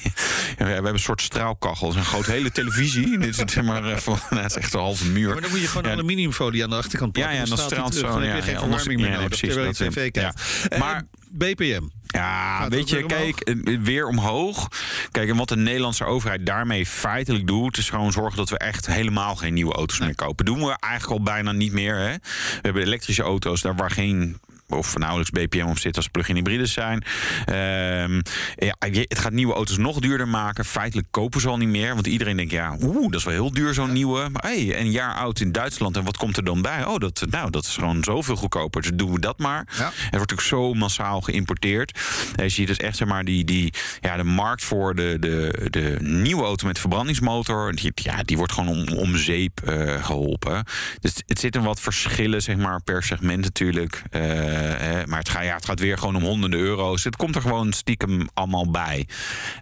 ja, 0.59 0.65
we 0.65 0.71
hebben 0.71 0.93
een 0.93 0.99
soort 0.99 1.21
straalkachel. 1.21 1.97
Een 1.97 2.05
grote 2.05 2.31
hele 2.31 2.51
televisie. 2.51 3.19
Dit 3.19 3.29
is 3.29 3.53
zeg 3.53 3.65
maar 3.65 4.01
van, 4.01 4.19
nou, 4.31 4.43
het 4.43 4.51
is 4.51 4.57
echt 4.57 4.75
een 4.75 4.81
halve 4.81 5.05
muur. 5.05 5.48
Dan 5.49 5.57
moet 5.59 5.67
je 5.67 5.73
gewoon 5.73 5.91
Ja, 5.91 5.97
aluminiumfolie 5.97 6.63
aan 6.65 6.71
de 6.71 6.77
achterkant 6.77 7.17
ja, 7.17 7.23
plakken. 7.23 7.45
ja, 7.49 7.57
dan 7.57 7.65
straalt 7.67 7.95
zo. 7.95 8.01
Dan 8.07 8.23
Ja, 8.23 8.29
heb 8.29 8.37
je 8.37 8.43
geen 8.43 8.53
ja, 8.53 8.61
verwarming 8.61 9.01
meer 9.01 9.11
ja, 9.11 9.21
nodig. 9.21 9.39
terwijl 9.39 9.67
je 9.67 9.73
tv 9.73 10.05
ja. 10.05 10.11
kijkt. 10.11 10.79
Maar- 10.79 11.03
BPM. 11.31 11.83
Ja, 12.07 12.59
Gaat 12.59 12.69
weet 12.69 12.89
je, 12.89 13.07
kijk, 13.07 13.41
eh, 13.41 13.79
weer 13.83 14.07
omhoog. 14.07 14.69
Kijk, 15.11 15.29
en 15.29 15.37
wat 15.37 15.49
de 15.49 15.57
Nederlandse 15.57 16.05
overheid 16.05 16.47
daarmee 16.47 16.87
feitelijk 16.87 17.47
doet... 17.47 17.77
is 17.77 17.91
gewoon 17.91 18.13
zorgen 18.13 18.37
dat 18.37 18.51
we 18.51 18.59
echt 18.59 18.87
helemaal 18.87 19.37
geen 19.37 19.55
nieuwe 19.55 19.73
auto's 19.73 19.99
meer 19.99 20.15
kopen. 20.15 20.45
doen 20.45 20.59
we 20.59 20.77
eigenlijk 20.81 21.19
al 21.19 21.25
bijna 21.25 21.53
niet 21.53 21.73
meer. 21.73 21.97
Hè? 21.97 22.13
We 22.13 22.59
hebben 22.63 22.83
elektrische 22.83 23.23
auto's, 23.23 23.61
daar 23.63 23.77
waar 23.77 23.91
geen 23.91 24.39
of 24.69 24.97
nauwelijks 24.97 25.31
BPM 25.31 25.67
op 25.67 25.79
zit 25.79 25.97
als 25.97 26.09
plug-in 26.09 26.35
hybrides 26.35 26.73
zijn. 26.73 27.05
Ehm, 27.45 28.21
ja, 28.57 28.77
het 29.09 29.19
gaat 29.19 29.33
nieuwe 29.33 29.55
auto's 29.55 29.77
nog 29.77 30.01
duurder 30.01 30.29
maken. 30.29 30.65
Feitelijk 30.65 31.09
kopen 31.11 31.41
ze 31.41 31.49
al 31.49 31.57
niet 31.57 31.69
meer. 31.69 31.95
Want 31.95 32.07
iedereen 32.07 32.37
denkt, 32.37 32.53
ja, 32.53 32.77
oeh, 32.83 33.03
dat 33.03 33.15
is 33.15 33.25
wel 33.25 33.35
heel 33.35 33.53
duur 33.53 33.75
zo'n 33.75 33.93
nieuwe. 33.93 34.29
Maar 34.29 34.43
hey, 34.43 34.81
een 34.81 34.91
jaar 34.91 35.15
oud 35.15 35.41
in 35.41 35.53
Duitsland. 35.53 35.97
En 35.97 36.05
wat 36.05 36.17
komt 36.17 36.37
er 36.37 36.45
dan 36.45 36.63
bij? 36.63 36.85
Oh, 36.85 36.97
dat, 36.97 37.27
nou, 37.31 37.51
dat 37.51 37.65
is 37.65 37.75
gewoon 37.75 38.05
zoveel 38.05 38.37
goedkoper. 38.37 38.83
Dus 38.83 38.91
doen 38.95 39.13
we 39.13 39.21
dat 39.21 39.39
maar. 39.39 39.65
Het 39.69 39.95
wordt 39.95 40.11
natuurlijk 40.11 40.41
zo 40.41 40.75
massaal 40.75 41.21
geïmporteerd. 41.21 42.01
Je 42.37 42.49
ziet 42.49 42.67
dus 42.67 42.77
echt, 42.77 42.97
zeg 42.97 43.09
maar, 43.09 43.25
die, 43.25 43.45
die, 43.45 43.73
ja, 44.01 44.17
de 44.17 44.25
markt 44.25 44.65
voor 44.65 44.95
de, 44.95 45.17
de, 45.21 45.67
de 45.71 45.97
nieuwe 46.01 46.45
auto 46.45 46.67
met 46.67 46.79
verbrandingsmotor... 46.79 47.75
Die, 47.75 47.93
ja, 47.95 48.23
die 48.23 48.37
wordt 48.37 48.53
gewoon 48.53 48.69
om, 48.69 48.89
om 48.89 49.17
zeep 49.17 49.61
eh, 49.65 50.05
geholpen. 50.05 50.65
Dus 51.01 51.13
het 51.27 51.39
zitten 51.39 51.63
wat 51.63 51.81
verschillen, 51.81 52.43
zeg 52.43 52.57
maar, 52.57 52.83
per 52.83 53.03
segment 53.03 53.41
natuurlijk. 53.41 54.03
Eh, 54.11 54.58
eh, 54.59 55.07
maar 55.07 55.19
het 55.19 55.29
gaat, 55.29 55.45
ja, 55.45 55.55
het 55.55 55.65
gaat 55.65 55.81
weer 55.81 55.99
gewoon 55.99 56.17
om 56.17 56.23
honderden 56.23 56.61
euro's. 56.61 57.05
Het 57.05 57.17
komt 57.17 57.35
er 57.35 57.41
gewoon 57.41 57.73
stiekem 57.73 58.29
allemaal 58.35 58.71
bij. 58.71 59.07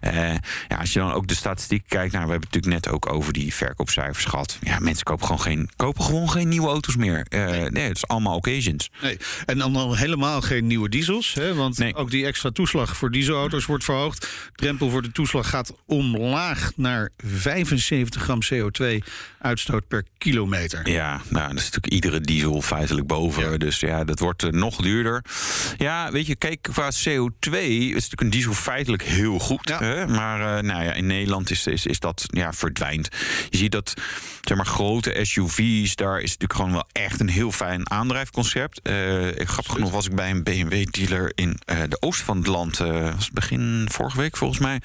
Eh, 0.01 0.33
ja, 0.67 0.77
als 0.79 0.93
je 0.93 0.99
dan 0.99 1.11
ook 1.11 1.27
de 1.27 1.35
statistiek 1.35 1.83
kijkt... 1.87 2.13
Nou, 2.13 2.25
we 2.25 2.31
hebben 2.31 2.49
het 2.49 2.55
natuurlijk 2.55 2.85
net 2.85 2.93
ook 2.93 3.13
over 3.13 3.33
die 3.33 3.53
verkoopcijfers 3.53 4.25
gehad. 4.25 4.57
Ja, 4.61 4.79
mensen 4.79 5.05
kopen 5.05 5.25
gewoon 5.25 5.41
geen, 5.41 5.69
kopen 5.75 6.03
gewoon 6.03 6.29
geen 6.29 6.47
nieuwe 6.47 6.67
auto's 6.67 6.95
meer. 6.95 7.25
Eh, 7.29 7.69
nee. 7.69 7.87
het 7.87 7.95
is 7.95 8.07
allemaal 8.07 8.35
occasions. 8.35 8.91
Nee. 9.01 9.17
En 9.45 9.57
dan 9.57 9.75
al 9.75 9.95
helemaal 9.95 10.41
geen 10.41 10.67
nieuwe 10.67 10.89
diesels. 10.89 11.33
Hè? 11.33 11.53
Want 11.53 11.93
ook 11.93 12.11
die 12.11 12.25
extra 12.25 12.51
toeslag 12.51 12.97
voor 12.97 13.11
dieselauto's 13.11 13.65
wordt 13.65 13.83
verhoogd. 13.83 14.21
De 14.21 14.27
drempel 14.55 14.89
voor 14.89 15.01
de 15.01 15.11
toeslag 15.11 15.49
gaat 15.49 15.73
omlaag 15.85 16.71
naar 16.75 17.09
75 17.17 18.21
gram 18.21 18.39
CO2-uitstoot 18.53 19.87
per 19.87 20.03
kilometer. 20.17 20.89
Ja, 20.89 21.21
nou, 21.29 21.47
dat 21.47 21.57
is 21.57 21.63
natuurlijk 21.63 21.93
iedere 21.93 22.21
diesel 22.21 22.61
feitelijk 22.61 23.07
boven. 23.07 23.59
Dus 23.59 23.79
ja, 23.79 24.03
dat 24.03 24.19
wordt 24.19 24.51
nog 24.51 24.81
duurder. 24.87 25.23
Ja, 25.77 26.11
weet 26.11 26.25
je, 26.27 26.35
kijk, 26.35 26.61
qua 26.61 26.91
CO2 26.91 27.51
is 27.51 27.91
natuurlijk 27.93 28.21
een 28.21 28.29
diesel 28.29 28.53
feitelijk 28.53 29.03
heel 29.03 29.39
goed. 29.39 29.69
Hè? 29.79 30.07
Maar 30.07 30.57
eh, 30.57 30.63
nou 30.63 30.83
ja, 30.83 30.93
in 30.93 31.05
Nederland 31.07 31.51
is, 31.51 31.67
is, 31.67 31.85
is 31.85 31.99
dat 31.99 32.25
ja, 32.27 32.53
verdwijnt. 32.53 33.09
Je 33.49 33.57
ziet 33.57 33.71
dat 33.71 33.93
zeg 34.41 34.57
maar, 34.57 34.65
grote 34.65 35.19
SUV's, 35.21 35.95
daar 35.95 36.15
is 36.17 36.23
natuurlijk 36.23 36.53
gewoon 36.53 36.71
wel 36.71 36.87
echt 36.91 37.19
een 37.19 37.29
heel 37.29 37.51
fijn 37.51 37.89
aandrijfconcept. 37.91 38.81
Eh 38.81 38.95
grappig 39.35 39.73
genoeg 39.73 39.91
was 39.91 40.05
ik 40.05 40.15
bij 40.15 40.29
een 40.29 40.43
BMW-dealer 40.43 41.31
in 41.35 41.59
eh, 41.65 41.77
de 41.89 41.97
oosten 41.99 42.25
van 42.25 42.37
het 42.37 42.47
land. 42.47 42.77
was 42.77 43.31
begin 43.31 43.87
vorige 43.91 44.17
week 44.17 44.37
volgens 44.37 44.59
mij. 44.59 44.81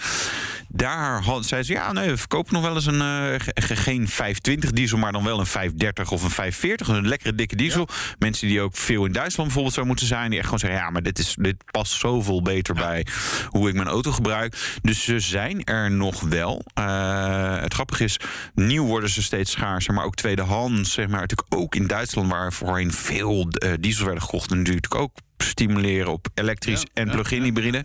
Daar 0.68 1.22
had, 1.22 1.44
zei 1.46 1.62
ze, 1.62 1.72
ja, 1.72 1.92
nee, 1.92 2.08
we 2.08 2.16
verkopen 2.16 2.54
nog 2.54 2.62
wel 2.62 2.74
eens 2.74 2.86
een, 2.86 3.00
ge- 3.40 3.52
ge- 3.54 3.76
geen 3.76 4.08
520 4.08 4.70
diesel, 4.70 4.98
maar 4.98 5.12
dan 5.12 5.24
wel 5.24 5.38
een 5.40 5.46
530 5.46 6.10
of 6.10 6.22
een 6.22 6.30
540. 6.30 6.88
Een 6.88 7.08
lekkere 7.08 7.34
dikke 7.34 7.56
diesel. 7.56 7.88
Mensen 8.18 8.48
die 8.48 8.60
ook 8.60 8.76
veel 8.76 9.04
in 9.04 9.12
Duitsland 9.12 9.44
bijvoorbeeld 9.44 9.74
zou 9.74 9.86
moeten 9.86 9.91
zijn, 10.00 10.28
die 10.28 10.38
echt 10.38 10.44
gewoon 10.44 10.58
zeggen, 10.58 10.80
ja, 10.80 10.90
maar 10.90 11.02
dit, 11.02 11.18
is, 11.18 11.36
dit 11.38 11.56
past 11.70 11.92
zoveel 11.92 12.42
beter 12.42 12.74
bij 12.74 13.06
hoe 13.48 13.68
ik 13.68 13.74
mijn 13.74 13.88
auto 13.88 14.12
gebruik. 14.12 14.78
Dus 14.82 15.04
ze 15.04 15.20
zijn 15.20 15.64
er 15.64 15.90
nog 15.90 16.20
wel. 16.20 16.64
Eh, 16.74 17.60
het 17.60 17.74
grappige 17.74 18.04
is, 18.04 18.16
nieuw 18.54 18.86
worden 18.86 19.10
ze 19.10 19.22
steeds 19.22 19.50
schaarser, 19.50 19.94
maar 19.94 20.04
ook 20.04 20.14
tweedehands, 20.14 20.92
zeg 20.92 21.08
maar, 21.08 21.20
natuurlijk 21.20 21.54
ook 21.54 21.74
in 21.74 21.86
Duitsland, 21.86 22.30
waar 22.30 22.52
voorheen 22.52 22.92
veel 22.92 23.48
eh, 23.48 23.72
diesels 23.80 24.04
werden 24.04 24.22
gekocht, 24.22 24.50
en 24.50 24.56
natuurlijk 24.56 24.94
ook 24.94 25.12
stimuleren 25.42 26.12
op 26.12 26.26
elektrisch 26.34 26.84
en 26.94 27.10
plug-in 27.10 27.42
hybride. 27.42 27.84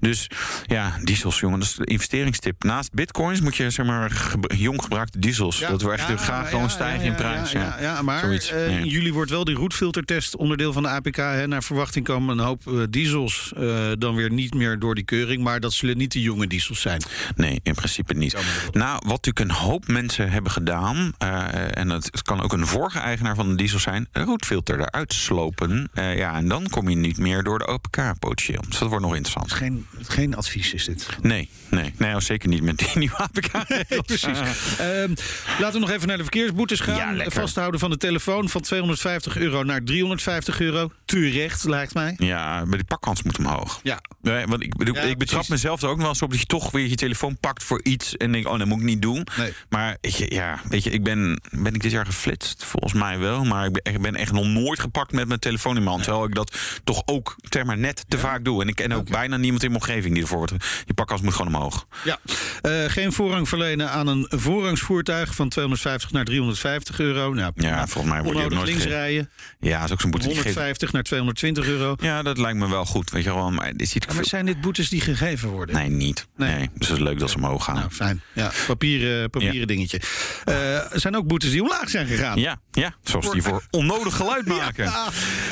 Dus 0.00 0.30
ja, 0.66 0.92
diesels, 1.02 1.40
jongen, 1.40 1.58
dat 1.58 1.68
is 1.68 1.74
de 1.74 1.84
investeringstip. 1.84 2.62
Naast 2.62 2.92
bitcoins 2.92 3.40
moet 3.40 3.56
je 3.56 3.70
zeg 3.70 3.86
maar 3.86 4.10
ge- 4.10 4.50
jong 4.56 4.82
gebruikte 4.82 5.18
diesels. 5.18 5.60
dat 5.60 5.82
we 5.82 5.90
echt 5.92 6.20
graag 6.20 6.48
gewoon 6.50 6.70
stijgen 6.70 7.04
in 7.06 7.14
prijs. 7.14 7.52
Ja, 7.52 7.60
Ja, 7.60 7.76
ja, 7.80 7.82
ja, 7.82 8.02
maar 8.02 8.20
Zoiets, 8.20 8.50
eh, 8.50 8.78
in 8.78 8.86
juli 8.86 9.12
wordt 9.12 9.30
wel 9.30 9.44
die 9.44 9.54
roetfiltertest 9.54 10.36
onderdeel 10.36 10.72
van 10.72 10.82
de 10.82 10.88
APK. 10.88 11.16
Hè. 11.16 11.46
Naar 11.46 11.62
verwachting 11.62 12.04
komen 12.04 12.38
een 12.38 12.44
hoop 12.44 12.66
eh, 12.66 12.74
diesels 12.90 13.52
eh, 13.56 13.86
dan 13.98 14.14
weer 14.14 14.30
niet 14.30 14.54
meer 14.54 14.78
door 14.78 14.94
die 14.94 15.04
keuring. 15.04 15.42
Maar 15.42 15.60
dat 15.60 15.72
zullen 15.72 15.96
niet 15.96 16.12
de 16.12 16.20
jonge 16.22 16.46
diesels 16.46 16.80
zijn. 16.80 17.02
Nee, 17.36 17.60
in 17.62 17.74
principe 17.74 18.14
niet. 18.14 18.36
Nou, 18.72 18.92
wat 18.92 19.24
natuurlijk 19.24 19.38
een 19.38 19.50
hoop 19.50 19.86
mensen 19.88 20.30
hebben 20.30 20.52
gedaan, 20.52 21.12
eh, 21.18 21.76
en 21.76 21.90
het, 21.90 22.04
het 22.04 22.22
kan 22.22 22.40
ook 22.42 22.52
een 22.52 22.66
vorige 22.66 22.98
eigenaar 22.98 23.34
van 23.34 23.48
een 23.48 23.56
diesel 23.56 23.78
zijn, 23.78 24.08
een 24.12 24.24
roetfilter 24.24 24.80
eruit 24.80 25.12
slopen. 25.12 25.88
Eh, 25.94 26.16
ja, 26.16 26.34
en 26.34 26.48
dan 26.48 26.68
kom 26.68 26.87
je 26.87 26.87
niet 26.96 27.18
meer 27.18 27.42
door 27.42 27.58
de 27.58 27.66
APK-potentieel. 27.66 28.62
Dus 28.68 28.78
dat 28.78 28.88
wordt 28.88 29.04
nog 29.04 29.14
interessant. 29.14 29.52
Geen, 29.52 29.86
geen 30.02 30.36
advies 30.36 30.74
is 30.74 30.84
dit. 30.84 31.08
Nee, 31.22 31.48
nee, 31.70 31.92
nee, 31.96 32.14
oh, 32.14 32.20
zeker 32.20 32.48
niet 32.48 32.62
met 32.62 32.78
die 32.78 32.88
nieuwe 32.98 33.16
APK. 33.16 33.68
Nee, 33.68 34.02
precies. 34.02 34.38
Ehm, 34.78 35.14
laten 35.58 35.72
we 35.72 35.78
nog 35.78 35.90
even 35.90 36.08
naar 36.08 36.16
de 36.16 36.22
verkeersboetes 36.22 36.80
gaan. 36.80 37.16
Ja. 37.16 37.30
Vasthouden 37.30 37.80
van 37.80 37.90
de 37.90 37.96
telefoon 37.96 38.48
van 38.48 38.60
250 38.60 39.36
euro 39.36 39.62
naar 39.62 39.82
350 39.82 40.60
euro. 40.60 40.90
Terecht, 41.04 41.64
lijkt 41.64 41.94
mij. 41.94 42.14
Ja, 42.18 42.64
maar 42.64 42.76
die 42.78 42.86
pakkans 42.86 43.22
moet 43.22 43.38
omhoog. 43.38 43.80
Ja. 43.82 44.00
Nee, 44.22 44.46
want 44.46 44.62
ik, 44.62 44.76
bedoel, 44.76 44.94
Ja, 44.94 45.00
ik 45.00 45.18
betrap 45.18 45.44
precies. 45.46 45.48
mezelf 45.62 45.82
er 45.82 45.88
ook 45.88 45.98
wel 45.98 46.08
eens 46.08 46.22
op 46.22 46.30
dat 46.30 46.40
je 46.40 46.46
toch 46.46 46.70
weer 46.70 46.86
je 46.88 46.94
telefoon 46.94 47.38
pakt 47.38 47.62
voor 47.62 47.80
iets 47.82 48.16
en 48.16 48.32
denk, 48.32 48.46
oh, 48.48 48.58
dat 48.58 48.66
moet 48.66 48.78
ik 48.78 48.84
niet 48.84 49.02
doen. 49.02 49.26
Nee. 49.36 49.52
Maar 49.68 49.96
je, 50.00 50.26
ja, 50.34 50.60
weet 50.68 50.84
je, 50.84 50.90
ik 50.90 51.02
ben, 51.04 51.40
ben 51.50 51.74
ik 51.74 51.82
dit 51.82 51.90
jaar 51.90 52.06
geflitst? 52.06 52.64
Volgens 52.64 52.92
mij 52.92 53.18
wel, 53.18 53.44
maar 53.44 53.70
ik 53.82 54.00
ben 54.00 54.14
echt 54.14 54.32
nog 54.32 54.46
nooit 54.46 54.80
gepakt 54.80 55.12
met 55.12 55.28
mijn 55.28 55.40
telefoon 55.40 55.76
in 55.76 55.78
mijn 55.78 55.90
hand. 55.90 56.02
Terwijl 56.02 56.24
ik 56.24 56.34
dat 56.34 56.56
toch 56.84 57.02
ook 57.04 57.36
zeg 57.50 57.64
maar, 57.64 57.78
net 57.78 58.04
te 58.08 58.18
vaak 58.18 58.44
doe. 58.44 58.62
En 58.62 58.68
ik 58.68 58.74
ken 58.74 58.92
ook 58.92 59.10
bijna 59.10 59.36
niemand 59.36 59.62
in 59.62 59.70
mijn 59.70 59.82
omgeving 59.82 60.14
die 60.14 60.22
ervoor 60.22 60.38
wordt. 60.38 60.54
Je 60.84 60.94
pakkas 60.94 61.20
moet 61.20 61.34
gewoon 61.34 61.54
omhoog. 61.54 61.86
Ja. 62.04 62.18
Eh, 62.60 62.84
geen 62.86 63.12
voorrang 63.12 63.48
verlenen 63.48 63.90
aan 63.90 64.06
een 64.06 64.26
voorrangsvoertuig 64.28 65.34
van 65.34 65.48
250 65.48 66.12
naar 66.12 66.24
350 66.24 67.00
euro. 67.00 67.32
Nou, 67.32 67.52
ja, 67.54 67.86
volgens 67.86 68.14
mij 68.14 68.22
wordt 68.22 68.38
je 68.38 68.48
nooit 68.48 68.68
links 68.68 68.84
rijden. 68.84 69.30
Ja, 69.60 69.84
is 69.84 69.92
ook 69.92 70.00
zo'n 70.00 70.10
boete. 70.10 70.26
150 70.26 70.92
naar 70.92 71.02
220 71.02 71.66
euro. 71.66 71.96
Ja, 72.00 72.22
dat 72.22 72.38
lijkt 72.38 72.58
me 72.58 72.68
wel 72.68 72.84
goed. 72.84 73.10
Weet 73.10 73.24
je 73.24 73.34
wel, 73.34 73.50
maar, 73.50 73.76
dit 73.76 73.96
zijn 74.20 74.46
dit 74.46 74.60
boetes 74.60 74.88
die 74.88 75.00
gegeven 75.00 75.48
worden? 75.48 75.74
Nee, 75.74 75.88
niet. 75.88 76.26
Nee. 76.36 76.70
Dus 76.74 76.88
het 76.88 76.98
is 76.98 77.04
leuk 77.04 77.18
dat 77.18 77.30
ze 77.30 77.36
omhoog 77.36 77.64
gaan. 77.64 77.74
Nou, 77.74 77.90
fijn. 77.90 78.22
Ja, 78.32 78.50
eh, 78.50 78.66
papieren, 78.66 79.30
papieren 79.30 79.66
dingetje. 79.66 80.00
Eh, 80.44 80.92
er 80.92 81.00
zijn 81.00 81.16
ook 81.16 81.26
boetes 81.26 81.50
die 81.50 81.62
omlaag 81.62 81.90
zijn 81.90 82.06
gegaan. 82.06 82.40
Ja, 82.40 82.60
ja. 82.70 82.94
zoals 83.02 83.30
die 83.30 83.42
voor 83.42 83.62
onnodig 83.70 84.16
geluid 84.16 84.46
maken. 84.58 84.92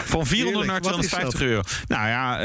Van 0.05 0.27
400 0.27 0.67
naar 0.67 0.81
50 1.09 1.41
euro. 1.41 1.63
Nou 1.87 2.09
ja, 2.09 2.45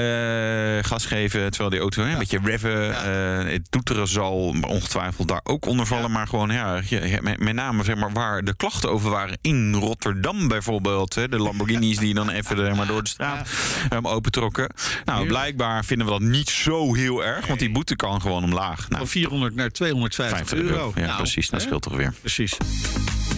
uh, 0.77 0.83
gas 0.83 1.05
geven 1.05 1.49
terwijl 1.49 1.69
die 1.69 1.79
auto 1.79 2.03
een 2.03 2.17
beetje 2.17 2.39
reven. 2.43 3.03
Eh, 3.03 3.51
het 3.51 3.71
toeteren 3.71 4.07
zal 4.07 4.55
ongetwijfeld 4.67 5.27
daar 5.27 5.41
ook 5.43 5.65
onder 5.65 5.85
vallen. 5.85 6.11
Maar 6.11 6.27
gewoon, 6.27 6.49
ja, 6.49 6.81
met, 7.21 7.53
name 7.53 7.83
zeg 7.83 7.95
maar, 7.95 8.11
waar 8.11 8.43
de 8.43 8.55
klachten 8.55 8.91
over 8.91 9.09
waren 9.09 9.37
in 9.41 9.73
Rotterdam 9.73 10.47
bijvoorbeeld. 10.47 11.15
Hè, 11.15 11.29
de 11.29 11.37
Lamborghinis 11.37 11.97
die 11.97 12.13
dan 12.13 12.29
even 12.29 12.67
eh, 12.67 12.75
maar, 12.75 12.87
door 12.87 13.03
de 13.03 13.09
straat 13.09 13.49
um, 13.93 14.07
opentrokken. 14.07 14.69
Nou, 15.05 15.27
blijkbaar 15.27 15.85
vinden 15.85 16.07
we 16.07 16.11
dat 16.11 16.21
niet 16.21 16.49
zo 16.49 16.93
heel 16.93 17.25
erg. 17.25 17.47
Want 17.47 17.59
die 17.59 17.71
boete 17.71 17.95
kan 17.95 18.21
gewoon 18.21 18.43
omlaag. 18.43 18.89
Nou, 18.89 18.97
van 18.97 19.07
400 19.07 19.55
naar 19.55 19.69
250 19.69 20.57
euro. 20.57 20.91
Ja, 20.95 21.05
nou, 21.05 21.17
precies. 21.17 21.49
Dat 21.49 21.61
scheelt 21.61 21.81
toch 21.81 21.95
weer. 21.95 22.13
Precies. 22.19 22.57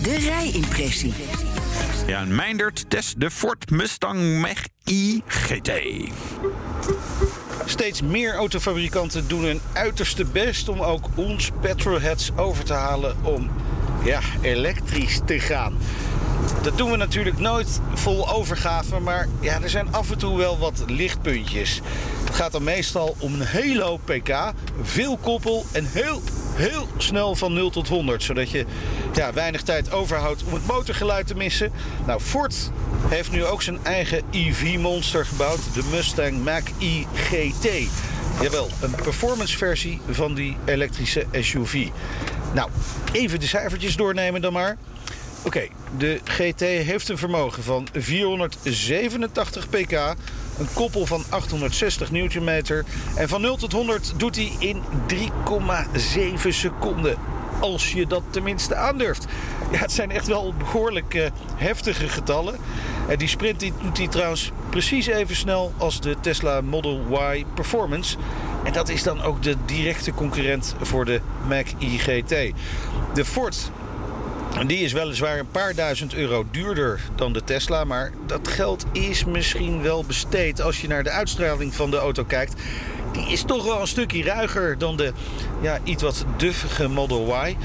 De 0.04 0.18
rijimpressie. 0.18 1.14
Ja, 2.08 2.24
Meindert 2.24 2.90
test 2.90 3.20
de 3.20 3.32
Ford 3.32 3.70
Mustang 3.70 4.42
Mech. 4.42 4.73
GT. 4.86 5.72
Steeds 7.66 8.02
meer 8.02 8.36
autofabrikanten 8.36 9.28
doen 9.28 9.44
hun 9.44 9.62
uiterste 9.74 10.26
best 10.26 10.70
om 10.70 10.82
ook 10.82 11.06
ons 11.16 11.52
petrolheads 11.62 12.32
over 12.36 12.64
te 12.64 12.74
halen 12.74 13.16
om 13.22 13.50
ja, 14.04 14.20
elektrisch 14.42 15.20
te 15.26 15.40
gaan. 15.40 15.78
Dat 16.62 16.78
doen 16.78 16.92
we 16.92 16.98
natuurlijk 16.98 17.40
nooit 17.40 17.80
vol 17.94 18.30
overgave, 18.30 19.00
maar 19.00 19.28
ja, 19.40 19.62
er 19.62 19.70
zijn 19.70 19.94
af 19.94 20.12
en 20.12 20.18
toe 20.18 20.38
wel 20.38 20.58
wat 20.58 20.84
lichtpuntjes. 20.88 21.82
Het 22.26 22.36
gaat 22.36 22.52
dan 22.52 22.64
meestal 22.64 23.16
om 23.20 23.34
een 23.34 23.46
hele 23.46 23.84
hoop 23.84 24.02
pk, 24.06 24.54
veel 24.82 25.18
koppel 25.18 25.66
en 25.72 25.86
heel, 25.86 26.22
heel 26.56 26.88
snel 26.98 27.36
van 27.36 27.54
0 27.54 27.70
tot 27.70 27.88
100. 27.88 28.24
Zodat 28.24 28.50
je 28.50 28.66
ja, 29.14 29.34
weinig 29.34 29.62
tijd 29.62 29.92
overhoudt 29.92 30.44
om 30.44 30.54
het 30.54 30.66
motorgeluid 30.66 31.28
te 31.28 31.36
missen. 31.36 31.72
Nou, 32.06 32.20
Ford 32.20 32.72
heeft 33.08 33.32
nu 33.32 33.46
ook 33.46 33.62
zijn 33.62 33.78
eigen 33.84 34.22
EV-monster 34.32 35.26
gebouwd, 35.26 35.74
de 35.74 35.84
Mustang 35.92 36.44
Mach-E 36.44 37.04
GT. 37.14 37.68
Jawel, 38.42 38.70
een 38.82 38.96
performance 38.96 39.58
versie 39.58 40.02
van 40.10 40.34
die 40.34 40.58
elektrische 40.66 41.26
SUV. 41.32 41.88
Nou, 42.54 42.70
even 43.12 43.40
de 43.40 43.48
cijfertjes 43.48 43.96
doornemen 43.96 44.42
dan 44.42 44.54
maar. 44.54 44.78
Oké, 45.46 45.68
de 45.98 46.20
GT 46.24 46.60
heeft 46.60 47.10
een 47.10 47.18
vermogen 47.18 47.64
van 47.64 47.88
487 47.94 49.70
pk, 49.70 50.16
een 50.60 50.68
koppel 50.74 51.06
van 51.06 51.24
860 51.30 52.12
Nm 52.12 52.50
en 53.16 53.30
van 53.30 53.42
0 53.42 53.56
tot 53.56 53.72
100 53.72 54.14
doet 54.18 54.36
hij 54.36 54.52
in 54.60 54.82
3,7 55.14 56.48
seconden. 56.48 57.18
Als 57.60 57.92
je 57.92 58.08
dat 58.08 58.24
tenminste 58.30 58.76
aandurft. 58.76 59.26
Ja, 59.72 59.78
het 59.80 59.92
zijn 59.92 60.12
echt 60.12 60.28
wel 60.28 60.54
behoorlijk 60.58 61.14
uh, 61.14 61.26
heftige 61.56 62.10
getallen. 62.10 62.56
En 63.08 63.18
die 63.18 63.28
sprint 63.28 63.60
die 63.60 63.74
doet 63.82 63.98
hij 63.98 64.08
trouwens 64.08 64.52
precies 64.70 65.06
even 65.06 65.36
snel 65.36 65.74
als 65.78 66.02
de 66.02 66.16
Tesla 66.22 66.62
Model 66.62 67.02
Y 67.34 67.46
Performance. 67.54 68.18
En 68.64 68.74
dat 68.74 68.90
is 68.90 69.04
dan 69.04 69.22
ook 69.22 69.44
de 69.44 69.56
directe 69.66 70.14
concurrent 70.14 70.76
voor 70.82 71.06
de 71.06 71.22
Mach-E 71.48 71.98
GT. 71.98 72.54
De 73.14 73.26
Ford 73.26 73.72
die 74.62 74.78
is 74.78 74.92
weliswaar 74.92 75.40
een 75.40 75.52
paar 75.52 75.76
duizend 75.76 76.14
euro 76.14 76.46
duurder 76.52 77.02
dan 77.16 77.34
de 77.34 77.44
Tesla. 77.44 77.84
Maar 77.84 78.12
dat 78.26 78.48
geld 78.48 78.86
is 78.92 79.26
misschien 79.26 79.82
wel 79.82 80.04
besteed 80.04 80.62
als 80.62 80.82
je 80.82 80.88
naar 80.88 81.04
de 81.04 81.10
uitstraling 81.10 81.74
van 81.74 81.92
de 81.92 81.98
auto 81.98 82.24
kijkt. 82.24 82.62
Die 83.12 83.28
is 83.28 83.44
toch 83.44 83.64
wel 83.64 83.82
een 83.82 83.88
stukje 83.88 84.24
ruiger 84.24 84.78
dan 84.78 84.98
de 84.98 85.14
ja, 85.62 85.80
iets 85.84 86.04
wat 86.04 86.26
duffige 86.38 86.88
Model 86.88 87.46
Y. 87.46 87.56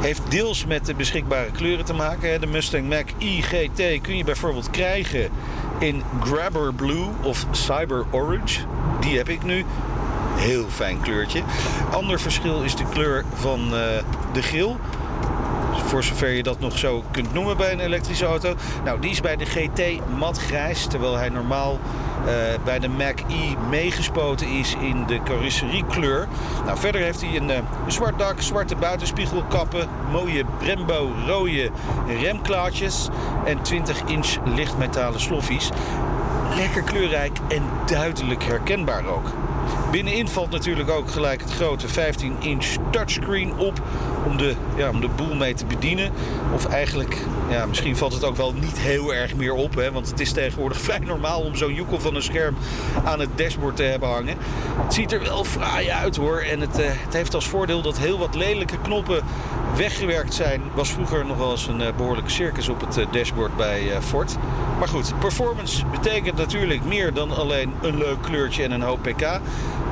Heeft 0.00 0.30
deels 0.30 0.66
met 0.66 0.86
de 0.86 0.94
beschikbare 0.94 1.50
kleuren 1.50 1.84
te 1.84 1.92
maken. 1.92 2.40
De 2.40 2.46
Mustang 2.46 2.88
Mach-E 2.88 3.40
GT 3.40 4.00
kun 4.00 4.16
je 4.16 4.24
bijvoorbeeld 4.24 4.70
krijgen 4.70 5.30
in 5.78 6.02
Grabber 6.20 6.74
Blue 6.74 7.06
of 7.22 7.46
Cyber 7.50 8.04
Orange. 8.10 8.60
Die 9.00 9.16
heb 9.16 9.28
ik 9.28 9.42
nu. 9.42 9.64
Heel 10.36 10.66
fijn 10.68 11.00
kleurtje. 11.00 11.42
Ander 11.90 12.20
verschil 12.20 12.62
is 12.62 12.76
de 12.76 12.84
kleur 12.92 13.24
van 13.34 13.60
uh, 13.64 13.80
de 14.32 14.42
grill. 14.42 14.76
Voor 15.90 16.04
zover 16.04 16.28
je 16.28 16.42
dat 16.42 16.60
nog 16.60 16.78
zo 16.78 17.04
kunt 17.10 17.32
noemen 17.32 17.56
bij 17.56 17.72
een 17.72 17.80
elektrische 17.80 18.24
auto. 18.24 18.54
Nou, 18.84 19.00
die 19.00 19.10
is 19.10 19.20
bij 19.20 19.36
de 19.36 19.44
GT 19.44 20.08
matgrijs. 20.18 20.86
Terwijl 20.86 21.16
hij 21.16 21.28
normaal 21.28 21.72
uh, 21.72 22.32
bij 22.64 22.78
de 22.78 22.88
Mac-E 22.88 23.54
meegespoten 23.70 24.46
is 24.46 24.76
in 24.80 25.04
de 25.06 25.22
carrosseriekleur. 25.22 26.28
Nou, 26.64 26.78
verder 26.78 27.00
heeft 27.00 27.20
hij 27.20 27.36
een, 27.36 27.48
een 27.48 27.64
zwart 27.86 28.18
dak, 28.18 28.40
zwarte 28.40 28.76
buitenspiegelkappen, 28.76 29.88
mooie 30.10 30.44
Brembo 30.58 31.12
rode 31.26 31.70
remklaartjes 32.20 33.08
en 33.44 33.62
20 33.62 34.02
inch 34.04 34.36
lichtmetalen 34.44 35.20
sloffies. 35.20 35.70
Lekker 36.56 36.82
kleurrijk 36.82 37.38
en 37.48 37.62
duidelijk 37.86 38.44
herkenbaar 38.44 39.06
ook. 39.06 39.32
Binnenin 39.90 40.28
valt 40.28 40.50
natuurlijk 40.50 40.90
ook 40.90 41.10
gelijk 41.10 41.40
het 41.40 41.52
grote 41.52 41.86
15-inch 41.88 42.90
touchscreen 42.90 43.56
op 43.56 43.82
om 44.26 44.36
de, 44.36 44.54
ja, 44.76 44.88
om 44.88 45.00
de 45.00 45.08
boel 45.08 45.34
mee 45.34 45.54
te 45.54 45.66
bedienen. 45.66 46.12
Of 46.54 46.66
eigenlijk, 46.66 47.16
ja, 47.48 47.66
misschien 47.66 47.96
valt 47.96 48.12
het 48.12 48.24
ook 48.24 48.36
wel 48.36 48.52
niet 48.52 48.78
heel 48.78 49.14
erg 49.14 49.34
meer 49.34 49.52
op. 49.52 49.74
Hè, 49.74 49.92
want 49.92 50.10
het 50.10 50.20
is 50.20 50.32
tegenwoordig 50.32 50.80
vrij 50.86 50.98
normaal 50.98 51.40
om 51.40 51.56
zo'n 51.56 51.74
joekel 51.74 52.00
van 52.00 52.14
een 52.14 52.22
scherm 52.22 52.56
aan 53.04 53.20
het 53.20 53.38
dashboard 53.38 53.76
te 53.76 53.82
hebben 53.82 54.08
hangen. 54.08 54.36
Het 54.82 54.94
ziet 54.94 55.12
er 55.12 55.22
wel 55.22 55.44
fraai 55.44 55.90
uit 55.90 56.16
hoor. 56.16 56.38
En 56.38 56.60
het, 56.60 56.78
uh, 56.78 56.86
het 56.88 57.12
heeft 57.12 57.34
als 57.34 57.48
voordeel 57.48 57.82
dat 57.82 57.98
heel 57.98 58.18
wat 58.18 58.34
lelijke 58.34 58.78
knoppen 58.82 59.22
weggewerkt 59.76 60.34
zijn. 60.34 60.62
Was 60.74 60.90
vroeger 60.90 61.26
nog 61.26 61.36
wel 61.36 61.50
eens 61.50 61.66
een 61.66 61.80
uh, 61.80 61.86
behoorlijke 61.96 62.30
circus 62.30 62.68
op 62.68 62.80
het 62.80 62.98
uh, 62.98 63.06
dashboard 63.10 63.56
bij 63.56 64.02
Ford. 64.02 64.36
Maar 64.78 64.88
goed, 64.88 65.18
performance 65.18 65.86
betekent 65.86 66.36
natuurlijk 66.36 66.84
meer 66.84 67.12
dan 67.12 67.30
alleen 67.30 67.72
een 67.82 67.98
leuk 67.98 68.22
kleurtje 68.22 68.62
en 68.62 68.70
een 68.70 68.82
hoop 68.82 69.02
pk. 69.02 69.40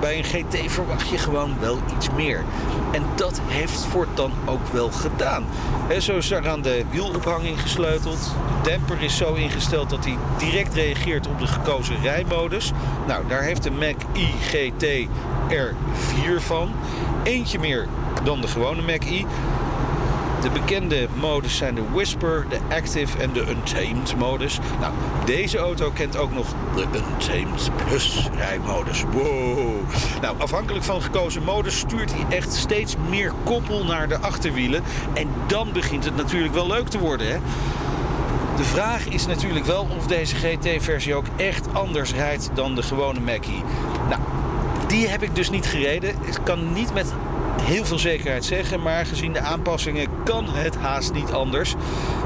Bij 0.01 0.18
een 0.18 0.24
GT 0.24 0.72
verwacht 0.72 1.09
je 1.09 1.18
gewoon 1.18 1.57
wel 1.61 1.78
iets 1.96 2.11
meer. 2.11 2.44
En 2.92 3.03
dat 3.16 3.40
heeft 3.44 3.84
Ford 3.84 4.09
dan 4.14 4.32
ook 4.44 4.66
wel 4.66 4.90
gedaan. 4.90 5.44
He, 5.88 6.01
zo 6.01 6.16
is 6.16 6.30
er 6.30 6.49
aan 6.49 6.62
de 6.62 6.84
wielophanging 6.90 7.61
gesleuteld. 7.61 8.18
De 8.62 8.70
demper 8.70 9.03
is 9.03 9.16
zo 9.16 9.34
ingesteld 9.34 9.90
dat 9.90 10.05
hij 10.05 10.16
direct 10.38 10.74
reageert 10.74 11.26
op 11.26 11.38
de 11.38 11.46
gekozen 11.46 12.01
rijmodus. 12.03 12.72
Nou, 13.07 13.28
daar 13.28 13.42
heeft 13.42 13.62
de 13.62 13.70
Mac-E 13.70 14.26
GT 14.40 15.09
er 15.49 15.74
vier 15.92 16.40
van. 16.40 16.72
Eentje 17.22 17.59
meer 17.59 17.88
dan 18.22 18.40
de 18.40 18.49
gewone 18.49 18.82
Mac-E. 18.82 19.24
De 20.41 20.51
bekende 20.51 21.09
modus 21.20 21.57
zijn 21.57 21.74
de 21.74 21.82
Whisper, 21.93 22.47
de 22.49 22.59
Active 22.74 23.18
en 23.18 23.32
de 23.32 23.41
Untamed 23.41 24.16
modus. 24.16 24.59
Nou, 24.80 24.93
deze 25.24 25.59
auto 25.59 25.91
kent 25.91 26.16
ook 26.16 26.32
nog 26.32 26.47
de 26.74 26.82
Untamed 26.82 27.70
Plus 27.86 28.28
rijmodus. 28.36 29.03
Wow. 29.12 29.91
Nou, 30.20 30.39
afhankelijk 30.39 30.84
van 30.84 31.03
gekozen 31.03 31.43
modus 31.43 31.78
stuurt 31.78 32.12
hij 32.14 32.36
echt 32.36 32.53
steeds 32.53 32.95
meer 33.09 33.32
koppel 33.45 33.84
naar 33.84 34.09
de 34.09 34.18
achterwielen. 34.18 34.82
En 35.14 35.28
dan 35.47 35.72
begint 35.72 36.05
het 36.05 36.16
natuurlijk 36.16 36.55
wel 36.55 36.66
leuk 36.66 36.89
te 36.89 36.99
worden, 36.99 37.28
hè? 37.28 37.39
De 38.57 38.64
vraag 38.64 39.07
is 39.07 39.26
natuurlijk 39.26 39.64
wel 39.64 39.86
of 39.97 40.07
deze 40.07 40.34
GT-versie 40.34 41.14
ook 41.14 41.26
echt 41.36 41.66
anders 41.72 42.12
rijdt 42.12 42.51
dan 42.55 42.74
de 42.74 42.82
gewone 42.82 43.20
Mackie. 43.20 43.62
Nou, 44.09 44.20
die 44.86 45.09
heb 45.09 45.22
ik 45.22 45.34
dus 45.34 45.51
niet 45.51 45.66
gereden. 45.66 46.11
Ik 46.11 46.39
kan 46.43 46.72
niet 46.72 46.95
met 46.95 47.12
heel 47.69 47.85
veel 47.85 47.99
zekerheid 47.99 48.45
zeggen, 48.45 48.83
maar 48.83 49.07
gezien 49.07 49.33
de 49.33 49.41
aanpassingen 49.41 50.07
kan 50.25 50.45
het 50.49 50.77
haast 50.77 51.12
niet 51.12 51.33
anders. 51.33 51.75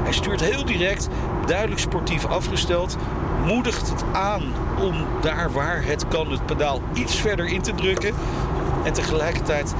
Hij 0.03 0.13
stuurt 0.13 0.41
heel 0.41 0.65
direct, 0.65 1.07
duidelijk 1.45 1.79
sportief 1.79 2.25
afgesteld, 2.25 2.97
moedigt 3.45 3.89
het 3.89 4.03
aan 4.13 4.43
om 4.81 5.05
daar 5.21 5.51
waar 5.51 5.83
het 5.85 6.07
kan 6.07 6.31
het 6.31 6.45
pedaal 6.45 6.81
iets 6.93 7.15
verder 7.15 7.45
in 7.45 7.61
te 7.61 7.75
drukken. 7.75 8.13
En 8.83 8.93
tegelijkertijd 8.93 9.73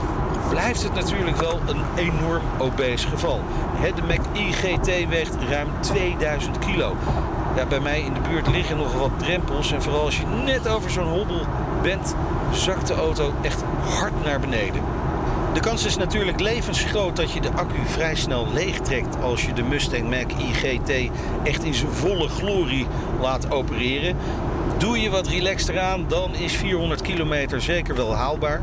blijft 0.49 0.83
het 0.83 0.93
natuurlijk 0.93 1.37
wel 1.37 1.59
een 1.67 1.83
enorm 1.95 2.43
obese 2.57 3.07
geval. 3.07 3.41
De 3.95 4.01
Mac-E 4.07 4.51
GT 4.51 5.09
weegt 5.09 5.35
ruim 5.49 5.67
2000 5.79 6.59
kilo. 6.59 6.95
Ja, 7.55 7.65
bij 7.65 7.79
mij 7.79 8.01
in 8.01 8.13
de 8.13 8.29
buurt 8.29 8.47
liggen 8.47 8.77
nog 8.77 8.93
wat 8.93 9.11
drempels. 9.17 9.71
En 9.71 9.81
vooral 9.81 10.05
als 10.05 10.17
je 10.17 10.25
net 10.45 10.67
over 10.67 10.91
zo'n 10.91 11.07
hobbel 11.07 11.41
bent, 11.81 12.15
zakt 12.51 12.87
de 12.87 12.93
auto 12.93 13.33
echt 13.41 13.63
hard 13.99 14.23
naar 14.23 14.39
beneden. 14.39 14.92
De 15.53 15.59
kans 15.59 15.85
is 15.85 15.97
natuurlijk 15.97 16.39
levensgroot 16.39 17.15
dat 17.15 17.31
je 17.31 17.41
de 17.41 17.51
accu 17.51 17.85
vrij 17.85 18.15
snel 18.15 18.47
leegtrekt 18.53 19.21
als 19.21 19.45
je 19.45 19.53
de 19.53 19.63
Mustang 19.63 20.09
Mach-E 20.09 20.53
GT 20.53 21.11
echt 21.43 21.63
in 21.63 21.73
zijn 21.73 21.91
volle 21.91 22.27
glorie 22.27 22.87
laat 23.21 23.51
opereren. 23.51 24.15
Doe 24.77 25.01
je 25.01 25.09
wat 25.09 25.27
relaxed 25.27 25.69
eraan, 25.69 26.05
dan 26.07 26.35
is 26.35 26.55
400 26.55 27.01
kilometer 27.01 27.61
zeker 27.61 27.95
wel 27.95 28.15
haalbaar. 28.15 28.61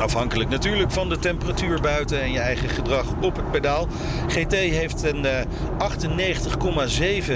Afhankelijk 0.00 0.50
natuurlijk 0.50 0.90
van 0.90 1.08
de 1.08 1.18
temperatuur 1.18 1.80
buiten 1.80 2.22
en 2.22 2.32
je 2.32 2.38
eigen 2.38 2.68
gedrag 2.68 3.06
op 3.20 3.36
het 3.36 3.50
pedaal. 3.50 3.88
GT 4.28 4.52
heeft 4.52 5.02
een 5.02 5.24
uh, 5.24 5.40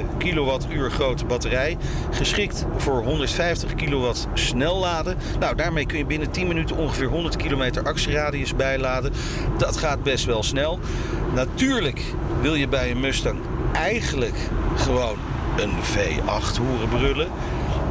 98,7 0.01 0.05
kilowattuur 0.19 0.91
grote 0.91 1.25
batterij. 1.25 1.77
Geschikt 2.11 2.65
voor 2.77 3.03
150 3.05 3.75
kilowatt 3.75 4.27
snelladen. 4.35 5.17
Nou, 5.41 5.55
daarmee 5.55 5.87
kun 5.87 5.99
je 5.99 6.07
binnen 6.07 6.31
10 6.31 6.47
minuten 6.47 6.77
ongeveer 6.77 7.09
100 7.09 7.37
kilometer 7.37 7.85
actieradius 7.85 8.57
bijladen. 8.57 9.13
Dat 9.59 9.77
gaat 9.77 10.03
best 10.03 10.25
wel 10.25 10.43
snel. 10.43 10.79
Natuurlijk 11.35 12.03
wil 12.41 12.55
je 12.55 12.69
bij 12.69 12.91
een 12.91 13.01
Mustang 13.01 13.39
eigenlijk 13.73 14.37
gewoon 14.77 15.17
een 15.57 15.71
V8 15.71 16.61
horen 16.61 16.89
brullen. 16.89 17.29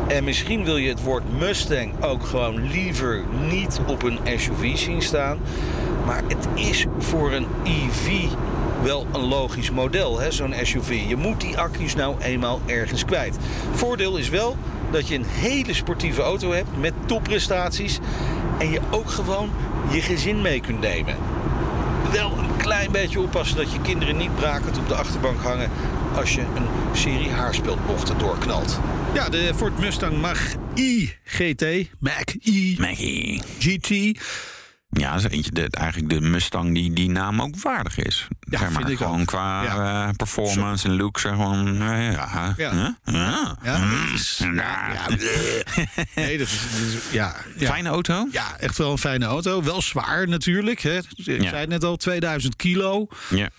En 0.08 0.24
misschien 0.24 0.64
wil 0.64 0.78
je 0.78 0.90
het 0.90 1.04
woord 1.04 1.40
Mustang 1.40 2.04
ook 2.04 2.26
gewoon 2.26 2.68
liever 2.68 3.24
niet 3.50 3.80
op 3.88 4.04
een 4.04 4.20
SUV 4.38 4.78
zien 4.78 5.02
staan. 5.02 5.38
Maar 6.06 6.24
het 6.28 6.48
is 6.56 6.86
voor 6.98 7.32
een 7.32 7.48
EV 7.64 8.30
wel 8.84 9.06
een 9.14 9.28
logisch 9.28 9.72
model, 9.72 10.20
zo'n 10.30 10.54
SUV. 10.62 11.04
Je 11.08 11.16
moet 11.16 11.42
die 11.42 11.58
accu's 11.58 11.96
nou 11.96 12.22
eenmaal 12.22 12.62
ergens 12.66 13.06
kwijt. 13.06 13.38
Voordeel 13.72 14.18
is 14.18 14.30
wel 14.30 14.56
dat 14.92 15.08
je 15.08 15.16
een 15.16 15.26
hele 15.26 15.74
sportieve 15.74 16.22
auto 16.22 16.52
hebt 16.52 16.78
met 16.80 16.94
topprestaties. 17.06 18.00
En 18.58 18.72
je 18.72 18.80
ook 18.90 19.10
gewoon 19.10 19.50
je 19.90 20.02
gezin 20.02 20.42
mee 20.42 20.62
kunt 20.62 20.80
nemen. 20.80 21.16
Wel 22.12 22.32
een 22.38 22.58
klein 22.58 22.92
beetje 22.92 23.22
oppassen 23.22 23.58
dat 23.58 23.72
je 23.72 23.82
kinderen 23.82 24.18
niet 24.18 24.36
brakend 24.36 24.78
op 24.78 24.88
de 24.88 24.96
achterbank 24.96 25.42
hangen... 25.42 25.70
als 26.16 26.36
je 26.36 26.42
een 26.42 26.68
serie 26.94 27.32
haarspeldbochten 27.32 28.18
doorknalt. 28.18 28.80
Ja, 29.14 29.30
de 29.30 29.52
Ford 29.56 29.80
Mustang 29.80 30.18
Mach-E 30.22 31.08
GT. 31.24 31.64
Mach-E. 32.00 32.76
Mach-E. 32.80 33.40
GT. 33.60 34.20
Ja, 34.90 35.14
dat 35.14 35.24
is 35.24 35.30
eentje, 35.32 35.52
de, 35.52 35.68
eigenlijk 35.70 36.10
de 36.14 36.22
Mustang 36.22 36.74
die 36.74 36.94
die 36.94 37.10
naam 37.10 37.42
ook 37.42 37.62
waardig 37.62 37.98
is. 37.98 38.28
Ja, 38.40 38.60
zeg 38.60 38.70
maar, 38.70 38.78
vind 38.78 38.90
ik 38.90 38.98
gewoon 38.98 39.20
ook. 39.22 39.26
qua 39.28 39.64
Ja. 39.64 40.08
eh, 40.08 40.14
performance 40.16 40.88
en 40.88 40.96
look. 40.96 41.20
Zeg 41.20 41.32
gewoon, 41.32 41.68
eh, 41.82 42.12
ja. 42.12 42.54
Ja. 42.58 42.74
Ja. 42.74 42.98
Ja. 43.06 43.58
Ja, 43.64 43.78
Mm. 43.78 43.92
dat 44.12 44.14
is- 44.20 44.38
Ja. 44.44 44.92
ja, 44.94 45.06
Nee, 46.16 46.38
dat 46.38 46.48
is, 46.48 46.60
dat 46.72 46.82
is- 46.82 47.12
ja, 47.12 47.36
ja. 47.58 47.68
Fijne 47.68 47.90
auto? 47.90 48.28
Ja, 48.32 48.58
echt 48.60 48.78
wel 48.78 48.92
een 48.92 48.98
fijne 48.98 49.26
auto. 49.26 49.64
Wel 49.64 49.82
zwaar 49.82 50.28
natuurlijk. 50.28 50.80
Hè. 50.82 50.98
Ik 50.98 51.24
zei 51.26 51.56
het 51.56 51.70
net 51.70 51.84
al, 51.84 51.96
2000 51.98 52.56
kilo. 52.56 53.08
Ja. 53.30 53.50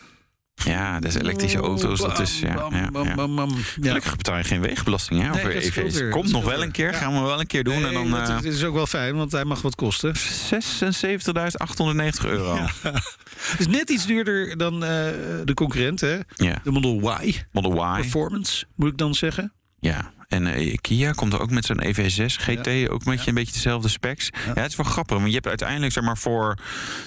Ja, 0.64 1.00
dat 1.00 1.14
is 1.14 1.20
elektrische 1.20 1.59
auto's. 1.59 2.00
Dat 2.00 2.18
is, 2.18 2.40
ja, 2.40 2.66
ja, 2.70 2.88
ja. 2.92 3.14
Ja. 3.14 3.46
Gelukkig 3.80 4.16
betaal 4.16 4.36
je 4.36 4.44
geen 4.44 4.61
weegbelasting 4.61 5.22
hè, 5.22 5.28
Nee, 5.28 5.38
over 5.40 5.54
dat 5.54 5.62
scheelt 5.64 5.94
EV's. 5.94 6.11
Komt 6.11 6.24
Dat 6.24 6.32
nog 6.32 6.44
wel 6.44 6.62
een 6.62 6.70
keer. 6.70 6.92
Ja. 6.92 6.98
Gaan 6.98 7.14
we 7.14 7.20
wel 7.20 7.40
een 7.40 7.46
keer 7.46 7.64
doen. 7.64 7.74
en 7.84 7.92
dan 7.92 8.11
Nee, 8.11 8.20
eh, 8.20 8.26
dat 8.26 8.44
is 8.44 8.64
ook 8.64 8.74
wel 8.74 8.86
fijn, 8.86 9.16
want 9.16 9.32
hij 9.32 9.44
mag 9.44 9.62
wat 9.62 9.74
kosten. 9.74 10.14
76.890 10.16 10.20
euro. 12.24 12.59
Is 13.59 13.66
net 13.66 13.90
iets 13.90 14.06
duurder 14.06 14.56
dan 14.56 14.74
eh, 14.74 14.78
de 15.44 15.52
concurrent, 15.54 16.00
hè? 16.00 16.18
Ja. 16.34 16.61
De 16.64 16.70
Model 16.70 17.20
Y. 17.22 17.34
Model 17.52 17.96
Y. 17.96 18.00
Performance, 18.00 18.64
moet 18.74 18.90
ik 18.90 18.96
dan 18.96 19.14
zeggen. 19.14 19.52
Ja, 19.80 20.12
en 20.28 20.46
eh, 20.46 20.76
Kia 20.80 21.12
komt 21.12 21.32
er 21.32 21.40
ook 21.40 21.50
met 21.50 21.64
zo'n 21.64 21.82
EV6 21.84 22.24
GT, 22.26 22.88
ook 22.88 23.04
met 23.04 23.22
je 23.22 23.28
een 23.28 23.34
beetje 23.34 23.52
dezelfde 23.52 23.88
specs. 23.88 24.30
Ja. 24.46 24.52
het 24.61 24.70
is 24.70 24.76
wel 24.76 24.86
grappig, 24.86 25.16
want 25.16 25.28
je 25.28 25.34
hebt 25.34 25.46
uiteindelijk 25.46 25.92
zeg 25.92 26.04
maar 26.04 26.18
voor 26.18 26.59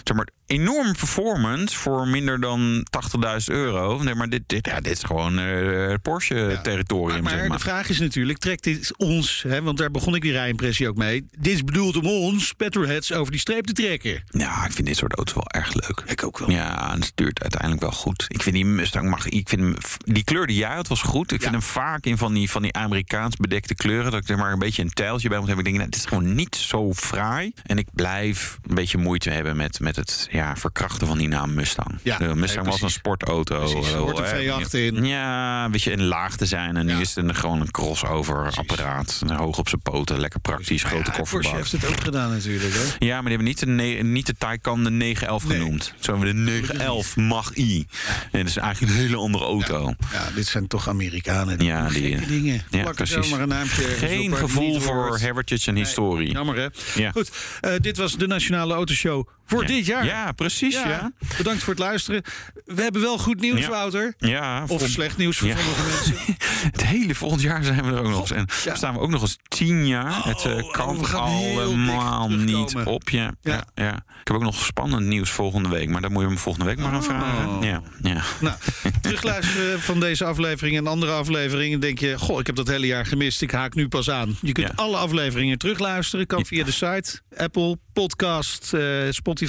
zeg 0.04 0.18
maar 0.18 0.28
enorm 0.52 0.94
performance 0.94 1.78
voor 1.78 2.08
minder 2.08 2.40
dan 2.40 2.86
80.000 3.18 3.44
euro. 3.46 4.04
Nee, 4.04 4.16
maar 4.16 4.30
dit, 4.30 4.42
dit, 4.46 4.66
ja, 4.66 4.82
dit 4.82 4.92
is 4.92 5.04
gewoon 5.04 5.40
eh 5.40 5.94
Porsche 6.02 6.60
territorium. 6.64 7.24
Maar 7.24 7.32
zeg 7.32 7.48
maar. 7.48 7.58
de 7.58 7.64
vraag 7.64 7.90
is 7.90 8.00
natuurlijk, 8.00 8.38
trekt 8.38 8.64
dit 8.64 8.98
ons, 8.98 9.44
hè, 9.48 9.62
want 9.62 9.78
daar 9.78 9.92
begon 9.92 10.16
ik 10.16 10.22
die 10.22 10.32
rijimpressie 10.32 10.88
ook 10.88 10.96
mee. 10.96 11.26
Dit 11.38 11.54
is 11.54 11.64
bedoeld 11.64 11.96
om 11.96 12.06
ons, 12.06 12.54
petrolheads, 12.54 13.14
over 13.14 13.32
die 13.32 13.40
streep 13.40 13.66
te 13.66 13.74
trekken. 13.74 14.24
Ja, 14.30 14.66
ik 14.66 14.72
vind 14.72 14.88
dit 14.88 14.98
soort 14.98 15.16
auto's 15.16 15.36
wel 15.36 15.48
erg 15.48 15.74
leuk. 15.74 16.04
Ik 16.06 16.24
ook 16.24 16.40
wel. 16.40 16.50
Ja, 16.52 16.94
en 16.94 17.00
het 17.00 17.12
duurt 17.16 17.42
uiteindelijk 17.42 17.82
wel 17.82 17.92
goed. 17.92 18.26
Ik 18.28 18.42
vind 18.42 18.56
die 18.56 18.66
Mustang 18.66 19.10
mag. 19.10 19.28
Ik 19.28 19.50
vind 19.50 19.62
hem, 19.62 19.76
die 19.98 20.24
kleur 20.24 20.48
die 20.48 20.58
jij 20.58 20.76
had 20.76 20.88
was 20.88 21.02
goed. 21.02 21.32
Ik 21.32 21.42
vind 21.42 21.54
hem 21.54 21.62
vaak 21.62 22.06
in 22.06 22.18
van 22.18 22.34
die, 22.34 22.50
van 22.50 22.62
die 22.62 22.74
Amerikaans 22.74 23.36
bedekte 23.36 23.76
kleuren. 23.76 24.12
Dat 24.12 24.22
ik 24.22 24.30
er 24.30 24.38
maar 24.38 24.52
een 24.52 24.60
beetje 24.60 24.82
een 24.82 24.94
tijltje 24.94 25.30
bij 25.30 25.38
moet 25.38 25.48
hebben. 25.48 25.66
Ik 25.66 25.72
denk, 25.72 25.84
nou, 25.84 25.98
het 25.98 26.04
is 26.04 26.10
gewoon 26.10 26.36
niet 26.36 26.56
zo 26.56 26.94
fraai. 26.94 27.52
En 27.64 27.78
ik 27.78 27.88
blijf 27.94 28.58
een 28.68 28.76
beetje 28.76 28.98
moeite 28.98 29.30
hebben 29.30 29.58
met, 29.58 29.80
met 29.80 29.96
het 29.96 30.28
ja, 30.32 30.41
verkrachten 30.56 31.08
van 31.08 31.18
die 31.18 31.28
naam 31.28 31.54
Mustang. 31.54 32.00
Ja, 32.04 32.18
de 32.18 32.36
Mustang 32.36 32.64
nee, 32.64 32.72
was 32.72 32.82
een 32.82 32.90
sportauto. 32.90 33.58
Precies, 33.60 33.88
er 33.88 33.94
eh, 33.94 34.00
hoort 34.00 34.18
een 34.18 34.26
eh, 34.26 34.66
V8 34.66 34.70
in. 34.72 35.06
Ja, 35.06 35.66
een 35.66 35.72
beetje 35.72 35.92
in 35.92 36.04
laag 36.04 36.36
te 36.36 36.46
zijn. 36.46 36.78
En 36.78 36.86
nu 36.86 37.00
is 37.00 37.16
het 37.16 37.26
een, 37.26 37.36
gewoon 37.36 37.62
een 37.62 37.72
crossover 37.72 38.52
apparaat. 38.56 39.22
Hoog 39.28 39.58
op 39.58 39.70
zijn 39.70 39.82
poten, 39.82 40.20
lekker 40.20 40.40
praktisch, 40.40 40.84
grote 40.84 41.12
Ja, 41.12 41.18
kofferbak. 41.18 41.52
heeft 41.52 41.72
het 41.72 41.86
ook 41.86 42.02
gedaan 42.02 42.32
natuurlijk. 42.32 42.74
Hè? 42.74 43.06
Ja, 43.06 43.22
maar 43.22 43.30
die 43.30 43.38
hebben 43.38 43.48
niet 43.48 43.60
de, 43.60 44.04
niet 44.04 44.26
de 44.26 44.36
Taycan 44.38 44.84
de 44.84 44.90
911 44.90 45.44
genoemd. 45.44 45.94
Zo 46.00 46.12
hebben 46.12 46.28
we 46.30 46.34
de 46.34 46.52
911 46.52 47.16
Mach-I. 47.16 47.88
En 48.32 48.40
dat 48.40 48.48
is 48.48 48.58
eigenlijk 48.58 48.94
een 48.94 49.00
hele 49.00 49.18
andere 49.18 49.44
auto. 49.44 49.94
Ja, 50.12 50.30
dit 50.36 50.48
zijn 50.48 50.68
toch 50.68 50.90
Amerikanen. 50.90 51.58
Die 51.58 51.68
Ja, 51.68 51.90
die, 51.90 52.26
dingen. 52.28 52.62
Ja, 52.70 52.92
precies. 52.92 53.32
een 53.32 53.68
Geen 53.68 54.36
gevoel 54.36 54.80
voor 54.80 55.18
heritage 55.18 55.70
en 55.70 55.76
historie. 55.76 56.32
Jammer 56.32 56.56
hè? 56.56 56.68
Ja. 57.02 57.12
Goed, 57.12 57.32
eh, 57.62 57.74
dit 57.82 57.98
was 57.98 58.18
de 58.18 58.28
Nationale 58.28 58.74
Autoshow 58.74 59.28
voor 59.52 59.62
Ja. 59.62 59.68
dit 59.68 59.86
jaar. 59.86 60.06
Ja, 60.06 60.32
precies, 60.32 60.74
ja. 60.74 61.12
Bedankt 61.38 61.64
voor 61.64 61.74
het 61.74 61.82
luisteren. 61.82 62.22
We 62.66 62.82
hebben 62.82 63.02
wel 63.02 63.18
goed 63.18 63.40
nieuws, 63.40 63.60
Ja. 63.60 63.70
Wouter. 63.70 64.14
Ja, 64.18 64.64
Of 64.68 64.88
slecht 64.88 65.18
nieuws 65.18 65.38
voor 65.38 65.48
sommige 65.48 65.82
mensen. 65.94 66.16
Het 66.72 66.86
hele 66.86 67.16
volgend 67.16 67.42
jaar 67.42 67.64
zijn 67.64 67.84
we 67.86 67.92
er 67.92 68.00
ook 68.00 68.08
nog 68.10 68.20
eens. 68.20 68.32
En 68.32 68.48
staan 68.78 68.94
we 68.94 69.00
ook 69.00 69.10
nog 69.10 69.22
eens 69.22 69.38
tien 69.48 69.88
jaar. 69.88 70.26
het 70.26 70.46
eh, 70.46 70.56
oh, 70.64 70.72
kan 70.72 71.06
allemaal 71.14 72.30
niet 72.30 72.76
op 72.86 73.10
je. 73.10 73.32
Ja. 73.42 73.64
Ja. 73.76 73.94
Ik 73.96 74.28
heb 74.28 74.36
ook 74.36 74.42
nog 74.44 74.66
spannend 74.66 75.06
nieuws 75.06 75.30
volgende 75.30 75.70
week. 75.70 75.90
Maar 75.90 76.02
daar 76.02 76.12
moet 76.12 76.24
je 76.24 76.30
me 76.30 76.38
volgende 76.38 76.68
week 76.68 76.78
maar 76.80 76.92
aan 76.92 77.04
vragen. 77.04 77.62
Ja, 77.62 77.82
ja. 78.02 78.22
Nou, 78.40 78.56
terugluisteren 79.02 79.82
van 79.82 80.00
deze 80.00 80.26
aflevering 80.26 80.78
en 80.78 80.88
andere 80.88 81.12
afleveringen. 81.12 81.80
Denk 81.80 82.00
je, 82.00 82.18
goh, 82.20 82.40
ik 82.40 82.46
heb 82.46 82.56
dat 82.56 82.68
hele 82.68 82.86
jaar 82.88 83.06
gemist. 83.06 83.42
Ik 83.42 83.52
haak 83.52 83.74
nu 83.76 83.88
pas 83.88 84.10
aan. 84.10 84.38
Je 84.42 84.52
kunt 84.52 84.76
alle 84.76 84.98
afleveringen 84.98 85.58
terugluisteren. 85.58 86.28
Kan 86.28 86.46
via 86.46 86.64
de 86.64 86.72
site, 86.72 87.22
Apple, 87.38 87.78
podcast, 87.94 88.74
eh, 88.74 88.82
Spotify, 89.10 89.41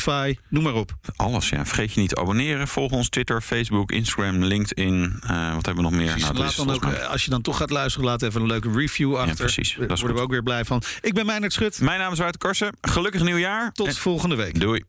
noem 0.48 0.62
maar 0.62 0.74
op. 0.74 0.92
Alles, 1.16 1.48
ja. 1.48 1.66
Vergeet 1.66 1.92
je 1.92 2.00
niet 2.00 2.08
te 2.08 2.16
abonneren. 2.16 2.68
Volg 2.68 2.90
ons 2.92 3.08
Twitter, 3.08 3.40
Facebook, 3.40 3.90
Instagram, 3.92 4.44
LinkedIn. 4.44 5.20
Eh, 5.26 5.54
wat 5.54 5.66
hebben 5.66 5.84
we 5.84 5.90
nog 5.90 6.00
meer? 6.00 6.18
Nou, 6.18 6.34
laat 6.34 6.56
dan 6.56 6.70
ook, 6.70 6.84
eh, 6.84 7.08
als 7.08 7.24
je 7.24 7.30
dan 7.30 7.42
toch 7.42 7.56
gaat 7.56 7.70
luisteren, 7.70 8.06
laat 8.08 8.22
even 8.22 8.40
een 8.40 8.46
leuke 8.46 8.70
review 8.72 9.16
achter. 9.16 9.36
precies. 9.36 9.76
Daar 9.78 9.86
worden 9.98 10.14
we 10.16 10.22
ook 10.22 10.30
weer 10.30 10.42
blij 10.42 10.64
van. 10.64 10.82
Ik 11.00 11.14
ben 11.14 11.26
Meijnerd 11.26 11.52
Schut. 11.52 11.80
Mijn 11.80 11.98
naam 11.98 12.12
is 12.12 12.18
Wouter 12.18 12.40
Karsen. 12.40 12.76
Gelukkig 12.80 13.22
nieuwjaar. 13.22 13.72
Tot 13.72 13.86
En- 13.86 13.94
volgende 13.94 14.34
week. 14.36 14.60
Doei. 14.60 14.82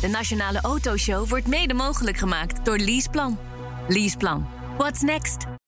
De 0.00 0.08
Nationale 0.08 0.60
Autoshow 0.60 1.28
wordt 1.28 1.46
mede 1.46 1.74
mogelijk 1.74 2.16
gemaakt 2.16 2.64
door 2.64 2.78
Leaseplan. 2.78 3.38
Leaseplan. 3.88 4.48
What's 4.76 5.00
next? 5.00 5.67